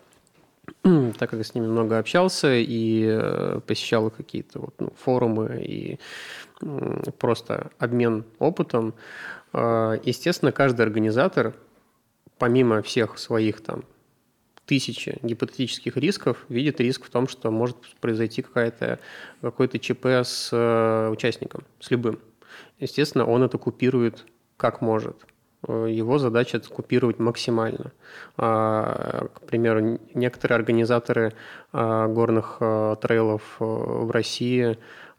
так 0.83 1.29
как 1.29 1.33
я 1.33 1.43
с 1.43 1.55
ними 1.55 1.67
много 1.67 1.97
общался 1.97 2.55
и 2.55 3.05
э, 3.05 3.59
посещал 3.65 4.09
какие-то 4.09 4.59
вот, 4.59 4.75
ну, 4.79 4.93
форумы 4.95 5.63
и 5.63 5.99
просто 7.19 7.71
обмен 7.79 8.23
опытом, 8.39 8.93
э, 9.53 9.99
естественно, 10.03 10.51
каждый 10.51 10.81
организатор, 10.81 11.53
помимо 12.37 12.81
всех 12.81 13.17
своих 13.17 13.61
там 13.61 13.83
тысячи 14.65 15.19
гипотетических 15.21 15.97
рисков, 15.97 16.45
видит 16.47 16.79
риск 16.79 17.05
в 17.05 17.09
том, 17.09 17.27
что 17.27 17.51
может 17.51 17.77
произойти 17.99 18.41
какая-то, 18.41 18.99
какой-то 19.41 19.79
ЧП 19.79 20.05
с 20.05 20.49
э, 20.53 21.09
участником, 21.09 21.65
с 21.79 21.91
любым. 21.91 22.19
Естественно, 22.79 23.25
он 23.25 23.43
это 23.43 23.57
купирует 23.57 24.25
как 24.55 24.81
может– 24.81 25.17
его 25.67 26.17
задача 26.17 26.57
это 26.57 26.69
купировать 26.69 27.19
максимально. 27.19 27.91
А, 28.37 29.27
к 29.33 29.41
примеру, 29.41 29.99
некоторые 30.13 30.57
организаторы 30.57 31.33
а, 31.71 32.07
горных 32.07 32.57
а, 32.59 32.95
трейлов 32.97 33.57
э, 33.59 33.63
в 33.63 34.11
России 34.11 34.77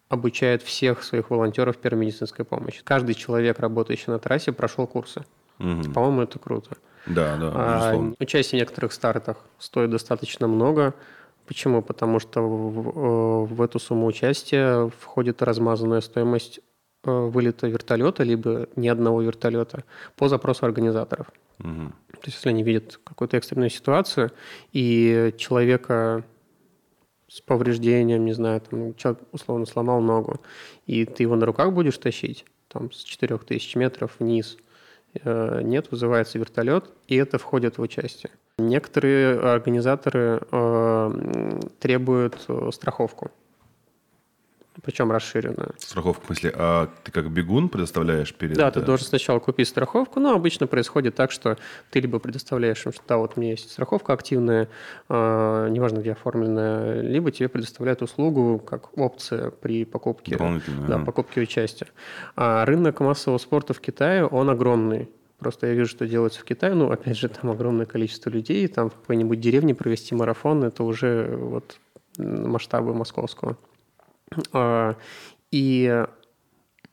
обучают 0.09 0.63
всех 0.63 1.03
своих 1.03 1.31
волонтеров 1.31 1.79
первой 1.79 2.07
медицинской 2.07 2.45
помощи. 2.45 2.83
Каждый 2.85 3.15
человек, 3.15 3.59
работающий 3.59 4.13
на 4.13 4.19
трассе, 4.19 4.53
прошел 4.53 4.87
курсы. 4.87 5.25
Угу. 5.59 5.93
По-моему, 5.95 6.23
это 6.23 6.39
круто. 6.39 6.77
Да, 7.07 7.37
да, 7.37 7.77
безусловно. 7.77 8.15
Участие 8.19 8.59
в 8.59 8.63
некоторых 8.63 8.93
стартах 8.93 9.39
стоит 9.59 9.91
достаточно 9.91 10.47
много. 10.47 10.95
Почему? 11.47 11.83
Потому 11.83 12.21
что 12.21 12.41
в, 12.41 13.47
в 13.47 13.63
эту 13.63 13.79
сумму 13.79 14.07
участия 14.07 14.91
входит 14.99 15.43
размазанная 15.43 16.01
стоимость 16.01 16.61
Э, 16.61 16.74
вылета 17.05 17.67
вертолета, 17.69 18.23
либо 18.23 18.69
ни 18.77 18.89
одного 18.89 19.23
вертолета 19.23 19.85
по 20.17 20.29
запросу 20.29 20.67
организаторов. 20.67 21.31
Угу. 21.61 21.93
То 22.25 22.27
есть, 22.27 22.37
если 22.37 22.49
они 22.49 22.63
видят 22.63 23.01
какую-то 23.05 23.37
экстренную 23.37 23.71
ситуацию, 23.71 24.33
и 24.73 25.35
человека 25.37 26.25
с 27.29 27.41
повреждением, 27.41 28.25
не 28.25 28.33
знаю, 28.33 28.61
там, 28.61 28.95
человек 28.95 29.23
условно 29.33 29.67
сломал 29.67 30.01
ногу, 30.01 30.41
и 30.87 31.05
ты 31.05 31.25
его 31.25 31.37
на 31.37 31.47
руках 31.47 31.73
будешь 31.73 31.99
тащить, 31.99 32.45
там, 32.69 32.93
с 32.93 33.03
4000 33.03 33.77
метров 33.77 34.13
вниз, 34.19 34.57
э, 35.23 35.61
нет, 35.63 35.91
вызывается 35.91 36.39
вертолет, 36.39 36.91
и 37.09 37.17
это 37.17 37.39
входит 37.39 37.79
в 37.79 37.83
участие. 37.83 38.31
Некоторые 38.59 39.39
организаторы 39.41 40.41
э, 40.51 41.61
требуют 41.81 42.45
э, 42.49 42.71
страховку 42.73 43.31
причем 44.85 45.11
расширенную. 45.11 45.75
Страховка, 45.79 46.23
в 46.23 46.27
смысле, 46.27 46.53
а 46.55 46.89
ты 47.03 47.13
как 47.13 47.31
бегун 47.31 47.69
предоставляешь 47.69 48.35
перед... 48.35 48.57
Да, 48.57 48.71
ты 48.71 48.81
должен 48.81 49.07
сначала 49.07 49.39
купить 49.39 49.69
страховку, 49.69 50.21
но 50.21 50.35
обычно 50.35 50.67
происходит 50.67 51.15
так, 51.15 51.31
что 51.31 51.57
ты 51.91 52.01
либо 52.01 52.19
предоставляешь 52.19 52.85
им, 52.87 52.93
что 52.93 53.03
да, 53.09 53.17
вот 53.17 53.33
у 53.37 53.41
меня 53.41 53.53
есть 53.53 53.71
страховка 53.71 54.13
активная, 54.13 54.69
э, 55.09 55.69
неважно 55.71 55.99
где 55.99 56.13
оформленная, 56.13 57.01
либо 57.01 57.31
тебе 57.31 57.49
предоставляют 57.49 58.03
услугу 58.03 58.59
как 58.59 58.97
опция 58.99 59.51
при 59.51 59.85
покупке, 59.85 60.39
да, 60.89 60.99
покупке 60.99 61.41
участия. 61.41 61.89
А 62.37 62.65
рынок 62.65 63.01
массового 63.01 63.39
спорта 63.39 63.75
в 63.75 63.81
Китае, 63.81 64.27
он 64.27 64.51
огромный. 64.51 65.09
Просто 65.39 65.67
я 65.67 65.75
вижу, 65.75 65.91
что 65.91 66.07
делается 66.07 66.41
в 66.41 66.45
Китае. 66.45 66.75
Ну, 66.75 66.91
опять 66.91 67.19
же, 67.19 67.29
там 67.29 67.51
огромное 67.51 67.87
количество 67.87 68.31
людей. 68.31 68.67
Там 68.69 68.89
в 68.89 68.95
какой-нибудь 68.95 69.41
деревне 69.41 69.75
провести 69.75 70.15
марафон– 70.15 70.65
это 70.65 70.85
уже 70.85 71.37
вот 71.37 71.79
масштабы 72.19 72.95
московского. 72.95 73.57
А, 74.53 74.97
и 75.51 76.05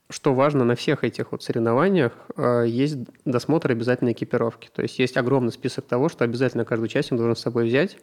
что 0.10 0.34
важно, 0.34 0.66
на 0.66 0.76
всех 0.76 1.03
этих 1.03 1.32
вот 1.32 1.44
соревнованиях 1.44 2.14
а, 2.36 2.64
есть 2.64 2.98
досмотр 3.26 3.72
обязательной 3.72 4.14
экипировки. 4.14 4.70
То 4.74 4.82
есть 4.82 4.99
есть 4.99 5.18
огромный 5.18 5.52
список 5.52 5.86
того, 5.86 6.10
что 6.10 6.24
обязательно 6.24 6.66
каждый 6.66 6.86
участник 6.86 7.18
должен 7.18 7.36
с 7.36 7.41
собой 7.41 7.66
взять. 7.66 7.98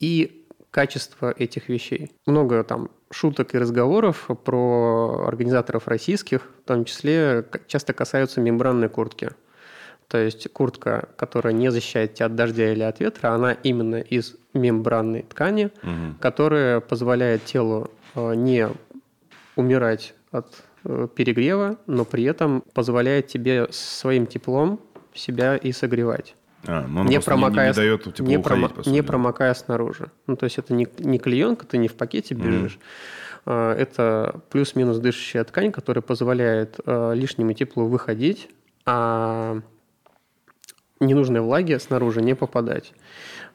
И 0.00 0.46
качество 0.72 1.32
этих 1.36 1.68
вещей. 1.68 2.10
Много 2.26 2.64
там 2.64 2.90
шуток 3.10 3.54
и 3.54 3.58
разговоров 3.58 4.28
про 4.44 5.26
организаторов 5.26 5.86
российских, 5.86 6.50
в 6.64 6.66
том 6.66 6.86
числе 6.86 7.46
часто 7.68 7.92
касаются 7.92 8.40
мембранной 8.40 8.88
куртки. 8.88 9.30
То 10.08 10.18
есть 10.18 10.50
куртка, 10.52 11.10
которая 11.16 11.52
не 11.52 11.70
защищает 11.70 12.14
тебя 12.14 12.26
от 12.26 12.34
дождя 12.34 12.72
или 12.72 12.82
от 12.82 13.00
ветра, 13.00 13.28
она 13.28 13.52
именно 13.52 13.96
из 13.96 14.34
мембранной 14.54 15.22
ткани, 15.22 15.70
угу. 15.82 16.18
которая 16.20 16.80
позволяет 16.80 17.44
телу 17.44 17.90
не 18.14 18.68
умирать 19.56 20.14
от 20.30 20.62
э, 20.84 21.08
перегрева, 21.14 21.76
но 21.86 22.04
при 22.04 22.24
этом 22.24 22.62
позволяет 22.72 23.28
тебе 23.28 23.68
своим 23.70 24.26
теплом 24.26 24.80
себя 25.14 25.56
и 25.56 25.72
согревать. 25.72 26.34
А, 26.66 26.86
но 26.86 27.04
не, 27.04 27.20
промокая, 27.20 27.66
не, 27.66 27.70
не 27.70 27.74
дает 27.74 28.04
тепло 28.04 28.26
не, 28.26 28.36
уходить, 28.36 28.72
промо, 28.72 28.90
не 28.90 29.02
промокая 29.02 29.54
снаружи. 29.54 30.10
Ну, 30.26 30.36
то 30.36 30.44
есть 30.44 30.58
это 30.58 30.72
не, 30.74 30.86
не 30.98 31.18
клеенка, 31.18 31.66
ты 31.66 31.76
не 31.76 31.88
в 31.88 31.94
пакете 31.94 32.34
бежишь. 32.34 32.78
Mm. 32.78 33.74
Это 33.74 34.40
плюс-минус 34.50 34.98
дышащая 34.98 35.42
ткань, 35.42 35.72
которая 35.72 36.02
позволяет 36.02 36.78
лишнему 36.86 37.54
теплу 37.54 37.86
выходить, 37.86 38.48
а 38.86 39.60
ненужной 41.00 41.40
влаги 41.40 41.76
снаружи 41.78 42.22
не 42.22 42.34
попадать. 42.34 42.92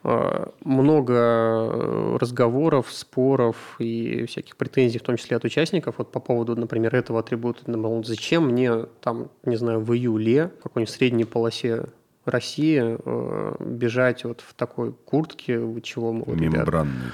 А, 0.03 0.51
много 0.63 1.13
э, 1.13 2.17
разговоров, 2.19 2.91
споров 2.91 3.75
и 3.79 4.25
всяких 4.25 4.55
претензий, 4.55 4.99
в 4.99 5.03
том 5.03 5.17
числе 5.17 5.37
от 5.37 5.43
участников, 5.43 5.95
вот 5.97 6.11
по 6.11 6.19
поводу, 6.19 6.55
например, 6.55 6.95
этого 6.95 7.19
атрибута. 7.19 7.69
Мол, 7.69 8.03
зачем 8.03 8.47
мне, 8.47 8.85
там, 9.01 9.29
не 9.43 9.55
знаю, 9.55 9.81
в 9.81 9.93
июле, 9.93 10.51
в 10.59 10.63
какой-нибудь 10.63 10.93
средней 10.93 11.25
полосе 11.25 11.87
России 12.25 12.97
э, 13.03 13.55
бежать 13.59 14.23
вот 14.23 14.41
в 14.41 14.53
такой 14.53 14.93
куртке, 14.93 15.61
чего 15.81 16.13
мы... 16.13 16.23
Вот, 16.25 16.37
Мембранной. 16.37 17.11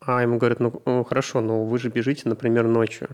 А 0.00 0.22
ему 0.22 0.38
говорят, 0.38 0.60
ну 0.60 1.04
хорошо, 1.04 1.40
но 1.40 1.64
вы 1.64 1.78
же 1.78 1.90
бежите, 1.90 2.28
например, 2.28 2.66
ночью 2.66 3.08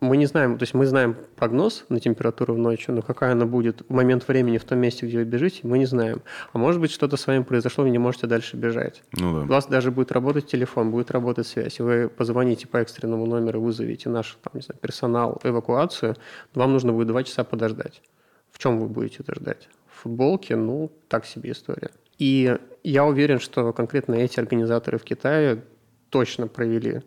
мы 0.00 0.16
не 0.16 0.26
знаем, 0.26 0.58
то 0.58 0.62
есть 0.62 0.74
мы 0.74 0.86
знаем 0.86 1.16
прогноз 1.36 1.84
на 1.88 2.00
температуру 2.00 2.54
в 2.54 2.58
ночью, 2.58 2.94
но 2.94 3.02
какая 3.02 3.32
она 3.32 3.46
будет 3.46 3.82
в 3.88 3.92
момент 3.92 4.26
времени 4.26 4.58
в 4.58 4.64
том 4.64 4.78
месте, 4.78 5.06
где 5.06 5.18
вы 5.18 5.24
бежите, 5.24 5.60
мы 5.62 5.78
не 5.78 5.86
знаем. 5.86 6.22
А 6.52 6.58
может 6.58 6.80
быть, 6.80 6.90
что-то 6.90 7.16
с 7.16 7.26
вами 7.26 7.42
произошло, 7.42 7.84
вы 7.84 7.90
не 7.90 7.98
можете 7.98 8.26
дальше 8.26 8.56
бежать. 8.56 9.02
Ну, 9.12 9.34
да. 9.34 9.40
У 9.42 9.46
вас 9.46 9.66
даже 9.66 9.90
будет 9.90 10.12
работать 10.12 10.46
телефон, 10.46 10.90
будет 10.90 11.10
работать 11.10 11.46
связь. 11.46 11.80
Вы 11.80 12.08
позвоните 12.08 12.66
по 12.66 12.78
экстренному 12.78 13.26
номеру, 13.26 13.60
вызовите 13.60 14.08
наш 14.08 14.38
там, 14.42 14.52
не 14.54 14.62
знаю, 14.62 14.78
персонал, 14.80 15.40
эвакуацию, 15.44 16.16
вам 16.54 16.72
нужно 16.72 16.92
будет 16.92 17.08
два 17.08 17.22
часа 17.22 17.44
подождать. 17.44 18.02
В 18.50 18.58
чем 18.58 18.78
вы 18.78 18.88
будете 18.88 19.18
это 19.20 19.34
ждать? 19.34 19.68
В 19.88 20.02
футболке? 20.02 20.56
Ну, 20.56 20.92
так 21.08 21.26
себе 21.26 21.50
история. 21.50 21.90
И 22.18 22.56
я 22.84 23.04
уверен, 23.04 23.40
что 23.40 23.72
конкретно 23.72 24.14
эти 24.14 24.38
организаторы 24.38 24.98
в 24.98 25.04
Китае 25.04 25.64
точно 26.10 26.46
провели 26.46 27.02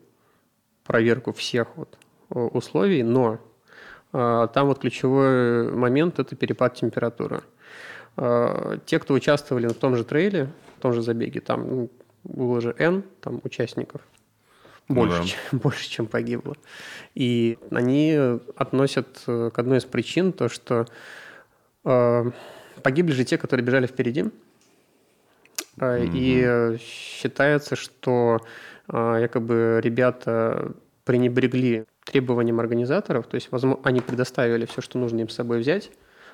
проверку 0.83 1.31
всех 1.31 1.77
вот 1.77 1.97
условий, 2.29 3.03
но 3.03 3.39
э, 4.13 4.47
там 4.53 4.67
вот 4.67 4.79
ключевой 4.79 5.71
момент– 5.71 6.19
это 6.19 6.35
перепад 6.35 6.75
температуры. 6.75 7.41
Э, 8.17 8.77
те, 8.85 8.99
кто 8.99 9.13
участвовали 9.13 9.67
в 9.67 9.73
том 9.73 9.95
же 9.95 10.03
трейле, 10.03 10.49
в 10.77 10.81
том 10.81 10.93
же 10.93 11.01
забеге, 11.01 11.41
там 11.41 11.67
ну, 11.67 11.89
было 12.23 12.61
же 12.61 12.75
N 12.77 13.03
там, 13.21 13.39
участников, 13.43 14.01
больше, 14.87 15.17
ну, 15.17 15.23
да. 15.23 15.27
чем, 15.27 15.59
больше, 15.59 15.89
чем 15.89 16.05
погибло. 16.07 16.55
И 17.15 17.57
они 17.71 18.17
относят 18.55 19.23
к 19.25 19.51
одной 19.55 19.77
из 19.77 19.85
причин 19.85 20.33
то, 20.33 20.49
что 20.49 20.85
э, 21.85 22.31
погибли 22.83 23.13
же 23.13 23.23
те, 23.23 23.37
которые 23.37 23.65
бежали 23.65 23.87
впереди. 23.87 24.25
Mm-hmm. 25.77 26.11
И 26.13 26.77
считается, 26.79 27.75
что 27.75 28.39
э, 28.91 29.17
якобы 29.21 29.79
ребята 29.83 30.71
пренебрегли 31.03 31.85
требованиям 32.11 32.59
организаторов, 32.59 33.27
то 33.27 33.35
есть 33.35 33.51
возможно, 33.51 33.81
они 33.83 34.01
предоставили 34.01 34.65
все, 34.65 34.81
что 34.81 34.97
нужно 34.97 35.21
им 35.21 35.29
с 35.29 35.35
собой 35.35 35.59
взять, 35.59 35.91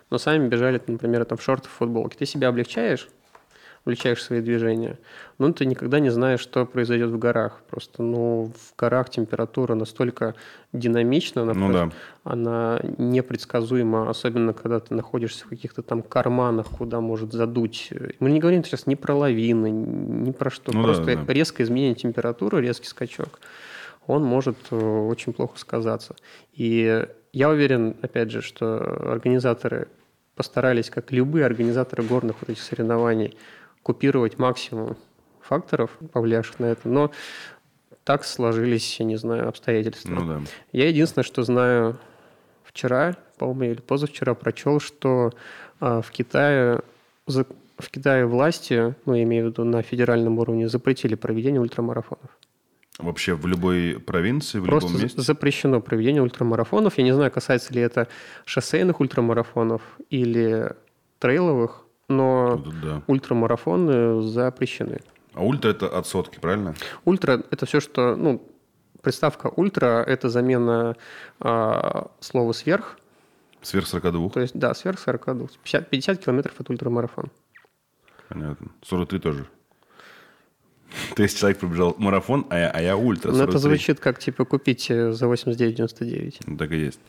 но 0.09 0.17
сами 0.17 0.47
бежали, 0.47 0.81
например, 0.85 1.25
там, 1.25 1.37
в 1.37 1.43
шортах, 1.43 1.71
в 1.71 1.75
футболке. 1.75 2.17
Ты 2.17 2.25
себя 2.25 2.49
облегчаешь, 2.49 3.07
облегчаешь 3.83 4.23
свои 4.23 4.41
движения. 4.41 4.99
Но 5.37 5.51
ты 5.51 5.65
никогда 5.65 5.99
не 5.99 6.09
знаешь, 6.09 6.39
что 6.39 6.65
произойдет 6.65 7.09
в 7.09 7.17
горах. 7.17 7.61
Просто, 7.69 8.01
ну, 8.01 8.51
в 8.55 8.79
горах 8.79 9.09
температура 9.09 9.75
настолько 9.75 10.35
динамична, 10.71 11.45
ну, 11.45 11.73
да. 11.73 11.89
она 12.23 12.79
непредсказуема, 12.97 14.09
особенно 14.09 14.53
когда 14.53 14.79
ты 14.79 14.93
находишься 14.93 15.45
в 15.45 15.49
каких-то 15.49 15.81
там 15.81 16.01
карманах, 16.01 16.67
куда 16.67 17.01
может 17.01 17.33
задуть. 17.33 17.89
Мы 18.19 18.31
не 18.31 18.39
говорим 18.39 18.63
сейчас 18.63 18.87
ни 18.87 18.95
про 18.95 19.15
лавины, 19.15 19.69
ни 19.69 20.31
про 20.31 20.49
что. 20.49 20.71
Ну, 20.71 20.83
Просто 20.83 21.05
да, 21.05 21.15
да. 21.15 21.33
резкое 21.33 21.63
изменение 21.63 21.95
температуры, 21.95 22.61
резкий 22.61 22.87
скачок, 22.87 23.39
он 24.07 24.23
может 24.23 24.57
э, 24.71 24.75
очень 24.75 25.33
плохо 25.33 25.57
сказаться. 25.57 26.15
И 26.53 27.05
я 27.31 27.49
уверен, 27.49 27.95
опять 28.01 28.31
же, 28.31 28.41
что 28.41 28.77
организаторы 29.11 29.87
постарались, 30.35 30.89
как 30.89 31.11
любые 31.11 31.45
организаторы 31.45 32.03
горных 32.03 32.37
вот 32.41 32.49
этих 32.49 32.61
соревнований, 32.61 33.37
купировать 33.81 34.39
максимум 34.39 34.97
факторов, 35.41 35.91
повлиявших 36.11 36.59
на 36.59 36.65
это, 36.67 36.87
но 36.87 37.11
так 38.03 38.25
сложились, 38.25 38.99
я 38.99 39.05
не 39.05 39.15
знаю, 39.15 39.47
обстоятельства. 39.47 40.11
Ну, 40.11 40.27
да. 40.27 40.41
Я 40.71 40.87
единственное, 40.87 41.23
что 41.23 41.43
знаю 41.43 41.97
вчера, 42.63 43.15
по-моему, 43.37 43.73
или 43.73 43.81
позавчера 43.81 44.33
прочел, 44.33 44.79
что 44.79 45.31
а, 45.79 46.01
в 46.01 46.11
Китае 46.11 46.81
в 47.77 47.89
Китае 47.89 48.25
власти, 48.25 48.95
ну, 49.05 49.13
я 49.13 49.23
имею 49.23 49.45
в 49.45 49.49
виду 49.49 49.63
на 49.63 49.81
федеральном 49.81 50.39
уровне, 50.39 50.69
запретили 50.69 51.15
проведение 51.15 51.59
ультрамарафонов. 51.59 52.37
Вообще 52.99 53.33
в 53.33 53.47
любой 53.47 53.99
провинции, 53.99 54.59
в 54.59 54.65
Просто 54.65 54.89
любом 54.89 55.01
месте? 55.01 55.21
запрещено 55.21 55.81
проведение 55.81 56.21
ультрамарафонов. 56.21 56.97
Я 56.97 57.03
не 57.03 57.11
знаю, 57.13 57.31
касается 57.31 57.73
ли 57.73 57.81
это 57.81 58.07
шоссейных 58.45 58.99
ультрамарафонов 58.99 59.81
или 60.11 60.73
трейловых, 61.17 61.85
но 62.07 62.63
да. 62.83 63.01
ультрамарафоны 63.07 64.21
запрещены. 64.21 64.99
А 65.33 65.43
ультра 65.43 65.69
это 65.69 65.87
от 65.87 66.05
сотки, 66.05 66.37
правильно? 66.39 66.75
Ультра 67.05 67.43
это 67.49 67.65
все, 67.65 67.79
что, 67.79 68.15
ну, 68.15 68.47
приставка 69.01 69.47
ультра 69.47 70.03
это 70.03 70.29
замена 70.29 70.95
э, 71.39 72.03
слова 72.19 72.51
сверх. 72.53 72.99
Сверх 73.63 73.87
42? 73.87 74.29
То 74.29 74.39
есть, 74.41 74.57
да, 74.57 74.73
сверх 74.75 74.99
42. 74.99 75.47
50, 75.63 75.89
50 75.89 76.23
километров 76.23 76.53
это 76.59 76.71
ультрамарафон. 76.71 77.31
Понятно. 78.29 78.67
43 78.83 79.19
тоже. 79.19 79.47
То 81.15 81.23
есть 81.23 81.37
человек 81.39 81.59
пробежал 81.59 81.95
марафон, 81.97 82.45
а 82.49 82.57
я, 82.57 82.69
а 82.69 82.81
я 82.81 82.97
ультра. 82.97 83.31
Ну, 83.31 83.43
это 83.43 83.57
звучит 83.57 83.99
как, 83.99 84.19
типа, 84.19 84.45
купить 84.45 84.89
э, 84.89 85.11
за 85.11 85.25
89,99. 85.25 86.35
Ну, 86.45 86.57
так 86.57 86.71
и 86.71 86.77
есть. 86.77 86.99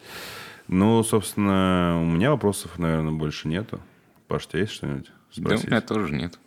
Ну, 0.68 1.02
собственно, 1.02 2.00
у 2.00 2.06
меня 2.06 2.30
вопросов, 2.30 2.78
наверное, 2.78 3.12
больше 3.12 3.48
нету. 3.48 3.80
Паш, 4.28 4.46
у 4.46 4.50
тебя 4.50 4.60
есть 4.60 4.72
что-нибудь 4.72 5.10
спросить? 5.30 5.62
Да, 5.62 5.66
у 5.66 5.70
меня 5.70 5.80
тоже 5.80 6.14
нет. 6.14 6.38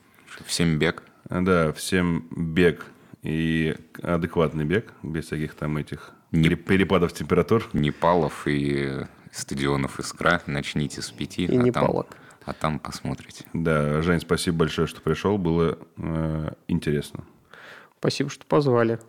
Всем 0.45 0.79
бег. 0.79 1.03
А, 1.29 1.41
да, 1.41 1.73
всем 1.73 2.27
бег 2.31 2.85
и 3.23 3.75
адекватный 4.01 4.65
бег, 4.65 4.93
без 5.03 5.25
всяких 5.25 5.53
там 5.53 5.77
этих 5.77 6.11
не, 6.31 6.55
перепадов 6.55 7.13
температур. 7.13 7.69
Непалов 7.73 8.47
и 8.47 9.05
стадионов 9.31 9.99
Искра. 9.99 10.41
Начните 10.45 11.01
с 11.01 11.11
пяти. 11.11 11.45
И 11.45 11.57
а 11.57 11.61
Непалок. 11.61 12.09
Там 12.09 12.19
а 12.47 12.53
там 12.53 12.79
посмотрите. 12.79 13.43
Да, 13.53 14.01
Жень, 14.01 14.21
спасибо 14.21 14.59
большое, 14.59 14.87
что 14.87 15.01
пришел. 15.01 15.37
Было 15.37 15.77
э, 15.97 16.53
интересно. 16.69 17.25
Спасибо, 17.99 18.29
что 18.29 18.45
позвали. 18.45 18.99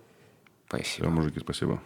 Спасибо. 0.66 1.06
Все, 1.06 1.08
мужики, 1.08 1.38
спасибо. 1.38 1.80